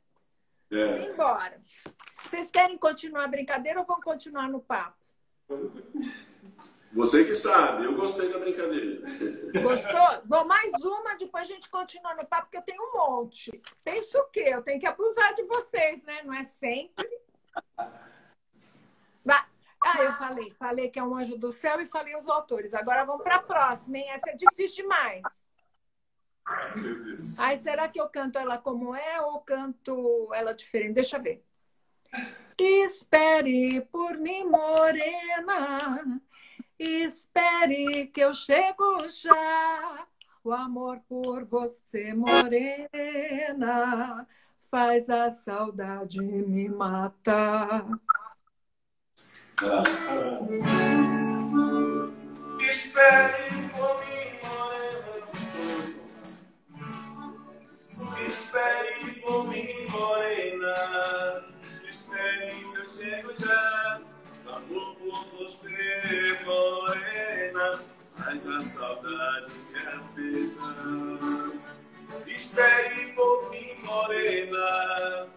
É. 0.71 1.05
Simbora. 1.07 1.61
Vocês 2.23 2.49
querem 2.49 2.77
continuar 2.77 3.25
a 3.25 3.27
brincadeira 3.27 3.79
ou 3.79 3.85
vão 3.85 3.99
continuar 3.99 4.47
no 4.49 4.61
papo? 4.61 4.97
Você 6.93 7.25
que 7.25 7.35
sabe, 7.35 7.83
eu 7.85 7.95
gostei 7.95 8.31
da 8.31 8.39
brincadeira. 8.39 9.01
Gostou? 9.61 10.21
Vou 10.25 10.45
mais 10.45 10.73
uma, 10.83 11.15
depois 11.15 11.43
a 11.43 11.53
gente 11.53 11.69
continua 11.69 12.15
no 12.15 12.25
papo, 12.25 12.43
porque 12.43 12.57
eu 12.57 12.61
tenho 12.61 12.81
um 12.81 12.93
monte. 12.93 13.51
Pensa 13.83 14.19
o 14.19 14.25
quê? 14.29 14.45
Eu 14.47 14.61
tenho 14.61 14.79
que 14.79 14.87
abusar 14.87 15.33
de 15.35 15.43
vocês, 15.43 16.03
né? 16.05 16.23
Não 16.23 16.33
é 16.33 16.45
sempre. 16.45 17.07
Ah, 19.79 20.03
eu 20.03 20.13
falei, 20.13 20.51
falei 20.51 20.89
que 20.89 20.99
é 20.99 21.03
um 21.03 21.15
anjo 21.15 21.37
do 21.37 21.51
céu 21.51 21.79
e 21.79 21.85
falei 21.85 22.15
os 22.15 22.27
autores. 22.27 22.73
Agora 22.73 23.05
vamos 23.05 23.23
para 23.23 23.35
a 23.35 23.43
próxima, 23.43 23.97
hein? 23.97 24.09
Essa 24.09 24.31
é 24.31 24.35
difícil 24.35 24.83
demais. 24.83 25.21
Ai, 27.39 27.57
será 27.57 27.87
que 27.87 27.99
eu 27.99 28.07
canto 28.09 28.39
ela 28.39 28.57
como 28.57 28.95
é 28.95 29.21
ou 29.21 29.41
canto 29.41 30.29
ela 30.33 30.53
diferente? 30.53 30.93
Deixa 30.93 31.17
eu 31.17 31.23
ver. 31.23 31.43
Espere 32.57 33.81
por 33.91 34.17
mim, 34.17 34.45
morena. 34.45 36.21
Espere 36.79 38.07
que 38.07 38.21
eu 38.21 38.33
chego 38.33 39.07
já. 39.07 40.07
O 40.43 40.51
amor 40.53 41.01
por 41.09 41.43
você, 41.43 42.13
morena, 42.13 42.65
faz 44.71 45.09
a 45.09 45.29
saudade 45.29 46.21
me 46.21 46.69
matar. 46.69 47.85
Espere 52.59 53.69
por 53.71 54.05
mim, 54.07 54.16
Espere 58.57 59.21
por 59.21 59.47
mim, 59.49 59.85
morena. 59.91 61.45
Espere 61.87 62.49
que 62.49 62.75
eu 62.75 62.87
chego 62.87 63.31
já. 63.37 64.01
Amor 64.47 64.95
por 64.95 65.25
você, 65.37 66.39
morena. 66.43 67.79
Mas 68.17 68.47
a 68.47 68.59
saudade 68.59 69.53
me 69.69 69.79
aperta. 69.79 71.53
Espere 72.25 73.13
por 73.13 73.51
mim, 73.51 73.77
morena. 73.83 75.27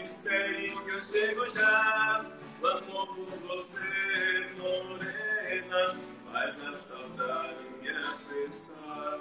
Espere 0.00 0.70
que 0.70 0.90
eu 0.90 1.02
chego 1.02 1.50
já. 1.50 2.24
Amor 2.62 3.08
por 3.08 3.38
você, 3.48 4.52
morena. 4.56 5.96
Faz 6.30 6.62
a 6.64 6.74
saudade 6.74 7.56
me 7.82 7.88
apressar. 7.90 9.18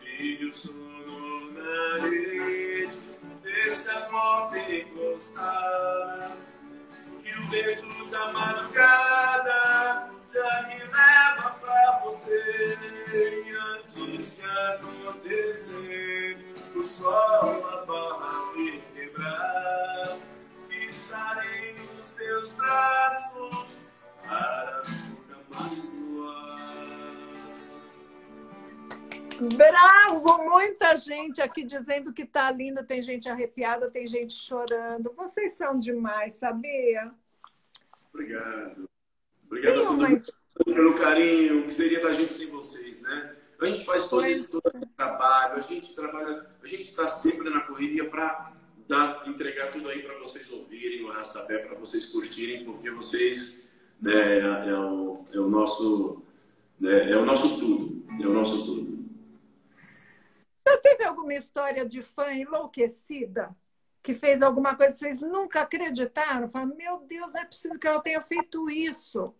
Tire 0.00 0.46
o 0.46 0.52
sono 0.52 1.50
na 1.52 2.06
rede. 2.06 2.67
Deixa 3.68 3.98
a 3.98 4.00
porta 4.00 4.58
encostar. 4.60 6.32
Que 7.22 7.38
o 7.38 7.48
vento 7.50 8.10
da 8.10 8.32
madrugada 8.32 10.10
já 10.32 10.68
me 10.68 10.78
leva 10.84 11.50
pra 11.60 12.00
você. 12.02 12.78
Antes 13.76 14.36
de 14.36 14.42
acontecer, 14.42 16.38
o 16.74 16.82
sol 16.82 17.60
na 17.60 17.84
barra 17.84 18.56
me 18.56 18.80
quebrar. 18.94 20.16
Estarei 20.70 21.74
nos 21.74 22.08
teus 22.14 22.52
braços 22.52 23.84
para 24.22 24.80
nunca 24.88 25.36
mais 25.54 25.94
voar. 25.94 26.97
Bravo! 29.40 30.38
Muita 30.50 30.96
gente 30.96 31.40
aqui 31.40 31.64
dizendo 31.64 32.12
que 32.12 32.24
tá 32.24 32.50
linda, 32.50 32.82
tem 32.82 33.00
gente 33.00 33.28
arrepiada, 33.28 33.90
tem 33.90 34.06
gente 34.06 34.34
chorando. 34.34 35.12
Vocês 35.16 35.52
são 35.52 35.78
demais, 35.78 36.34
sabia? 36.34 37.12
Obrigado. 38.12 38.88
Obrigado 39.46 39.74
Tem 39.74 39.82
a 39.82 39.86
todo 39.86 39.96
mundo 39.96 40.24
pelo 40.64 40.94
carinho. 40.94 41.60
O 41.60 41.64
que 41.64 41.74
seria 41.74 42.02
da 42.02 42.12
gente 42.12 42.32
sem 42.32 42.48
vocês, 42.48 43.02
né? 43.02 43.36
A 43.60 43.66
gente 43.66 43.84
faz 43.84 44.08
todo 44.08 44.22
Pois 44.22 44.46
todo 44.46 44.62
esse 44.66 44.88
trabalho, 44.96 45.56
a 45.56 45.60
gente 45.60 45.94
trabalha, 45.94 46.46
a 46.62 46.66
gente 46.66 46.82
está 46.82 47.06
sempre 47.08 47.50
na 47.50 47.60
correria 47.60 48.08
para 48.08 48.52
entregar 49.26 49.72
tudo 49.72 49.88
aí 49.88 50.02
para 50.02 50.18
vocês 50.18 50.50
ouvirem 50.50 51.04
o 51.04 51.10
Arrastapé, 51.10 51.58
para 51.58 51.76
vocês 51.76 52.06
curtirem, 52.06 52.64
porque 52.64 52.90
vocês 52.90 53.74
né, 54.00 54.38
é, 54.38 54.74
o, 54.74 55.24
é 55.32 55.38
o 55.40 55.48
nosso 55.48 56.22
né, 56.78 57.10
é 57.10 57.16
o 57.16 57.24
nosso 57.24 57.58
tudo, 57.58 58.04
é 58.20 58.26
o 58.26 58.32
nosso 58.32 58.64
tudo. 58.64 58.97
Já 60.68 60.78
teve 60.78 61.04
alguma 61.04 61.34
história 61.34 61.86
de 61.86 62.02
fã 62.02 62.32
enlouquecida? 62.32 63.56
que 64.08 64.14
fez 64.14 64.40
alguma 64.40 64.74
coisa 64.74 64.92
que 64.92 65.00
vocês 65.00 65.20
nunca 65.20 65.60
acreditaram? 65.60 66.48
Falaram, 66.48 66.74
meu 66.74 66.98
Deus, 67.06 67.34
não 67.34 67.42
é 67.42 67.44
possível 67.44 67.78
que 67.78 67.86
ela 67.86 68.00
tenha 68.00 68.20
feito 68.22 68.70
isso. 68.70 69.34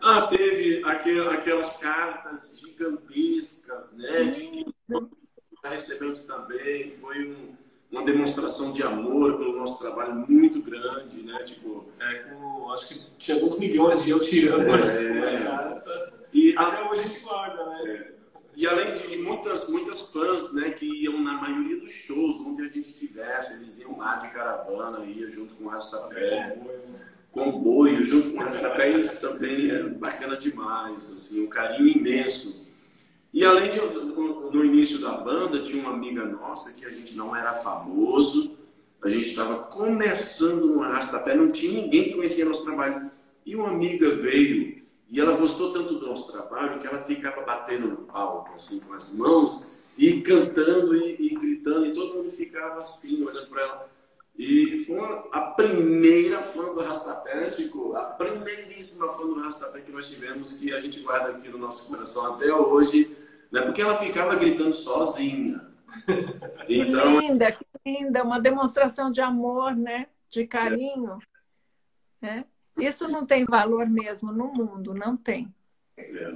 Ah, 0.00 0.26
teve 0.26 0.82
aquelas 0.84 1.82
cartas 1.82 2.60
gigantescas, 2.60 3.98
né? 3.98 4.30
Que 4.30 4.64
recebemos 5.64 6.24
também. 6.24 6.92
Foi 6.92 7.28
um, 7.28 7.54
uma 7.90 8.04
demonstração 8.04 8.72
de 8.72 8.82
amor 8.82 9.36
pelo 9.36 9.58
nosso 9.58 9.82
trabalho 9.82 10.14
muito 10.14 10.62
grande, 10.62 11.22
né? 11.22 11.42
Tipo, 11.44 11.86
é, 12.00 12.14
com, 12.20 12.70
acho 12.72 12.88
que 12.88 13.16
tinha 13.18 13.36
alguns 13.36 13.58
milhões 13.58 14.02
de 14.02 14.12
eu 14.12 14.20
tirando 14.20 14.66
é, 14.66 15.44
carta. 15.44 16.14
E 16.32 16.56
até 16.56 16.88
hoje 16.88 17.00
a 17.02 17.06
gente 17.06 17.20
guarda, 17.20 17.66
né? 17.66 17.82
É. 17.86 18.13
E 18.56 18.66
além 18.66 18.94
de 18.94 19.16
muitas, 19.18 19.68
muitas 19.68 20.12
fãs, 20.12 20.52
né, 20.54 20.70
que 20.70 20.86
iam 20.86 21.20
na 21.20 21.34
maioria 21.40 21.76
dos 21.80 21.90
shows 21.90 22.40
onde 22.46 22.62
a 22.62 22.68
gente 22.68 22.94
tivesse, 22.94 23.60
eles 23.60 23.80
iam 23.80 23.98
lá 23.98 24.16
de 24.16 24.28
caravana, 24.28 25.04
ia 25.04 25.28
junto 25.28 25.54
com 25.54 25.64
o 25.64 25.70
Arrastapé, 25.70 26.56
comboio, 27.32 28.04
junto 28.04 28.30
com 28.30 28.38
o 28.38 28.40
Arrastapé, 28.40 28.98
isso 28.98 29.20
também 29.20 29.70
é 29.70 29.82
bacana 29.82 30.36
demais, 30.36 31.00
assim, 31.00 31.44
um 31.44 31.48
carinho 31.48 31.88
imenso. 31.88 32.72
E 33.32 33.44
além 33.44 33.70
de, 33.70 33.80
no 33.80 34.64
início 34.64 35.00
da 35.00 35.12
banda, 35.12 35.60
tinha 35.60 35.82
uma 35.82 35.92
amiga 35.92 36.24
nossa 36.24 36.78
que 36.78 36.86
a 36.86 36.90
gente 36.90 37.16
não 37.16 37.34
era 37.34 37.54
famoso, 37.54 38.56
a 39.02 39.08
gente 39.08 39.26
estava 39.26 39.64
começando 39.64 40.68
no 40.68 40.82
Arrastapé, 40.82 41.34
não 41.34 41.50
tinha 41.50 41.82
ninguém 41.82 42.04
que 42.04 42.14
conhecia 42.14 42.44
nosso 42.44 42.64
trabalho. 42.64 43.10
E 43.44 43.56
uma 43.56 43.68
amiga 43.68 44.14
veio 44.14 44.83
e 45.14 45.20
ela 45.20 45.36
gostou 45.36 45.72
tanto 45.72 45.94
do 45.94 46.08
nosso 46.08 46.32
trabalho 46.32 46.76
que 46.76 46.88
ela 46.88 46.98
ficava 46.98 47.40
batendo 47.42 47.86
no 47.86 47.96
palco, 47.98 48.52
assim, 48.52 48.80
com 48.80 48.94
as 48.94 49.16
mãos, 49.16 49.84
e 49.96 50.20
cantando 50.22 50.96
e, 50.96 51.14
e 51.20 51.34
gritando, 51.36 51.86
e 51.86 51.94
todo 51.94 52.16
mundo 52.16 52.32
ficava 52.32 52.80
assim, 52.80 53.24
olhando 53.24 53.46
para 53.46 53.62
ela. 53.62 53.88
E 54.36 54.84
foi 54.84 54.98
a 55.30 55.40
primeira 55.40 56.42
fã 56.42 56.74
do 56.74 56.80
Rastapé, 56.80 57.48
Chico, 57.52 57.94
a 57.94 58.02
primeiríssima 58.06 59.06
fã 59.12 59.24
do 59.24 59.40
Rastapé 59.40 59.82
que 59.82 59.92
nós 59.92 60.10
tivemos, 60.10 60.58
que 60.58 60.74
a 60.74 60.80
gente 60.80 60.98
guarda 60.98 61.28
aqui 61.28 61.48
no 61.48 61.58
nosso 61.58 61.92
coração 61.92 62.34
até 62.34 62.52
hoje, 62.52 63.16
né? 63.52 63.62
porque 63.62 63.82
ela 63.82 63.94
ficava 63.94 64.34
gritando 64.34 64.74
sozinha. 64.74 65.64
Então, 66.66 67.20
que 67.20 67.26
linda, 67.26 67.52
que 67.52 67.66
linda, 67.86 68.24
uma 68.24 68.40
demonstração 68.40 69.12
de 69.12 69.20
amor, 69.20 69.76
né? 69.76 70.08
De 70.28 70.44
carinho. 70.44 71.18
É. 72.20 72.26
Né? 72.26 72.44
Isso 72.76 73.08
não 73.08 73.24
tem 73.24 73.44
valor 73.44 73.88
mesmo 73.88 74.32
no 74.32 74.52
mundo, 74.52 74.94
não 74.94 75.16
tem. 75.16 75.52
É. 75.96 76.34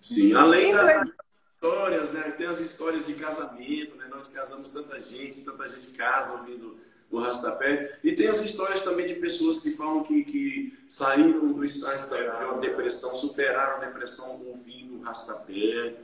Sim, 0.00 0.34
além 0.34 0.72
das 0.72 1.08
histórias, 1.54 2.12
né? 2.12 2.22
Tem 2.32 2.46
as 2.46 2.60
histórias 2.60 3.06
de 3.06 3.14
casamento, 3.14 3.96
né? 3.96 4.06
Nós 4.08 4.28
casamos 4.28 4.72
tanta 4.72 4.98
gente, 5.00 5.44
tanta 5.44 5.68
gente 5.68 5.90
casa 5.90 6.40
ouvindo 6.40 6.78
o 7.10 7.20
Rastapé. 7.20 7.98
E 8.02 8.12
tem 8.12 8.28
as 8.28 8.40
histórias 8.40 8.82
também 8.82 9.08
de 9.08 9.14
pessoas 9.14 9.60
que 9.60 9.72
falam 9.72 10.02
que, 10.02 10.24
que 10.24 10.78
saíram 10.88 11.52
do 11.52 11.64
estágio 11.64 12.08
de 12.08 12.44
uma 12.44 12.60
depressão, 12.60 13.14
superaram 13.14 13.76
a 13.76 13.86
depressão 13.86 14.46
ouvindo 14.46 14.98
o 14.98 15.02
Rastapé. 15.02 15.96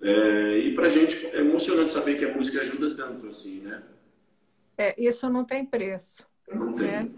É, 0.00 0.58
e 0.58 0.74
pra 0.74 0.88
gente 0.88 1.26
é 1.28 1.40
emocionante 1.40 1.90
saber 1.90 2.18
que 2.18 2.24
a 2.24 2.34
música 2.34 2.60
ajuda 2.60 2.94
tanto 2.94 3.26
assim, 3.26 3.60
né? 3.60 3.82
É, 4.76 4.94
isso 4.96 5.28
não 5.28 5.44
tem 5.44 5.64
preço. 5.64 6.24
Não 6.48 6.72
tem. 6.72 7.14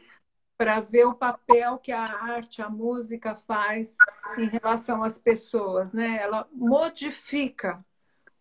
Para 0.60 0.78
ver 0.78 1.06
o 1.06 1.14
papel 1.14 1.78
que 1.78 1.90
a 1.90 2.02
arte, 2.02 2.60
a 2.60 2.68
música 2.68 3.34
faz 3.34 3.96
em 4.36 4.44
relação 4.44 5.02
às 5.02 5.18
pessoas, 5.18 5.94
né? 5.94 6.18
Ela 6.20 6.46
modifica 6.52 7.82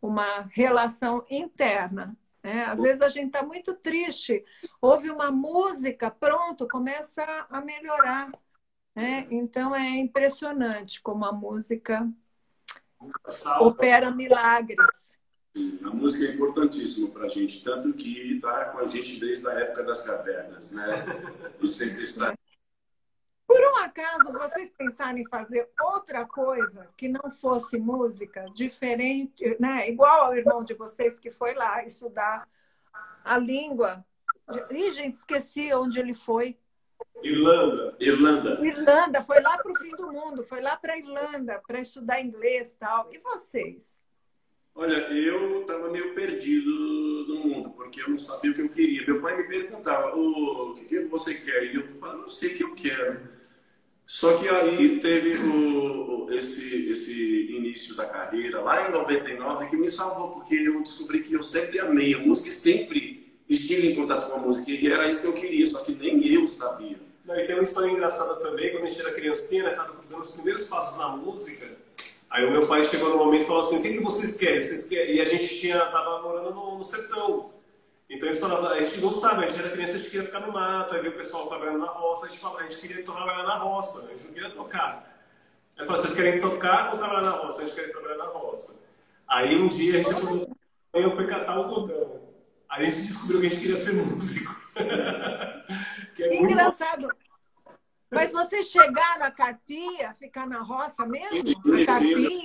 uma 0.01 0.41
relação 0.51 1.25
interna. 1.29 2.17
Né? 2.43 2.65
Às 2.65 2.81
vezes 2.81 3.01
a 3.01 3.07
gente 3.07 3.27
está 3.27 3.41
muito 3.41 3.73
triste, 3.73 4.43
ouve 4.81 5.09
uma 5.09 5.31
música, 5.31 6.11
pronto, 6.11 6.67
começa 6.67 7.23
a 7.49 7.61
melhorar. 7.61 8.29
Né? 8.93 9.25
Então 9.31 9.73
é 9.73 9.87
impressionante 9.87 11.01
como 11.01 11.23
a 11.23 11.31
música 11.31 12.05
opera 13.61 14.11
milagres. 14.11 15.17
A 15.55 15.89
música 15.89 16.31
é 16.31 16.35
importantíssima 16.35 17.09
para 17.11 17.25
a 17.25 17.29
gente, 17.29 17.63
tanto 17.63 17.91
que 17.93 18.35
está 18.35 18.65
com 18.65 18.79
a 18.79 18.85
gente 18.85 19.19
desde 19.19 19.47
a 19.47 19.53
época 19.53 19.83
das 19.83 20.05
cavernas, 20.05 20.73
né? 20.73 20.83
E 21.59 21.67
sempre 21.67 22.03
está. 22.03 22.35
Por 23.47 23.59
um 23.59 23.77
acaso, 23.77 24.31
vocês 24.31 24.69
pensaram 24.69 25.17
em 25.17 25.27
fazer 25.27 25.67
outra 25.81 26.25
coisa 26.25 26.87
que 26.95 27.07
não 27.07 27.31
fosse 27.31 27.79
música, 27.79 28.45
diferente, 28.53 29.57
né? 29.59 29.89
Igual 29.89 30.25
ao 30.25 30.37
irmão 30.37 30.63
de 30.63 30.75
vocês 30.75 31.19
que 31.19 31.31
foi 31.31 31.55
lá 31.55 31.83
estudar 31.83 32.47
a 33.23 33.37
língua. 33.39 34.05
Ih, 34.69 34.91
gente, 34.91 35.15
esqueci 35.15 35.73
onde 35.73 35.99
ele 35.99 36.13
foi. 36.13 36.57
Irlanda. 37.23 37.95
Irlanda. 37.99 38.65
Irlanda, 38.65 39.23
foi 39.23 39.41
lá 39.41 39.57
para 39.57 39.71
o 39.71 39.75
fim 39.75 39.95
do 39.95 40.11
mundo, 40.11 40.43
foi 40.43 40.61
lá 40.61 40.77
para 40.77 40.93
a 40.93 40.97
Irlanda 40.97 41.61
para 41.65 41.81
estudar 41.81 42.21
inglês 42.21 42.71
e 42.71 42.75
tal. 42.77 43.09
E 43.11 43.17
vocês? 43.17 43.98
Olha, 44.79 44.95
eu 45.11 45.59
estava 45.59 45.89
meio 45.89 46.15
perdido 46.15 46.69
no 47.27 47.35
mundo, 47.35 47.69
porque 47.71 48.01
eu 48.01 48.07
não 48.07 48.17
sabia 48.17 48.51
o 48.51 48.53
que 48.53 48.61
eu 48.61 48.69
queria. 48.69 49.05
Meu 49.05 49.19
pai 49.19 49.35
me 49.35 49.43
perguntava, 49.43 50.15
o 50.15 50.73
que, 50.87 51.01
você 51.01 51.33
quer? 51.33 51.65
E 51.65 51.75
eu 51.75 51.87
falava, 51.89 52.19
não 52.19 52.29
sei 52.29 52.53
o 52.53 52.55
que 52.55 52.63
eu 52.63 52.73
quero. 52.73 53.19
Só 54.07 54.37
que 54.37 54.47
aí 54.47 55.01
teve 55.01 55.37
o, 55.37 56.29
esse, 56.31 56.89
esse 56.93 57.51
início 57.51 57.93
da 57.97 58.05
carreira, 58.05 58.61
lá 58.61 58.87
em 58.87 58.93
99, 58.93 59.69
que 59.69 59.75
me 59.75 59.89
salvou, 59.89 60.31
porque 60.31 60.55
eu 60.55 60.81
descobri 60.81 61.23
que 61.23 61.33
eu 61.33 61.43
sempre 61.43 61.77
amei 61.81 62.13
a 62.13 62.19
música 62.19 62.47
e 62.47 62.51
sempre 62.53 63.37
estive 63.49 63.91
em 63.91 63.95
contato 63.95 64.31
com 64.31 64.37
a 64.37 64.41
música. 64.41 64.71
E 64.71 64.87
era 64.89 65.09
isso 65.09 65.23
que 65.23 65.27
eu 65.27 65.41
queria, 65.41 65.67
só 65.67 65.83
que 65.83 65.91
nem 65.91 66.25
eu 66.25 66.47
sabia. 66.47 66.95
Não, 67.25 67.35
e 67.35 67.45
tem 67.45 67.55
uma 67.55 67.63
história 67.63 67.91
engraçada 67.91 68.39
também, 68.39 68.71
quando 68.71 68.85
a 68.85 68.87
gente 68.87 69.01
era 69.01 69.11
criancinha, 69.11 69.63
né, 69.63 69.87
dando 70.09 70.21
os 70.21 70.31
primeiros 70.31 70.63
passos 70.67 70.97
na 70.97 71.09
música, 71.09 71.67
Aí 72.29 72.45
o 72.45 72.51
meu 72.51 72.67
pai 72.67 72.83
chegou 72.83 73.09
no 73.09 73.17
momento 73.17 73.43
e 73.43 73.47
falou 73.47 73.61
assim, 73.61 73.79
o 73.79 73.81
que, 73.81 73.93
que 73.93 74.03
vocês 74.03 74.37
querem? 74.37 74.61
Vocês 74.61 74.87
querem? 74.87 75.15
E 75.15 75.21
a 75.21 75.25
gente 75.25 75.59
tinha, 75.59 75.79
tava 75.87 76.21
morando 76.21 76.51
no, 76.53 76.77
no 76.77 76.83
sertão. 76.83 77.51
Então 78.09 78.27
eles 78.27 78.39
falavam, 78.39 78.69
a 78.69 78.79
gente 78.79 78.99
gostava, 78.99 79.41
a 79.41 79.47
gente 79.47 79.59
era 79.59 79.69
criança, 79.69 79.93
a 79.93 79.97
gente 79.97 80.09
queria 80.09 80.25
ficar 80.25 80.39
no 80.39 80.51
mato, 80.51 80.95
aí 80.95 81.01
viu 81.01 81.11
o 81.11 81.15
pessoal 81.15 81.47
trabalhando 81.47 81.79
na 81.79 81.87
roça, 81.87 82.25
a 82.25 82.29
gente 82.29 82.39
falava, 82.39 82.61
a 82.61 82.63
gente 82.63 82.81
queria 82.81 83.03
trabalhar 83.03 83.43
na 83.43 83.57
roça, 83.57 84.07
a 84.07 84.13
gente 84.13 84.25
não 84.25 84.33
queria 84.33 84.49
tocar. 84.51 85.23
Aí 85.77 85.85
falou, 85.85 86.01
vocês 86.01 86.15
querem 86.15 86.41
tocar 86.41 86.91
ou 86.91 86.97
trabalhar 86.97 87.21
na 87.21 87.31
roça? 87.31 87.61
A 87.61 87.65
gente 87.65 87.75
quer 87.75 87.91
trabalhar 87.91 88.17
na 88.17 88.25
roça. 88.25 88.87
Aí 89.27 89.55
um 89.55 89.67
dia 89.67 89.93
a 89.93 89.97
gente 89.97 90.11
acordou, 90.11 90.57
eu 90.93 91.11
fui 91.15 91.27
catar 91.27 91.57
o 91.57 91.63
algodão. 91.63 92.21
Aí 92.67 92.87
a 92.87 92.91
gente 92.91 93.07
descobriu 93.07 93.41
que 93.41 93.47
a 93.47 93.49
gente 93.49 93.61
queria 93.61 93.77
ser 93.77 93.93
músico. 93.93 94.55
que 96.15 96.23
é 96.23 96.35
Engraçado. 96.35 97.07
Mas 98.11 98.31
vocês 98.31 98.67
chegaram 98.67 99.25
a 99.25 99.31
Carpia, 99.31 100.13
ficar 100.15 100.47
na 100.47 100.61
roça 100.61 101.05
mesmo? 101.05 101.47
Sim, 101.47 101.85
sim, 101.87 102.43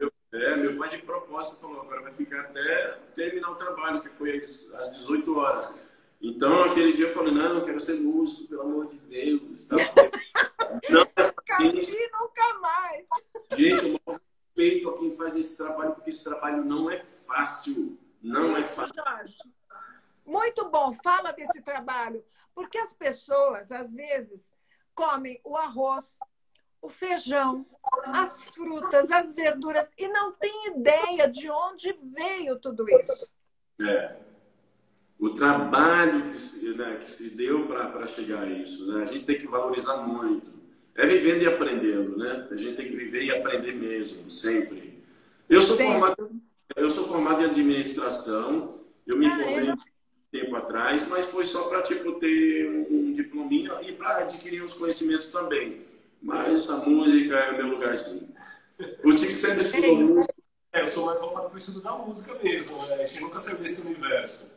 meu, 0.00 0.12
é, 0.32 0.56
meu 0.56 0.76
pai 0.78 0.96
de 0.96 1.02
propósito 1.02 1.60
falou, 1.60 1.82
agora 1.82 2.02
vai 2.02 2.12
ficar 2.12 2.40
até 2.40 2.98
terminar 3.14 3.50
o 3.50 3.54
trabalho, 3.54 4.00
que 4.00 4.08
foi 4.08 4.38
às, 4.38 4.74
às 4.74 4.96
18 4.98 5.38
horas. 5.38 5.94
Então, 6.20 6.64
aquele 6.64 6.92
dia 6.94 7.06
eu 7.06 7.12
falei, 7.12 7.34
não, 7.34 7.58
eu 7.58 7.64
quero 7.64 7.78
ser 7.78 8.00
músico, 8.00 8.48
pelo 8.48 8.62
amor 8.62 8.86
de 8.88 8.96
Deus. 8.96 9.66
Tá? 9.66 9.76
não 10.88 11.02
é 11.02 11.32
Carpia 11.44 12.10
nunca 12.18 12.58
mais. 12.60 13.06
Gente, 13.52 13.84
eu 13.84 14.00
não 14.06 14.20
respeito 14.54 14.88
a 14.88 14.98
quem 14.98 15.10
faz 15.10 15.36
esse 15.36 15.56
trabalho, 15.56 15.94
porque 15.94 16.10
esse 16.10 16.24
trabalho 16.24 16.64
não 16.64 16.90
é 16.90 16.98
fácil. 16.98 17.98
Não 18.22 18.56
é 18.56 18.62
fácil. 18.62 18.94
Jorge, 18.96 19.38
muito 20.24 20.70
bom, 20.70 20.94
fala 20.94 21.32
desse 21.32 21.60
trabalho. 21.60 22.24
Porque 22.54 22.78
as 22.78 22.92
pessoas, 22.92 23.70
às 23.70 23.92
vezes, 23.92 24.50
comem 24.94 25.40
o 25.44 25.56
arroz, 25.56 26.18
o 26.80 26.88
feijão, 26.88 27.66
as 28.06 28.44
frutas, 28.46 29.10
as 29.10 29.34
verduras 29.34 29.90
e 29.98 30.06
não 30.08 30.32
tem 30.32 30.68
ideia 30.68 31.28
de 31.28 31.50
onde 31.50 31.92
veio 32.14 32.58
tudo 32.58 32.84
isso. 32.88 33.28
É. 33.80 34.16
O 35.18 35.30
trabalho 35.30 36.30
que 36.30 36.38
se, 36.38 36.76
né, 36.76 36.96
que 36.96 37.10
se 37.10 37.36
deu 37.36 37.66
para 37.66 38.06
chegar 38.06 38.42
a 38.42 38.46
isso, 38.46 38.86
né? 38.92 39.02
a 39.02 39.06
gente 39.06 39.24
tem 39.24 39.38
que 39.38 39.46
valorizar 39.46 40.06
muito. 40.06 40.52
É 40.94 41.06
vivendo 41.06 41.42
e 41.42 41.46
aprendendo, 41.46 42.16
né? 42.16 42.46
A 42.50 42.56
gente 42.56 42.76
tem 42.76 42.86
que 42.88 42.94
viver 42.94 43.24
e 43.24 43.36
aprender 43.36 43.72
mesmo, 43.72 44.30
sempre. 44.30 45.02
Eu 45.48 45.60
sou, 45.60 45.76
formado, 45.76 46.30
eu 46.76 46.88
sou 46.88 47.04
formado 47.08 47.42
em 47.42 47.46
administração, 47.46 48.80
eu 49.04 49.18
me 49.18 49.28
formei 49.28 49.74
tempo 50.34 50.56
atrás, 50.56 51.06
mas 51.08 51.30
foi 51.30 51.44
só 51.44 51.68
para 51.68 51.82
tipo, 51.82 52.14
ter 52.14 52.68
um, 52.68 53.10
um 53.10 53.12
diplominha 53.12 53.80
e 53.82 53.92
para 53.92 54.18
adquirir 54.18 54.64
uns 54.64 54.72
conhecimentos 54.72 55.30
também. 55.30 55.86
Mas 56.20 56.68
a 56.68 56.78
música 56.78 57.36
é 57.36 57.52
o 57.52 57.56
meu 57.56 57.66
lugarzinho. 57.68 58.34
O 59.04 59.14
Tico 59.14 59.36
sempre 59.36 59.60
estudou 59.60 59.96
música. 59.96 60.34
É, 60.72 60.80
eu 60.80 60.88
sou 60.88 61.06
mais 61.06 61.20
voltado 61.20 61.46
para 61.46 61.54
o 61.54 61.58
estudo 61.58 61.82
da 61.82 61.92
música 61.92 62.36
mesmo. 62.42 62.76
Né? 62.88 62.94
A 62.94 63.06
gente 63.06 63.20
nunca 63.20 63.38
saiu 63.38 63.58
desse 63.58 63.86
universo. 63.86 64.50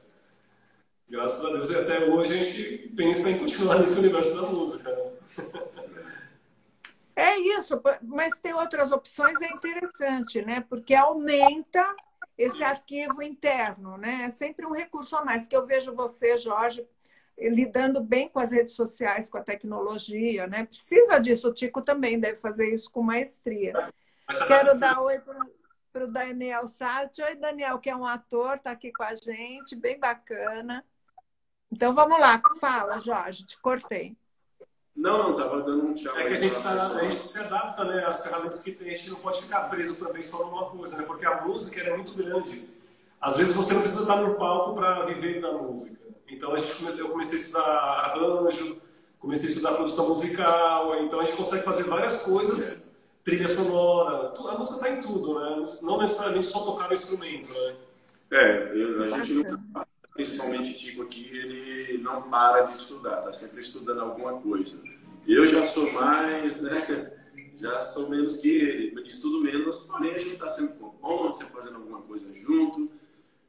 Graças 1.08 1.46
a 1.46 1.54
Deus, 1.54 1.70
e 1.70 1.76
até 1.76 2.06
hoje 2.06 2.34
a 2.34 2.44
gente 2.44 2.90
pensa 2.96 3.30
em 3.30 3.38
continuar 3.38 3.78
nesse 3.78 4.00
universo 4.00 4.36
da 4.36 4.48
música. 4.48 4.92
Né? 4.96 5.12
É 7.16 7.38
isso, 7.38 7.80
mas 8.02 8.38
ter 8.40 8.56
outras 8.56 8.92
opções 8.92 9.40
é 9.42 9.48
interessante, 9.48 10.42
né? 10.42 10.66
Porque 10.68 10.96
aumenta 10.96 11.96
esse 12.38 12.64
arquivo 12.64 13.22
interno, 13.22 13.98
né? 13.98 14.24
É 14.26 14.30
sempre 14.30 14.66
um 14.66 14.72
recurso 14.72 15.16
a 15.16 15.26
mais 15.26 15.48
que 15.48 15.56
eu 15.56 15.66
vejo 15.66 15.96
você, 15.96 16.38
Jorge, 16.38 16.88
lidando 17.38 18.02
bem 18.02 18.30
com 18.30 18.40
as 18.40 18.52
redes 18.52 18.74
sociais, 18.74 19.30
com 19.30 19.38
a 19.38 19.44
tecnologia, 19.44 20.48
né? 20.48 20.66
Precisa 20.66 21.20
disso, 21.20 21.50
o 21.50 21.54
Tico 21.54 21.82
também 21.82 22.20
deve 22.20 22.38
fazer 22.40 22.74
isso 22.74 22.90
com 22.92 23.02
maestria. 23.02 23.74
Quero 24.48 24.78
dar 24.78 25.02
oi 25.02 25.20
para 25.92 26.06
o 26.06 26.12
Daniel 26.12 26.68
Sati. 26.68 27.22
Oi, 27.22 27.36
Daniel, 27.36 27.80
que 27.80 27.90
é 27.90 27.96
um 27.96 28.06
ator, 28.06 28.56
está 28.56 28.72
aqui 28.72 28.92
com 28.92 29.04
a 29.04 29.16
gente, 29.16 29.76
bem 29.76 30.00
bacana. 30.00 30.86
Então 31.72 31.94
vamos 31.94 32.20
lá, 32.20 32.42
fala, 32.60 33.00
Jorge, 33.00 33.46
te 33.46 33.60
cortei. 33.60 34.16
Não, 34.98 35.20
não, 35.20 35.32
estava 35.32 35.62
dando 35.62 35.86
um 35.86 35.94
tchau. 35.94 36.18
É 36.18 36.26
que 36.26 36.34
a 36.34 36.36
gente, 36.36 36.60
tá, 36.60 36.72
a 36.72 37.04
gente 37.04 37.16
se 37.16 37.38
adapta 37.38 37.86
né, 37.86 38.04
às 38.04 38.24
ferramentas 38.24 38.62
que 38.62 38.72
tem, 38.72 38.88
a 38.88 38.98
gente 38.98 39.12
não 39.12 39.20
pode 39.20 39.44
ficar 39.44 39.70
preso 39.70 40.04
também 40.04 40.24
só 40.24 40.44
numa 40.44 40.66
coisa, 40.66 40.98
né? 40.98 41.04
Porque 41.04 41.24
a 41.24 41.46
música 41.46 41.80
é 41.82 41.96
muito 41.96 42.16
grande. 42.16 42.68
Às 43.22 43.38
vezes 43.38 43.54
você 43.54 43.76
não 43.76 43.82
precisa 43.82 44.02
estar 44.02 44.16
no 44.16 44.34
palco 44.36 44.74
para 44.74 45.06
viver 45.06 45.40
da 45.40 45.52
música. 45.52 46.02
Então 46.28 46.52
a 46.52 46.58
gente 46.58 46.74
come... 46.74 47.00
eu 47.00 47.10
comecei 47.10 47.38
a 47.38 47.42
estudar 47.42 47.64
arranjo, 47.64 48.82
comecei 49.20 49.50
a 49.50 49.52
estudar 49.52 49.74
produção 49.74 50.10
musical, 50.10 51.00
então 51.04 51.20
a 51.20 51.26
gente 51.26 51.38
consegue 51.38 51.64
fazer 51.64 51.84
várias 51.84 52.24
coisas, 52.24 52.92
trilha 53.24 53.48
sonora, 53.48 54.34
a 54.36 54.58
música 54.58 54.78
está 54.78 54.90
em 54.90 55.00
tudo, 55.00 55.40
né? 55.40 55.68
Não 55.84 56.00
necessariamente 56.00 56.48
só 56.48 56.62
tocar 56.62 56.90
o 56.90 56.94
instrumento, 56.96 57.50
né? 57.54 57.76
É, 58.32 58.72
a 59.14 59.18
gente 59.18 59.34
nunca 59.34 59.60
principalmente 60.18 60.74
Tico 60.74 61.04
aqui, 61.04 61.30
ele 61.32 62.00
não 62.00 62.24
para 62.24 62.64
de 62.64 62.76
estudar, 62.76 63.20
está 63.20 63.32
sempre 63.32 63.60
estudando 63.60 64.02
alguma 64.02 64.34
coisa. 64.42 64.84
Eu 65.28 65.46
já 65.46 65.66
sou 65.68 65.92
mais, 65.94 66.62
né? 66.62 67.14
Já 67.60 67.82
sou 67.82 68.08
menos 68.08 68.38
que 68.38 68.50
ele, 68.50 69.08
estudo 69.08 69.42
menos, 69.42 69.80
porém 69.88 70.14
a 70.14 70.20
gente 70.20 70.34
está 70.34 70.48
sempre 70.48 70.78
compondo, 70.78 71.34
sempre 71.34 71.54
fazendo 71.54 71.78
alguma 71.78 72.04
coisa 72.04 72.32
junto. 72.36 72.88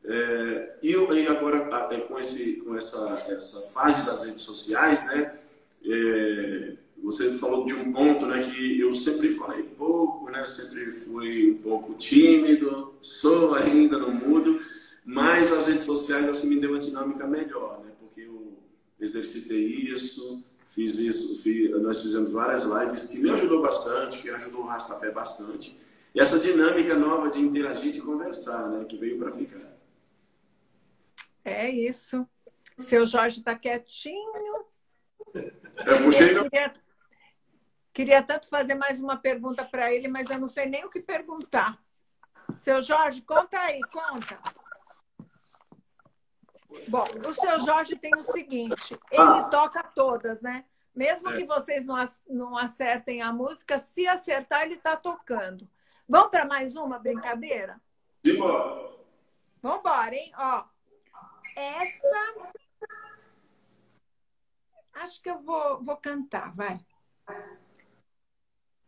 É, 0.03 0.77
e, 0.83 0.95
agora, 1.27 1.69
é, 1.95 2.01
com, 2.01 2.19
esse, 2.19 2.65
com 2.65 2.75
essa, 2.75 3.27
essa 3.31 3.71
fase 3.71 4.07
das 4.07 4.25
redes 4.25 4.41
sociais, 4.41 5.07
né? 5.09 5.39
É, 5.85 6.73
você 7.03 7.33
falou 7.33 7.67
de 7.67 7.75
um 7.75 7.93
ponto 7.93 8.25
né, 8.25 8.43
que 8.43 8.81
eu 8.81 8.95
sempre 8.95 9.29
falei 9.35 9.63
pouco, 9.63 10.31
né? 10.31 10.43
Sempre 10.47 10.93
fui 10.93 11.53
um 11.53 11.59
pouco 11.59 11.93
tímido, 11.93 12.95
sou 13.03 13.55
ainda, 13.55 13.99
não 13.99 14.11
mudo 14.11 14.48
mas 15.19 15.53
as 15.53 15.67
redes 15.67 15.85
sociais 15.85 16.29
assim 16.29 16.49
me 16.49 16.61
deu 16.61 16.71
uma 16.71 16.79
dinâmica 16.79 17.27
melhor, 17.27 17.81
né? 17.81 17.91
Porque 17.99 18.21
eu 18.21 18.57
exercitei 19.01 19.65
isso, 19.93 20.45
fiz 20.69 20.99
isso, 21.01 21.43
fiz, 21.43 21.71
nós 21.83 22.01
fizemos 22.01 22.31
várias 22.31 22.65
lives 22.65 23.09
que 23.09 23.19
me 23.19 23.31
ajudou 23.31 23.61
bastante, 23.61 24.23
que 24.23 24.31
ajudou 24.31 24.61
o 24.63 24.67
Rastapé 24.67 25.11
bastante. 25.11 25.77
E 26.15 26.21
essa 26.21 26.39
dinâmica 26.39 26.95
nova 26.97 27.29
de 27.29 27.41
interagir, 27.41 27.93
de 27.93 28.01
conversar, 28.01 28.69
né? 28.69 28.85
Que 28.85 28.97
veio 28.97 29.19
para 29.19 29.33
ficar. 29.33 29.77
É 31.45 31.69
isso. 31.69 32.27
Seu 32.79 33.05
Jorge 33.05 33.41
está 33.41 33.57
quietinho. 33.57 34.65
Eu 35.35 36.03
puxei 36.05 36.33
meu... 36.33 36.45
queria, 36.45 36.75
queria 37.93 38.23
tanto 38.23 38.49
fazer 38.49 38.75
mais 38.75 39.01
uma 39.01 39.17
pergunta 39.17 39.65
para 39.65 39.93
ele, 39.93 40.07
mas 40.07 40.31
eu 40.31 40.39
não 40.39 40.49
sei 40.49 40.67
nem 40.67 40.85
o 40.85 40.91
que 40.91 41.01
perguntar. 41.01 41.83
Seu 42.53 42.81
Jorge, 42.81 43.21
conta 43.23 43.59
aí, 43.59 43.81
conta. 43.93 44.39
Bom, 46.89 47.05
o 47.27 47.35
seu 47.35 47.61
Jorge 47.61 47.97
tem 47.97 48.15
o 48.15 48.23
seguinte: 48.23 48.99
ele 49.11 49.51
toca 49.51 49.83
todas, 49.83 50.43
né? 50.43 50.65
Mesmo 50.95 51.31
que 51.33 51.45
vocês 51.45 51.87
não 52.27 52.57
acertem 52.57 53.23
a 53.23 53.33
música, 53.33 53.79
se 53.79 54.07
acertar, 54.07 54.63
ele 54.63 54.75
está 54.75 54.97
tocando. 54.97 55.69
Vamos 56.09 56.31
para 56.31 56.45
mais 56.45 56.75
uma 56.77 56.99
brincadeira? 56.99 57.81
Simbora. 58.25 58.91
Vamos 59.63 59.81
embora, 59.81 60.15
hein? 60.15 60.33
Ó, 60.37 60.65
essa. 61.55 62.51
Acho 64.95 65.23
que 65.23 65.31
eu 65.31 65.39
vou, 65.39 65.83
vou 65.83 65.97
cantar, 65.97 66.55
vai. 66.55 66.81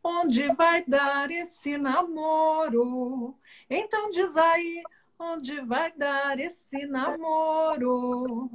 Onde 0.03 0.53
vai 0.55 0.85
dar 0.85 1.31
esse 1.31 1.77
namoro? 1.77 3.39
Então 3.69 4.11
diz 4.11 4.37
aí 4.37 4.83
Onde 5.23 5.61
vai 5.61 5.93
dar 5.99 6.41
esse 6.41 6.87
namoro? 6.87 8.51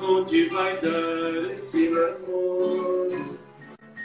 Onde 0.00 0.48
vai 0.50 0.80
dar 0.80 1.50
esse 1.50 1.90
namoro? 1.90 3.40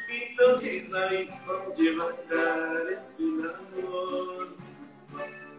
Então 0.09 0.55
diz 0.55 0.95
aí, 0.95 1.30
onde 1.47 1.91
vai 1.95 2.13
dar 2.28 2.91
esse 2.91 3.24
namoro? 3.38 4.57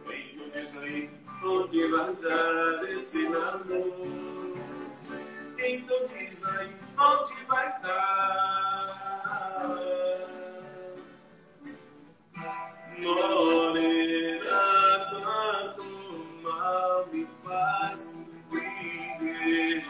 Então 0.05 0.51
diz 0.53 0.77
aí, 0.79 1.11
onde 1.45 1.87
vai 1.87 2.13
dar 2.17 2.91
esse 2.91 3.29
namoro? 3.29 4.53
Então 5.57 6.05
diz 6.07 6.45
aí, 6.45 6.75
onde 6.99 7.45
vai 7.45 7.81
dar? 7.83 9.21
Morena, 12.99 14.41
tanto 15.11 15.85
mal 16.43 17.07
me 17.13 17.27
faz 17.45 18.19
viver 18.51 19.81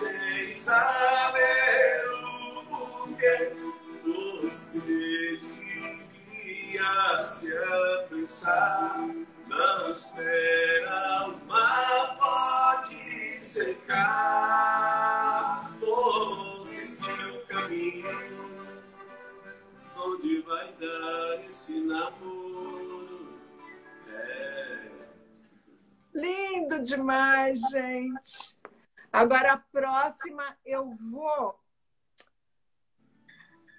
saber 0.53 2.05
o 2.25 2.65
porquê. 2.65 3.57
Você 4.43 4.81
devia 5.41 7.23
se 7.25 7.57
apressar, 7.57 9.09
não 9.47 9.91
espera 9.93 11.29
o 11.29 11.47
mar 11.47 12.17
Demais, 26.83 27.61
gente. 27.71 28.59
Agora 29.13 29.53
a 29.55 29.59
próxima 29.59 30.57
eu 30.65 30.95
vou. 31.11 31.59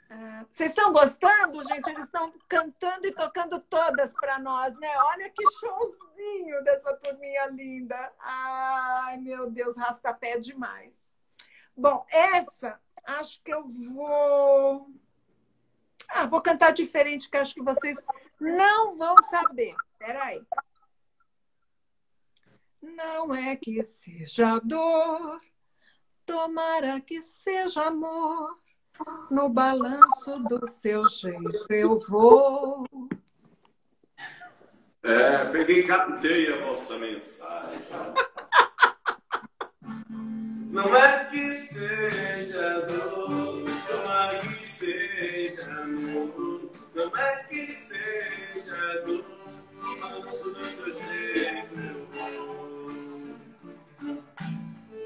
Ah, 0.10 0.46
vocês 0.52 0.70
estão 0.70 0.92
gostando, 0.92 1.64
gente? 1.64 1.90
Eles 1.90 2.04
estão 2.04 2.34
cantando 2.50 3.08
e 3.08 3.14
tocando 3.14 3.60
todas 3.62 4.14
para 4.14 4.38
nós, 4.40 4.78
né? 4.78 4.90
Olha 4.98 5.30
que 5.30 5.44
showzinho 5.52 6.64
dessa 6.64 6.94
turminha 6.98 7.48
linda. 7.48 8.14
Ai, 8.20 9.18
meu 9.18 9.50
Deus, 9.50 9.78
rastapé 9.78 10.38
demais. 10.38 10.94
Bom, 11.76 12.06
essa 12.10 12.78
acho 13.06 13.42
que 13.42 13.54
eu 13.54 13.66
vou. 13.66 14.90
Ah, 16.10 16.26
vou 16.26 16.42
cantar 16.42 16.74
diferente, 16.74 17.30
que 17.30 17.38
acho 17.38 17.54
que 17.54 17.64
vocês 17.64 17.98
não 18.38 18.98
vão 18.98 19.16
saber. 19.24 19.74
Peraí. 19.98 20.46
Não 22.82 23.34
é 23.34 23.56
que 23.56 23.84
seja 23.84 24.60
dor, 24.60 25.40
tomara 26.26 27.00
que 27.00 27.22
seja 27.22 27.84
amor. 27.84 28.60
No 29.30 29.50
balanço 29.50 30.40
do 30.50 30.66
seu 30.68 31.08
jeito 31.08 31.66
eu 31.70 32.00
vou. 32.00 32.86
É, 35.04 35.46
peguei 35.52 35.84
captei 35.84 36.54
a 36.54 36.66
vossa 36.66 36.98
mensagem. 36.98 37.80
Não 40.72 40.96
é 40.96 41.26
que 41.26 41.52
seja 41.52 42.82
dor, 42.82 43.64
tomara 43.88 44.40
que 44.40 44.68
seja 44.68 45.84
amor. 45.84 46.72
Não 46.96 47.18
é 47.18 47.44
que 47.44 47.72
seja 47.72 49.02
dor, 49.06 49.26
no 49.82 50.00
balanço 50.00 50.54
do 50.54 50.66
seu 50.66 50.94
jeito 50.94 52.01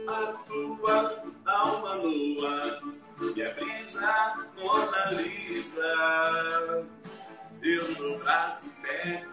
a 0.08 0.34
tua 0.48 1.24
alma 1.46 1.96
nua, 1.96 2.82
minha 3.20 3.54
brisa 3.54 4.48
Mona 4.58 5.12
Lisa. 5.12 6.86
Eu 7.62 7.84
sou 7.84 8.20
braço 8.20 8.68
e 8.68 8.82
pé, 8.82 9.26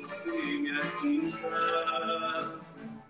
você 0.00 0.30
me 0.30 0.80
atiça. 0.80 1.50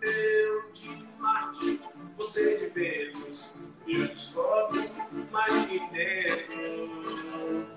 Eu 0.01 0.73
de 0.73 1.07
Marte, 1.19 1.81
você 2.17 2.57
de 2.57 2.67
Vênus, 2.69 3.65
eu 3.87 4.09
descobro 4.09 4.83
mais 5.31 5.67
que 5.67 5.79
dentro. 5.91 7.69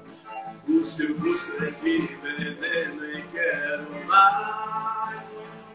O 0.67 0.81
seu 0.81 1.17
rosto 1.19 1.63
é 1.63 1.71
de 1.71 1.97
veneno 1.97 3.05
e 3.05 3.21
quero 3.33 4.05
mais, 4.07 5.27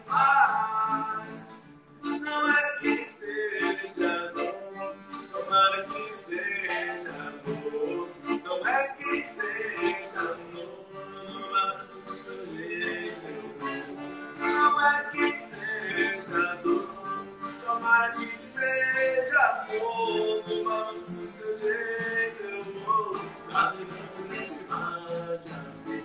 mais. 0.07 1.58
Não 2.03 2.49
é 2.49 2.77
que 2.79 3.03
seja 3.05 4.31
bom, 4.33 4.95
tomara 5.31 5.85
que 5.85 6.13
seja 6.13 7.09
amor, 7.09 8.09
Não 8.43 8.67
é 8.67 8.87
que 8.89 9.21
seja 9.21 10.19
amor, 10.19 10.85
mas 11.51 12.01
o 12.05 12.13
seu 12.13 12.45
jeito. 12.55 13.21
Não 14.39 14.81
é 14.81 15.03
que 15.11 15.31
seja 15.31 16.55
bom, 16.63 16.87
tomara 17.65 18.13
é 18.13 18.25
que 18.25 18.43
seja 18.43 19.65
amor, 19.67 20.43
mas 20.65 21.09
o 21.09 21.27
seu 21.27 21.59
jeito. 21.59 22.43
Eu 24.29 24.35
cidade, 24.35 25.53
amor. 25.53 26.03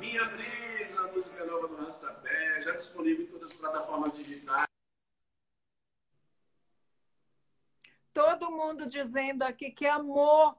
Minha 0.00 0.24
brisa, 0.26 1.10
música 1.12 1.44
nova 1.44 1.68
do 1.68 1.76
Rastapé, 1.76 2.60
já 2.62 2.72
disponível 2.72 3.24
em 3.24 3.28
todas 3.28 3.50
as 3.50 3.56
plataformas 3.56 4.14
digitais. 4.14 4.73
Todo 8.14 8.52
mundo 8.52 8.86
dizendo 8.86 9.42
aqui 9.42 9.70
que 9.70 9.86
amor, 9.86 10.56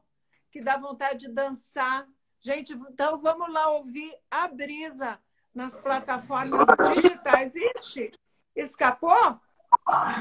que 0.51 0.61
dá 0.61 0.77
vontade 0.77 1.27
de 1.27 1.29
dançar. 1.29 2.05
Gente, 2.41 2.73
então 2.73 3.17
vamos 3.17 3.51
lá 3.51 3.69
ouvir 3.69 4.13
a 4.29 4.47
Brisa 4.47 5.17
nas 5.53 5.77
plataformas 5.77 6.67
digitais. 6.93 7.55
Ixi, 7.55 8.11
escapou? 8.55 9.39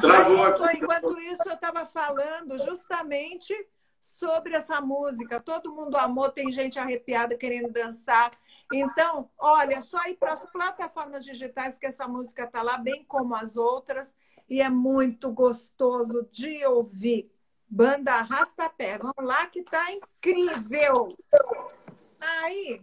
Travou 0.00 0.44
aqui. 0.46 0.76
enquanto 0.78 1.18
isso, 1.20 1.42
eu 1.46 1.54
estava 1.54 1.84
falando 1.84 2.56
justamente 2.58 3.52
sobre 4.00 4.54
essa 4.54 4.80
música. 4.80 5.40
Todo 5.40 5.74
mundo 5.74 5.96
amou, 5.96 6.30
tem 6.30 6.52
gente 6.52 6.78
arrepiada 6.78 7.36
querendo 7.36 7.72
dançar. 7.72 8.30
Então, 8.72 9.28
olha, 9.38 9.82
só 9.82 10.06
ir 10.06 10.16
para 10.16 10.34
as 10.34 10.46
plataformas 10.50 11.24
digitais 11.24 11.76
que 11.76 11.86
essa 11.86 12.06
música 12.06 12.44
está 12.44 12.62
lá, 12.62 12.78
bem 12.78 13.04
como 13.04 13.34
as 13.34 13.56
outras, 13.56 14.14
e 14.48 14.60
é 14.60 14.68
muito 14.68 15.30
gostoso 15.30 16.28
de 16.30 16.64
ouvir. 16.66 17.30
Banda 17.68 18.14
Arrastapé. 18.14 18.98
Vamos 18.98 19.24
lá 19.24 19.46
que 19.46 19.62
tá 19.62 19.90
incrível. 19.90 21.08
Aí, 22.20 22.82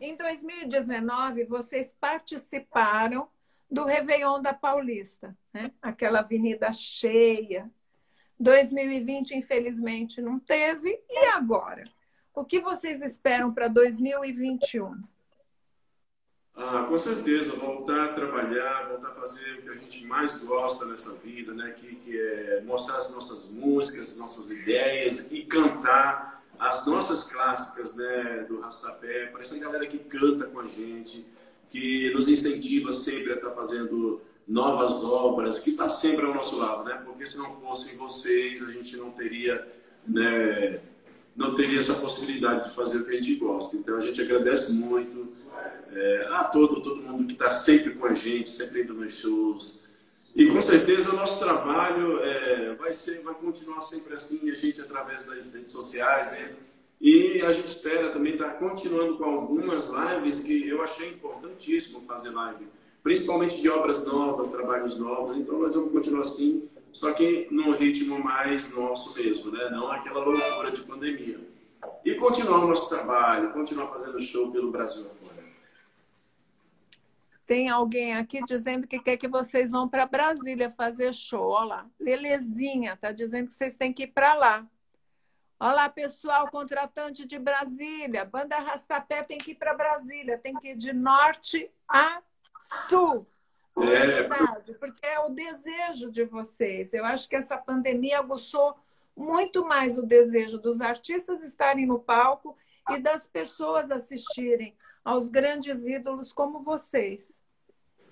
em 0.00 0.14
2019, 0.14 1.44
vocês 1.44 1.94
participaram 1.98 3.28
do 3.70 3.84
Réveillon 3.84 4.40
da 4.40 4.54
Paulista, 4.54 5.36
né? 5.52 5.72
Aquela 5.82 6.20
avenida 6.20 6.72
cheia. 6.72 7.70
2020, 8.38 9.32
infelizmente, 9.32 10.20
não 10.20 10.38
teve. 10.38 11.02
E 11.08 11.26
agora? 11.28 11.82
O 12.34 12.44
que 12.44 12.60
vocês 12.60 13.02
esperam 13.02 13.52
para 13.52 13.66
2021? 13.66 15.02
Ah, 16.56 16.86
com 16.88 16.96
certeza, 16.96 17.54
voltar 17.56 18.06
a 18.06 18.12
trabalhar, 18.14 18.88
voltar 18.88 19.08
a 19.08 19.10
fazer 19.10 19.58
o 19.58 19.62
que 19.62 19.68
a 19.68 19.74
gente 19.74 20.06
mais 20.06 20.42
gosta 20.42 20.86
nessa 20.86 21.20
vida, 21.22 21.52
né? 21.52 21.74
Que, 21.76 21.96
que 21.96 22.18
é 22.18 22.62
mostrar 22.64 22.96
as 22.96 23.14
nossas 23.14 23.50
músicas, 23.50 24.16
nossas 24.16 24.50
ideias 24.50 25.32
e 25.32 25.42
cantar 25.42 26.42
as 26.58 26.86
nossas 26.86 27.30
clássicas, 27.30 27.96
né? 27.96 28.46
Do 28.48 28.58
Rastapé, 28.60 29.26
para 29.26 29.42
essa 29.42 29.58
galera 29.58 29.86
que 29.86 29.98
canta 29.98 30.46
com 30.46 30.60
a 30.60 30.66
gente, 30.66 31.30
que 31.68 32.10
nos 32.14 32.26
incentiva 32.26 32.90
sempre 32.90 33.34
a 33.34 33.36
estar 33.36 33.50
fazendo 33.50 34.22
novas 34.48 35.04
obras, 35.04 35.60
que 35.60 35.70
está 35.70 35.90
sempre 35.90 36.24
ao 36.24 36.32
nosso 36.32 36.58
lado, 36.58 36.84
né? 36.84 37.02
Porque 37.04 37.26
se 37.26 37.36
não 37.36 37.52
fossem 37.60 37.98
vocês, 37.98 38.62
a 38.62 38.72
gente 38.72 38.96
não 38.96 39.10
teria, 39.10 39.66
né? 40.08 40.80
Não 41.36 41.54
teria 41.54 41.78
essa 41.78 42.00
possibilidade 42.00 42.70
de 42.70 42.74
fazer 42.74 42.96
o 43.00 43.04
que 43.04 43.10
a 43.10 43.20
gente 43.20 43.34
gosta. 43.34 43.76
Então 43.76 43.98
a 43.98 44.00
gente 44.00 44.22
agradece 44.22 44.72
muito 44.72 45.28
todo, 46.46 46.80
todo 46.80 47.02
mundo 47.02 47.26
que 47.26 47.32
está 47.32 47.50
sempre 47.50 47.94
com 47.94 48.06
a 48.06 48.14
gente, 48.14 48.50
sempre 48.50 48.82
indo 48.82 48.94
nos 48.94 49.14
shows. 49.14 49.96
E 50.34 50.46
com 50.48 50.60
certeza 50.60 51.12
o 51.12 51.16
nosso 51.16 51.42
trabalho 51.42 52.20
é, 52.20 52.74
vai, 52.74 52.92
ser, 52.92 53.22
vai 53.22 53.34
continuar 53.34 53.80
sempre 53.80 54.14
assim, 54.14 54.50
a 54.50 54.54
gente 54.54 54.80
através 54.80 55.24
das 55.26 55.54
redes 55.54 55.70
sociais, 55.70 56.30
né? 56.32 56.54
E 57.00 57.42
a 57.42 57.52
gente 57.52 57.66
espera 57.66 58.10
também 58.10 58.32
estar 58.32 58.50
continuando 58.58 59.16
com 59.16 59.24
algumas 59.24 59.88
lives 59.88 60.40
que 60.40 60.68
eu 60.68 60.82
achei 60.82 61.10
importantíssimo 61.10 62.00
fazer 62.06 62.30
live, 62.30 62.66
principalmente 63.02 63.60
de 63.60 63.68
obras 63.68 64.06
novas, 64.06 64.50
trabalhos 64.50 64.98
novos. 64.98 65.36
Então 65.36 65.58
nós 65.58 65.74
vamos 65.74 65.92
continuar 65.92 66.20
assim, 66.22 66.68
só 66.92 67.12
que 67.12 67.46
num 67.50 67.72
ritmo 67.72 68.18
mais 68.18 68.74
nosso 68.74 69.14
mesmo, 69.18 69.50
né? 69.50 69.68
Não 69.70 69.90
aquela 69.90 70.24
loucura 70.24 70.70
de 70.70 70.80
pandemia. 70.82 71.38
E 72.04 72.14
continuar 72.14 72.64
o 72.64 72.68
nosso 72.68 72.88
trabalho, 72.88 73.52
continuar 73.52 73.86
fazendo 73.88 74.20
show 74.20 74.50
pelo 74.50 74.70
Brasil 74.70 75.06
afora. 75.06 75.35
Tem 77.46 77.68
alguém 77.68 78.14
aqui 78.16 78.44
dizendo 78.44 78.88
que 78.88 78.98
quer 78.98 79.16
que 79.16 79.28
vocês 79.28 79.70
vão 79.70 79.88
para 79.88 80.04
Brasília 80.04 80.68
fazer 80.68 81.14
show. 81.14 81.50
Olha 81.50 81.66
lá. 81.66 81.90
Lelezinha 81.98 82.94
está 82.94 83.12
dizendo 83.12 83.46
que 83.46 83.54
vocês 83.54 83.76
têm 83.76 83.92
que 83.92 84.02
ir 84.02 84.08
para 84.08 84.34
lá. 84.34 84.66
Olá, 85.58 85.88
pessoal, 85.88 86.50
contratante 86.50 87.24
de 87.24 87.38
Brasília. 87.38 88.24
Banda 88.24 88.58
Rastapé 88.58 89.22
tem 89.22 89.38
que 89.38 89.52
ir 89.52 89.54
para 89.54 89.74
Brasília, 89.74 90.36
tem 90.38 90.54
que 90.54 90.70
ir 90.70 90.76
de 90.76 90.92
norte 90.92 91.70
a 91.88 92.20
sul. 92.88 93.24
É. 93.78 94.06
Verdade, 94.06 94.74
porque 94.74 95.06
é 95.06 95.20
o 95.20 95.28
desejo 95.28 96.10
de 96.10 96.24
vocês. 96.24 96.92
Eu 96.92 97.04
acho 97.04 97.28
que 97.28 97.36
essa 97.36 97.56
pandemia 97.56 98.18
aguçou 98.18 98.76
muito 99.16 99.64
mais 99.64 99.96
o 99.96 100.02
desejo 100.02 100.58
dos 100.58 100.80
artistas 100.80 101.42
estarem 101.42 101.86
no 101.86 102.00
palco 102.00 102.56
e 102.90 102.98
das 102.98 103.26
pessoas 103.26 103.90
assistirem 103.90 104.76
aos 105.06 105.28
grandes 105.28 105.86
ídolos 105.86 106.32
como 106.32 106.60
vocês. 106.60 107.40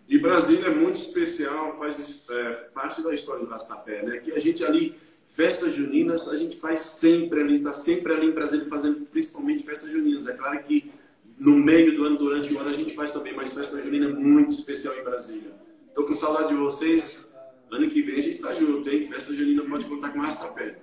E 0.08 0.16
Brasília 0.16 0.68
é 0.68 0.70
muito 0.70 0.94
especial, 0.94 1.74
faz 1.74 2.28
é, 2.30 2.52
parte 2.72 3.02
da 3.02 3.12
história 3.12 3.44
do 3.44 3.50
Rastapé, 3.50 4.00
né? 4.04 4.18
Que 4.18 4.30
a 4.30 4.38
gente 4.38 4.62
ali 4.62 4.96
festas 5.26 5.72
juninas 5.72 6.28
a 6.28 6.36
gente 6.36 6.56
faz 6.56 6.78
sempre 6.78 7.40
ali, 7.40 7.54
está 7.54 7.72
sempre 7.72 8.12
ali 8.12 8.28
em 8.28 8.30
Brasília 8.30 8.66
fazendo 8.66 9.06
principalmente 9.06 9.64
festas 9.64 9.90
juninas. 9.90 10.28
É 10.28 10.34
claro 10.34 10.62
que 10.62 10.92
no 11.36 11.56
meio 11.56 11.96
do 11.96 12.04
ano, 12.04 12.16
durante 12.16 12.54
o 12.54 12.60
ano, 12.60 12.70
a 12.70 12.72
gente 12.72 12.94
faz 12.94 13.10
também, 13.10 13.34
mas 13.34 13.52
festa 13.52 13.80
junina 13.82 14.06
é 14.06 14.12
muito 14.12 14.50
especial 14.50 14.94
em 14.94 15.02
Brasília. 15.02 15.50
Estou 15.88 16.06
com 16.06 16.14
saudade 16.14 16.50
de 16.50 16.54
vocês. 16.54 17.34
Ano 17.72 17.90
que 17.90 18.02
vem 18.02 18.18
a 18.18 18.22
gente 18.22 18.36
está 18.36 18.52
junto, 18.52 18.88
hein? 18.88 19.04
Festa 19.04 19.34
junina 19.34 19.64
pode 19.68 19.86
contar 19.86 20.12
com 20.12 20.20
Rastapé. 20.20 20.78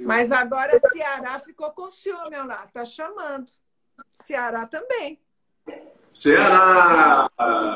Mas 0.00 0.30
agora 0.30 0.78
Ceará 0.92 1.38
ficou 1.38 1.70
com 1.70 1.90
ciúme, 1.90 2.36
olha 2.36 2.44
lá, 2.44 2.66
tá 2.66 2.84
chamando. 2.84 3.48
Ceará 4.12 4.66
também. 4.66 5.20
Ceará! 6.12 7.28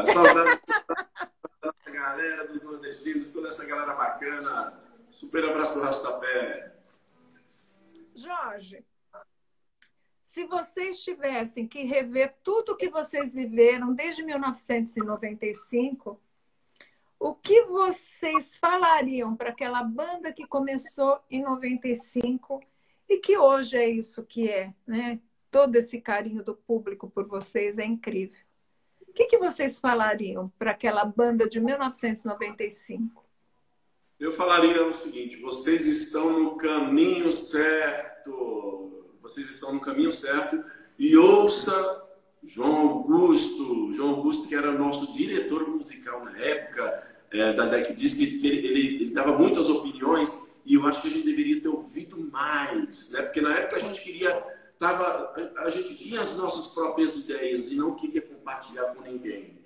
Saudade 0.07 0.61
da 1.61 1.93
galera, 1.93 2.47
dos 2.47 2.63
nordestinos, 2.63 3.29
toda 3.29 3.49
essa 3.49 3.67
galera 3.67 3.95
bacana. 3.95 4.81
Super 5.11 5.45
abraço 5.45 5.79
do 5.79 5.85
Rastapé. 5.85 6.73
Jorge, 8.15 8.85
se 10.23 10.45
vocês 10.45 11.03
tivessem 11.03 11.67
que 11.67 11.83
rever 11.83 12.37
tudo 12.45 12.77
que 12.77 12.89
vocês 12.89 13.35
viveram 13.35 13.93
desde 13.93 14.23
1995, 14.23 16.21
o 17.19 17.35
que 17.35 17.65
vocês 17.65 18.57
falariam 18.57 19.35
para 19.35 19.51
aquela 19.51 19.83
banda 19.83 20.33
que 20.33 20.47
começou 20.47 21.21
em 21.29 21.43
95 21.43 22.63
e 23.09 23.19
que 23.19 23.37
hoje 23.37 23.77
é 23.77 23.89
isso 23.89 24.25
que 24.25 24.49
é, 24.49 24.73
né? 24.87 25.21
Todo 25.51 25.77
esse 25.77 26.01
carinho 26.01 26.43
do 26.43 26.55
público 26.55 27.09
por 27.09 27.27
vocês 27.27 27.79
é 27.79 27.85
incrível. 27.85 28.39
O 29.07 29.13
que, 29.13 29.27
que 29.27 29.39
vocês 29.39 29.79
falariam 29.79 30.53
para 30.59 30.73
aquela 30.73 31.05
banda 31.05 31.49
de 31.49 31.61
1995? 31.61 33.25
Eu 34.19 34.33
falaria 34.33 34.87
o 34.87 34.93
seguinte: 34.93 35.41
vocês 35.41 35.87
estão 35.87 36.39
no 36.39 36.57
caminho 36.57 37.31
certo. 37.31 39.17
Vocês 39.21 39.49
estão 39.51 39.73
no 39.75 39.81
caminho 39.81 40.13
certo 40.13 40.65
e 40.99 41.17
ouça 41.17 42.09
João 42.43 42.77
Augusto. 42.77 43.93
João 43.93 44.11
Augusto, 44.11 44.49
que 44.49 44.55
era 44.55 44.73
nosso 44.73 45.13
diretor 45.13 45.69
musical 45.69 46.25
na 46.25 46.37
época 46.39 47.09
é, 47.31 47.53
da 47.53 47.67
DEC 47.67 47.95
Diz, 47.95 48.15
que 48.15 48.47
ele, 48.47 48.67
ele, 48.67 49.11
dava 49.11 49.37
muitas 49.37 49.69
opiniões 49.69 50.61
e 50.65 50.75
eu 50.75 50.87
acho 50.87 51.03
que 51.03 51.09
a 51.09 51.11
gente 51.11 51.25
deveria 51.25 51.61
ter 51.61 51.69
ouvido 51.69 52.19
mais, 52.19 53.13
né? 53.13 53.23
Porque 53.23 53.41
na 53.41 53.57
época 53.59 53.77
a 53.77 53.81
gente 53.81 54.03
queria, 54.03 54.43
tava, 54.79 55.35
a 55.57 55.69
gente 55.69 55.97
tinha 55.97 56.21
as 56.21 56.37
nossas 56.37 56.75
próprias 56.75 57.17
ideias 57.25 57.73
e 57.73 57.77
não 57.77 57.95
queria 57.95 58.23
compartilhar 58.23 58.95
com 58.95 59.03
ninguém. 59.03 59.59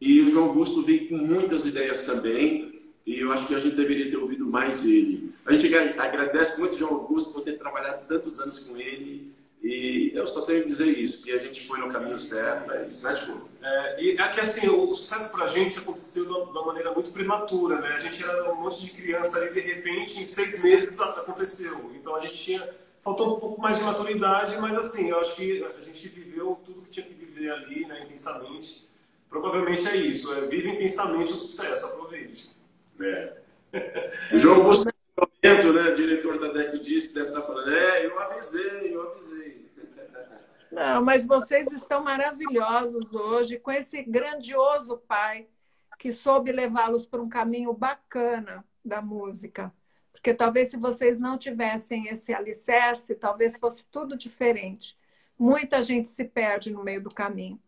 E 0.00 0.20
o 0.22 0.28
João 0.28 0.48
Augusto 0.48 0.82
veio 0.82 1.08
com 1.08 1.16
muitas 1.16 1.66
ideias 1.66 2.02
também. 2.02 2.70
E 3.06 3.18
eu 3.18 3.32
acho 3.32 3.46
que 3.46 3.54
a 3.54 3.60
gente 3.60 3.76
deveria 3.76 4.10
ter 4.10 4.16
ouvido 4.16 4.46
mais 4.46 4.86
ele. 4.86 5.34
A 5.44 5.52
gente 5.52 5.74
agradece 5.74 6.60
muito 6.60 6.76
João 6.76 6.94
Augusto 6.94 7.32
por 7.32 7.42
ter 7.42 7.58
trabalhado 7.58 8.06
tantos 8.06 8.38
anos 8.40 8.58
com 8.60 8.76
ele. 8.76 9.32
E 9.62 10.12
eu 10.14 10.26
só 10.26 10.42
tenho 10.42 10.62
que 10.62 10.68
dizer 10.68 10.86
isso, 10.86 11.22
que 11.22 11.32
a 11.32 11.38
gente 11.38 11.66
foi 11.66 11.78
no 11.78 11.88
caminho 11.88 12.16
certo. 12.16 12.72
É 12.72 12.86
isso, 12.86 13.06
né, 13.06 13.14
tipo? 13.14 13.48
É, 13.62 14.02
e 14.02 14.10
é 14.12 14.28
que 14.28 14.40
assim, 14.40 14.68
o 14.68 14.94
sucesso 14.94 15.32
pra 15.36 15.46
gente 15.48 15.78
aconteceu 15.78 16.24
de 16.24 16.30
uma 16.30 16.64
maneira 16.64 16.92
muito 16.92 17.10
prematura, 17.10 17.78
né? 17.78 17.88
A 17.88 17.98
gente 18.00 18.22
era 18.22 18.52
um 18.52 18.62
monte 18.62 18.80
de 18.80 18.90
criança 18.90 19.38
ali, 19.38 19.52
de 19.52 19.60
repente, 19.60 20.18
em 20.18 20.24
seis 20.24 20.62
meses 20.62 20.98
aconteceu. 21.00 21.92
Então 21.94 22.16
a 22.16 22.20
gente 22.20 22.34
tinha. 22.34 22.79
Faltou 23.02 23.34
um 23.34 23.40
pouco 23.40 23.60
mais 23.60 23.78
de 23.78 23.84
maturidade, 23.84 24.58
mas 24.58 24.76
assim, 24.76 25.08
eu 25.08 25.20
acho 25.20 25.36
que 25.36 25.64
a 25.64 25.80
gente 25.80 26.08
viveu 26.08 26.60
tudo 26.64 26.82
que 26.82 26.90
tinha 26.90 27.06
que 27.06 27.14
viver 27.14 27.50
ali, 27.50 27.86
né, 27.86 28.02
intensamente. 28.04 28.88
Provavelmente 29.28 29.88
é 29.88 29.96
isso, 29.96 30.32
é 30.34 30.42
vive 30.42 30.70
intensamente 30.70 31.32
o 31.32 31.36
sucesso, 31.36 31.86
aproveite. 31.86 32.50
É. 33.00 33.36
O 34.32 34.38
João 34.38 34.56
Augusto, 34.56 34.90
momento, 35.16 35.72
né, 35.72 35.92
diretor 35.92 36.38
da 36.38 36.48
DEC 36.48 36.78
Disc, 36.80 37.14
deve 37.14 37.28
estar 37.28 37.40
falando, 37.40 37.70
é, 37.72 38.06
eu 38.06 38.18
avisei, 38.18 38.94
eu 38.94 39.10
avisei. 39.10 39.70
Não, 40.70 41.02
mas 41.02 41.26
vocês 41.26 41.70
estão 41.72 42.02
maravilhosos 42.02 43.14
hoje, 43.14 43.58
com 43.58 43.70
esse 43.70 44.02
grandioso 44.02 44.98
pai 44.98 45.48
que 45.98 46.12
soube 46.12 46.52
levá-los 46.52 47.06
para 47.06 47.20
um 47.20 47.28
caminho 47.28 47.72
bacana 47.72 48.64
da 48.84 49.02
música. 49.02 49.72
Porque 50.20 50.34
talvez 50.34 50.68
se 50.68 50.76
vocês 50.76 51.18
não 51.18 51.38
tivessem 51.38 52.08
esse 52.08 52.34
alicerce, 52.34 53.14
talvez 53.14 53.58
fosse 53.58 53.86
tudo 53.86 54.18
diferente. 54.18 54.98
Muita 55.38 55.80
gente 55.80 56.08
se 56.08 56.26
perde 56.26 56.70
no 56.70 56.84
meio 56.84 57.02
do 57.02 57.08
caminho. 57.08 57.58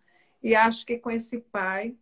E 0.42 0.54
acho 0.54 0.84
que 0.84 0.98
com 0.98 1.10
esse 1.10 1.38
pai 1.38 1.96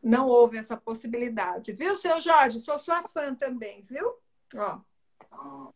não 0.00 0.28
houve 0.28 0.58
essa 0.58 0.76
possibilidade. 0.76 1.72
Viu, 1.72 1.96
seu 1.96 2.20
Jorge? 2.20 2.60
Sou 2.60 2.78
sua 2.78 3.02
fã 3.02 3.34
também, 3.34 3.82
viu? 3.82 4.14
Ó. 4.54 4.78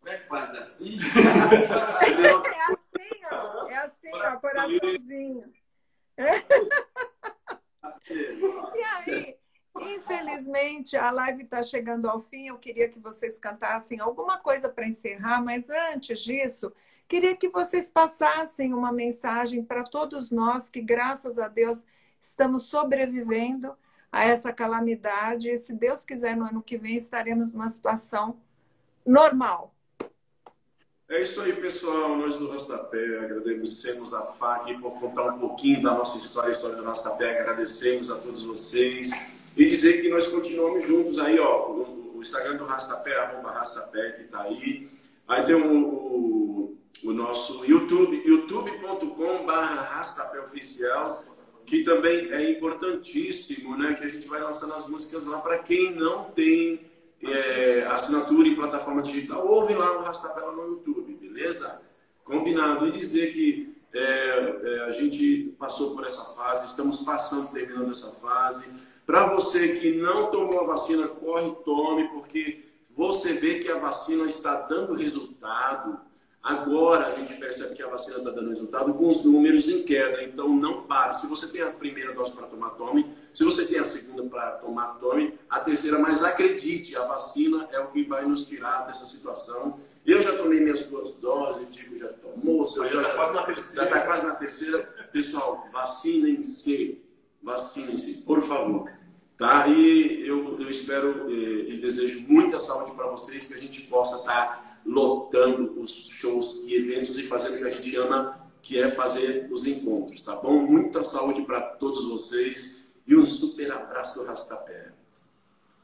É 0.07 0.19
quase 0.19 0.59
assim? 0.59 1.01
é 2.07 2.73
assim, 2.73 3.25
ó. 3.33 3.69
É 3.69 3.77
assim, 3.79 4.11
ó, 4.15 4.37
coraçãozinho. 4.37 5.53
E 8.77 8.83
aí, 8.85 9.37
infelizmente, 10.39 10.97
a 10.97 11.11
live 11.11 11.43
está 11.43 11.63
chegando 11.63 12.09
ao 12.09 12.21
fim. 12.21 12.47
Eu 12.47 12.59
queria 12.59 12.89
que 12.89 12.99
vocês 12.99 13.39
cantassem 13.39 14.01
alguma 14.01 14.39
coisa 14.39 14.69
para 14.69 14.87
encerrar, 14.87 15.43
mas 15.43 15.69
antes 15.69 16.21
disso, 16.21 16.73
queria 17.09 17.37
que 17.37 17.49
vocês 17.49 17.89
passassem 17.89 18.73
uma 18.73 18.93
mensagem 18.93 19.65
para 19.65 19.83
todos 19.83 20.31
nós 20.31 20.71
que, 20.71 20.81
graças 20.81 21.39
a 21.39 21.49
Deus, 21.49 21.85
estamos 22.21 22.65
sobrevivendo 22.65 23.77
a 24.13 24.25
essa 24.25 24.53
calamidade. 24.53 25.51
E 25.51 25.59
se 25.59 25.73
Deus 25.73 26.05
quiser, 26.05 26.37
no 26.37 26.47
ano 26.47 26.63
que 26.63 26.79
vem 26.79 26.97
estaremos 26.97 27.53
numa 27.53 27.69
situação 27.69 28.39
normal. 29.05 29.75
É 31.09 31.23
isso 31.23 31.41
aí, 31.41 31.55
pessoal. 31.55 32.17
Nós 32.17 32.37
do 32.37 32.51
Rastapé 32.51 33.19
agradecemos 33.19 34.15
a 34.15 34.27
FAC 34.27 34.79
por 34.79 34.93
contar 35.01 35.35
um 35.35 35.39
pouquinho 35.39 35.83
da 35.83 35.95
nossa 35.95 36.19
história, 36.19 36.51
a 36.51 36.53
história 36.53 36.77
do 36.77 36.85
Rastapé. 36.85 37.41
Agradecemos 37.41 38.11
a 38.11 38.21
todos 38.21 38.45
vocês 38.45 39.28
e 39.59 39.67
dizer 39.67 40.01
que 40.01 40.09
nós 40.09 40.29
continuamos 40.29 40.87
juntos 40.87 41.19
aí, 41.19 41.39
ó. 41.39 41.71
O 42.15 42.21
Instagram 42.21 42.57
do 42.57 42.65
Rastapé, 42.65 43.17
arroba 43.17 43.51
Rastapé, 43.51 44.13
que 44.13 44.25
tá 44.25 44.43
aí. 44.43 44.89
Aí 45.27 45.45
tem 45.45 45.57
o, 45.57 46.77
o, 47.05 47.13
nosso 47.13 47.65
YouTube, 47.67 48.23
youtube.com.br 48.25 49.53
Rastapé 49.53 50.41
Oficial 50.41 51.05
que 51.67 51.83
também 51.83 52.33
é 52.33 52.51
importantíssimo, 52.51 53.77
né? 53.77 53.93
Que 53.93 54.05
a 54.05 54.09
gente 54.09 54.27
vai 54.27 54.41
lançando 54.41 54.73
as 54.73 54.89
músicas 54.89 55.27
lá 55.27 55.39
para 55.41 55.59
quem 55.59 55.95
não 55.95 56.25
tem 56.31 56.81
é, 57.23 57.87
assinatura 57.91 58.49
em 58.49 58.55
plataforma 58.55 59.03
digital. 59.03 59.47
Ouve 59.47 59.75
lá 59.75 59.99
o 59.99 60.01
Rastapela 60.01 60.51
no 60.53 60.67
YouTube, 60.67 61.13
beleza? 61.15 61.83
Combinado. 62.25 62.89
E 62.89 62.93
dizer 62.93 63.35
que 63.35 63.77
é, 63.93 64.01
é, 64.01 64.81
a 64.85 64.93
gente 64.93 65.55
passou 65.59 65.95
por 65.95 66.07
essa 66.07 66.35
fase, 66.35 66.67
estamos 66.67 67.03
passando, 67.03 67.53
terminando 67.53 67.91
essa 67.91 68.27
fase. 68.27 68.75
Para 69.09 69.35
você 69.35 69.81
que 69.81 69.97
não 69.97 70.31
tomou 70.31 70.61
a 70.61 70.67
vacina, 70.67 71.09
corre, 71.09 71.51
tome, 71.65 72.09
porque 72.11 72.67
você 72.95 73.33
vê 73.33 73.59
que 73.59 73.71
a 73.71 73.79
vacina 73.79 74.29
está 74.29 74.67
dando 74.69 74.93
resultado 74.93 75.99
Agora 76.49 77.09
a 77.09 77.11
gente 77.11 77.35
percebe 77.35 77.75
que 77.75 77.83
a 77.83 77.89
vacina 77.89 78.19
está 78.19 78.31
dando 78.31 78.49
resultado 78.49 78.95
com 78.95 79.07
os 79.07 79.25
números 79.25 79.69
em 79.69 79.83
queda, 79.83 80.23
então 80.23 80.49
não 80.49 80.85
pare. 80.85 81.15
Se 81.15 81.27
você 81.27 81.49
tem 81.49 81.61
a 81.61 81.71
primeira 81.71 82.15
dose 82.15 82.35
para 82.35 82.47
tomar, 82.47 82.71
tome. 82.71 83.05
Se 83.35 83.45
você 83.45 83.67
tem 83.67 83.79
a 83.79 83.85
segunda 83.85 84.23
para 84.31 84.53
tomar, 84.53 84.99
tome. 84.99 85.39
A 85.51 85.61
terceira, 85.61 85.99
mas 85.99 86.25
acredite, 86.25 86.97
a 86.97 87.05
vacina 87.05 87.69
é 87.71 87.79
o 87.81 87.89
que 87.89 88.03
vai 88.05 88.25
nos 88.25 88.47
tirar 88.47 88.87
dessa 88.87 89.05
situação. 89.05 89.79
Eu 90.07 90.23
já 90.23 90.39
tomei 90.39 90.61
minhas 90.61 90.87
duas 90.87 91.17
doses, 91.17 91.65
o 91.65 91.67
Tico 91.67 91.99
já 91.99 92.09
tomou, 92.09 92.65
seu 92.65 92.87
já 92.87 93.03
está 93.03 93.15
quase 93.15 93.35
na 93.35 93.43
terceira. 93.43 93.83
Já 93.83 93.85
está 93.85 94.07
quase 94.07 94.27
na 94.27 94.35
terceira. 94.37 94.79
Pessoal, 95.13 95.69
vacinem-se. 95.71 97.05
Vacinem-se, 97.43 98.23
por 98.23 98.41
favor. 98.41 98.91
Tá? 99.39 99.69
E 99.69 100.27
eu, 100.27 100.61
eu 100.61 100.69
espero 100.69 101.31
eh, 101.31 101.75
e 101.75 101.79
desejo 101.79 102.27
muita 102.29 102.59
saúde 102.59 102.97
para 102.97 103.07
vocês, 103.07 103.47
que 103.47 103.55
a 103.55 103.59
gente 103.59 103.83
possa 103.83 104.17
estar. 104.17 104.47
Tá 104.47 104.69
lotando 104.89 105.79
os 105.79 106.09
shows 106.09 106.65
e 106.67 106.75
eventos 106.75 107.19
e 107.19 107.25
fazendo 107.25 107.57
o 107.57 107.59
que 107.59 107.65
a 107.65 107.71
gente 107.71 107.95
ama, 107.97 108.51
que 108.63 108.81
é 108.81 108.91
fazer 108.91 109.49
os 109.53 109.67
encontros, 109.67 110.25
tá 110.25 110.35
bom? 110.37 110.63
Muita 110.63 111.05
saúde 111.05 111.43
para 111.43 111.61
todos 111.61 112.09
vocês 112.09 112.91
e 113.07 113.15
um 113.15 113.25
super 113.25 113.71
abraço 113.71 114.19
do 114.19 114.27
Rastapé. 114.27 114.93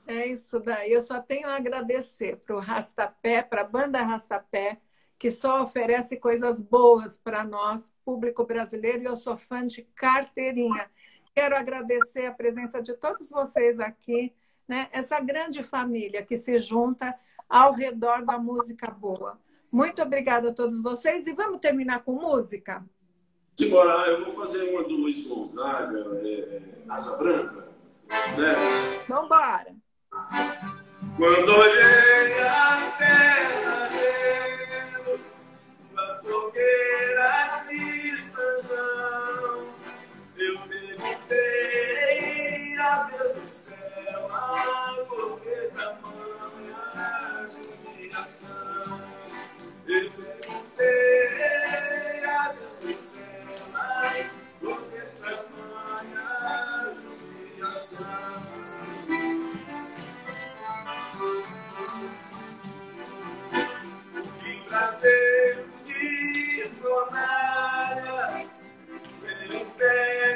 É 0.07 0.27
isso 0.27 0.59
daí. 0.59 0.93
Eu 0.93 1.03
só 1.03 1.21
tenho 1.21 1.47
a 1.49 1.57
agradecer 1.57 2.37
para 2.37 2.57
o 2.57 2.61
Rastapé, 2.61 3.43
para 3.43 3.61
a 3.61 3.65
banda 3.65 4.03
Rastapé, 4.03 4.81
que 5.19 5.31
só 5.31 5.63
oferece 5.63 6.17
coisas 6.17 6.61
boas 6.61 7.17
para 7.17 7.45
nós, 7.45 7.93
público 8.05 8.45
brasileiro, 8.45 9.03
e 9.03 9.07
eu 9.07 9.17
sou 9.17 9.37
fã 9.37 9.67
de 9.67 9.83
carteirinha. 9.95 10.91
Quero 11.35 11.57
agradecer 11.57 12.27
a 12.27 12.33
presença 12.33 12.81
de 12.81 12.95
todos 12.95 13.29
vocês 13.29 13.81
aqui, 13.81 14.33
né? 14.69 14.89
essa 14.93 15.19
grande 15.19 15.65
família 15.65 16.25
que 16.25 16.37
se 16.37 16.61
junta 16.61 17.13
ao 17.49 17.73
redor 17.75 18.25
da 18.25 18.39
música 18.39 18.89
boa. 18.89 19.37
Muito 19.71 20.01
obrigada 20.01 20.51
a 20.51 20.53
todos 20.53 20.81
vocês 20.81 21.27
e 21.27 21.33
vamos 21.33 21.59
terminar 21.59 22.05
com 22.05 22.13
música? 22.13 22.85
Simbora, 23.59 24.09
eu 24.11 24.25
vou 24.25 24.33
fazer 24.33 24.71
uma 24.71 24.85
do 24.85 24.95
Luiz 24.95 25.27
Gonzaga, 25.27 25.99
é, 26.23 26.63
Asa 26.89 27.17
Branca. 27.17 27.69
Né? 28.39 28.55
Vamos 29.09 29.25
embora. 29.27 29.75
Quando 31.17 31.49
olhei 31.53 32.41
a 32.41 32.95
terra 32.97 33.89
ardendo, 33.91 35.21
uma 35.93 36.17
fogueira 36.17 37.65
de 37.69 38.17
São 38.19 38.63
João, 38.63 39.67
eu 40.37 40.59
perguntei 40.59 40.84
a 42.85 43.05
Deus 43.05 43.35
do 43.35 43.49
céu, 43.49 44.29
a 44.31 44.95
que 45.43 45.57
tamanha 45.75 47.49
judiação? 47.49 49.01
Eu 49.87 50.11
perguntei 50.11 52.25
a 52.25 52.53
Deus 52.53 52.79
do 52.81 52.95
céu, 52.95 53.21
ai, 53.75 54.31
que 54.61 55.01
tamanha 55.23 56.95
judiação? 57.03 58.43
Que 64.41 64.53
prazer 64.69 65.65
de 65.85 66.69
fornalha, 66.81 68.47
pelo 69.23 69.61
pé 69.77 70.34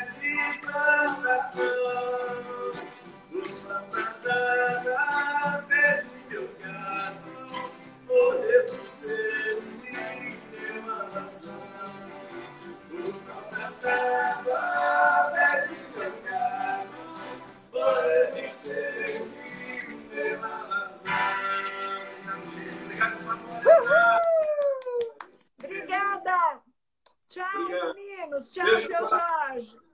Obrigada! 25.62 26.62
Tchau, 27.28 27.44
Obrigado. 27.62 27.94
meninos! 27.94 28.50
Tchau, 28.50 28.64
Beijo 28.64 28.86
seu 28.86 29.06
Jorge! 29.06 29.87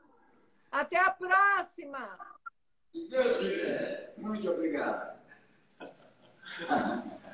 Até 0.75 0.99
a 0.99 1.11
próxima! 1.11 2.18
Deus 3.09 3.39
quiser. 3.39 4.12
Muito 4.18 4.51
obrigado. 4.51 5.20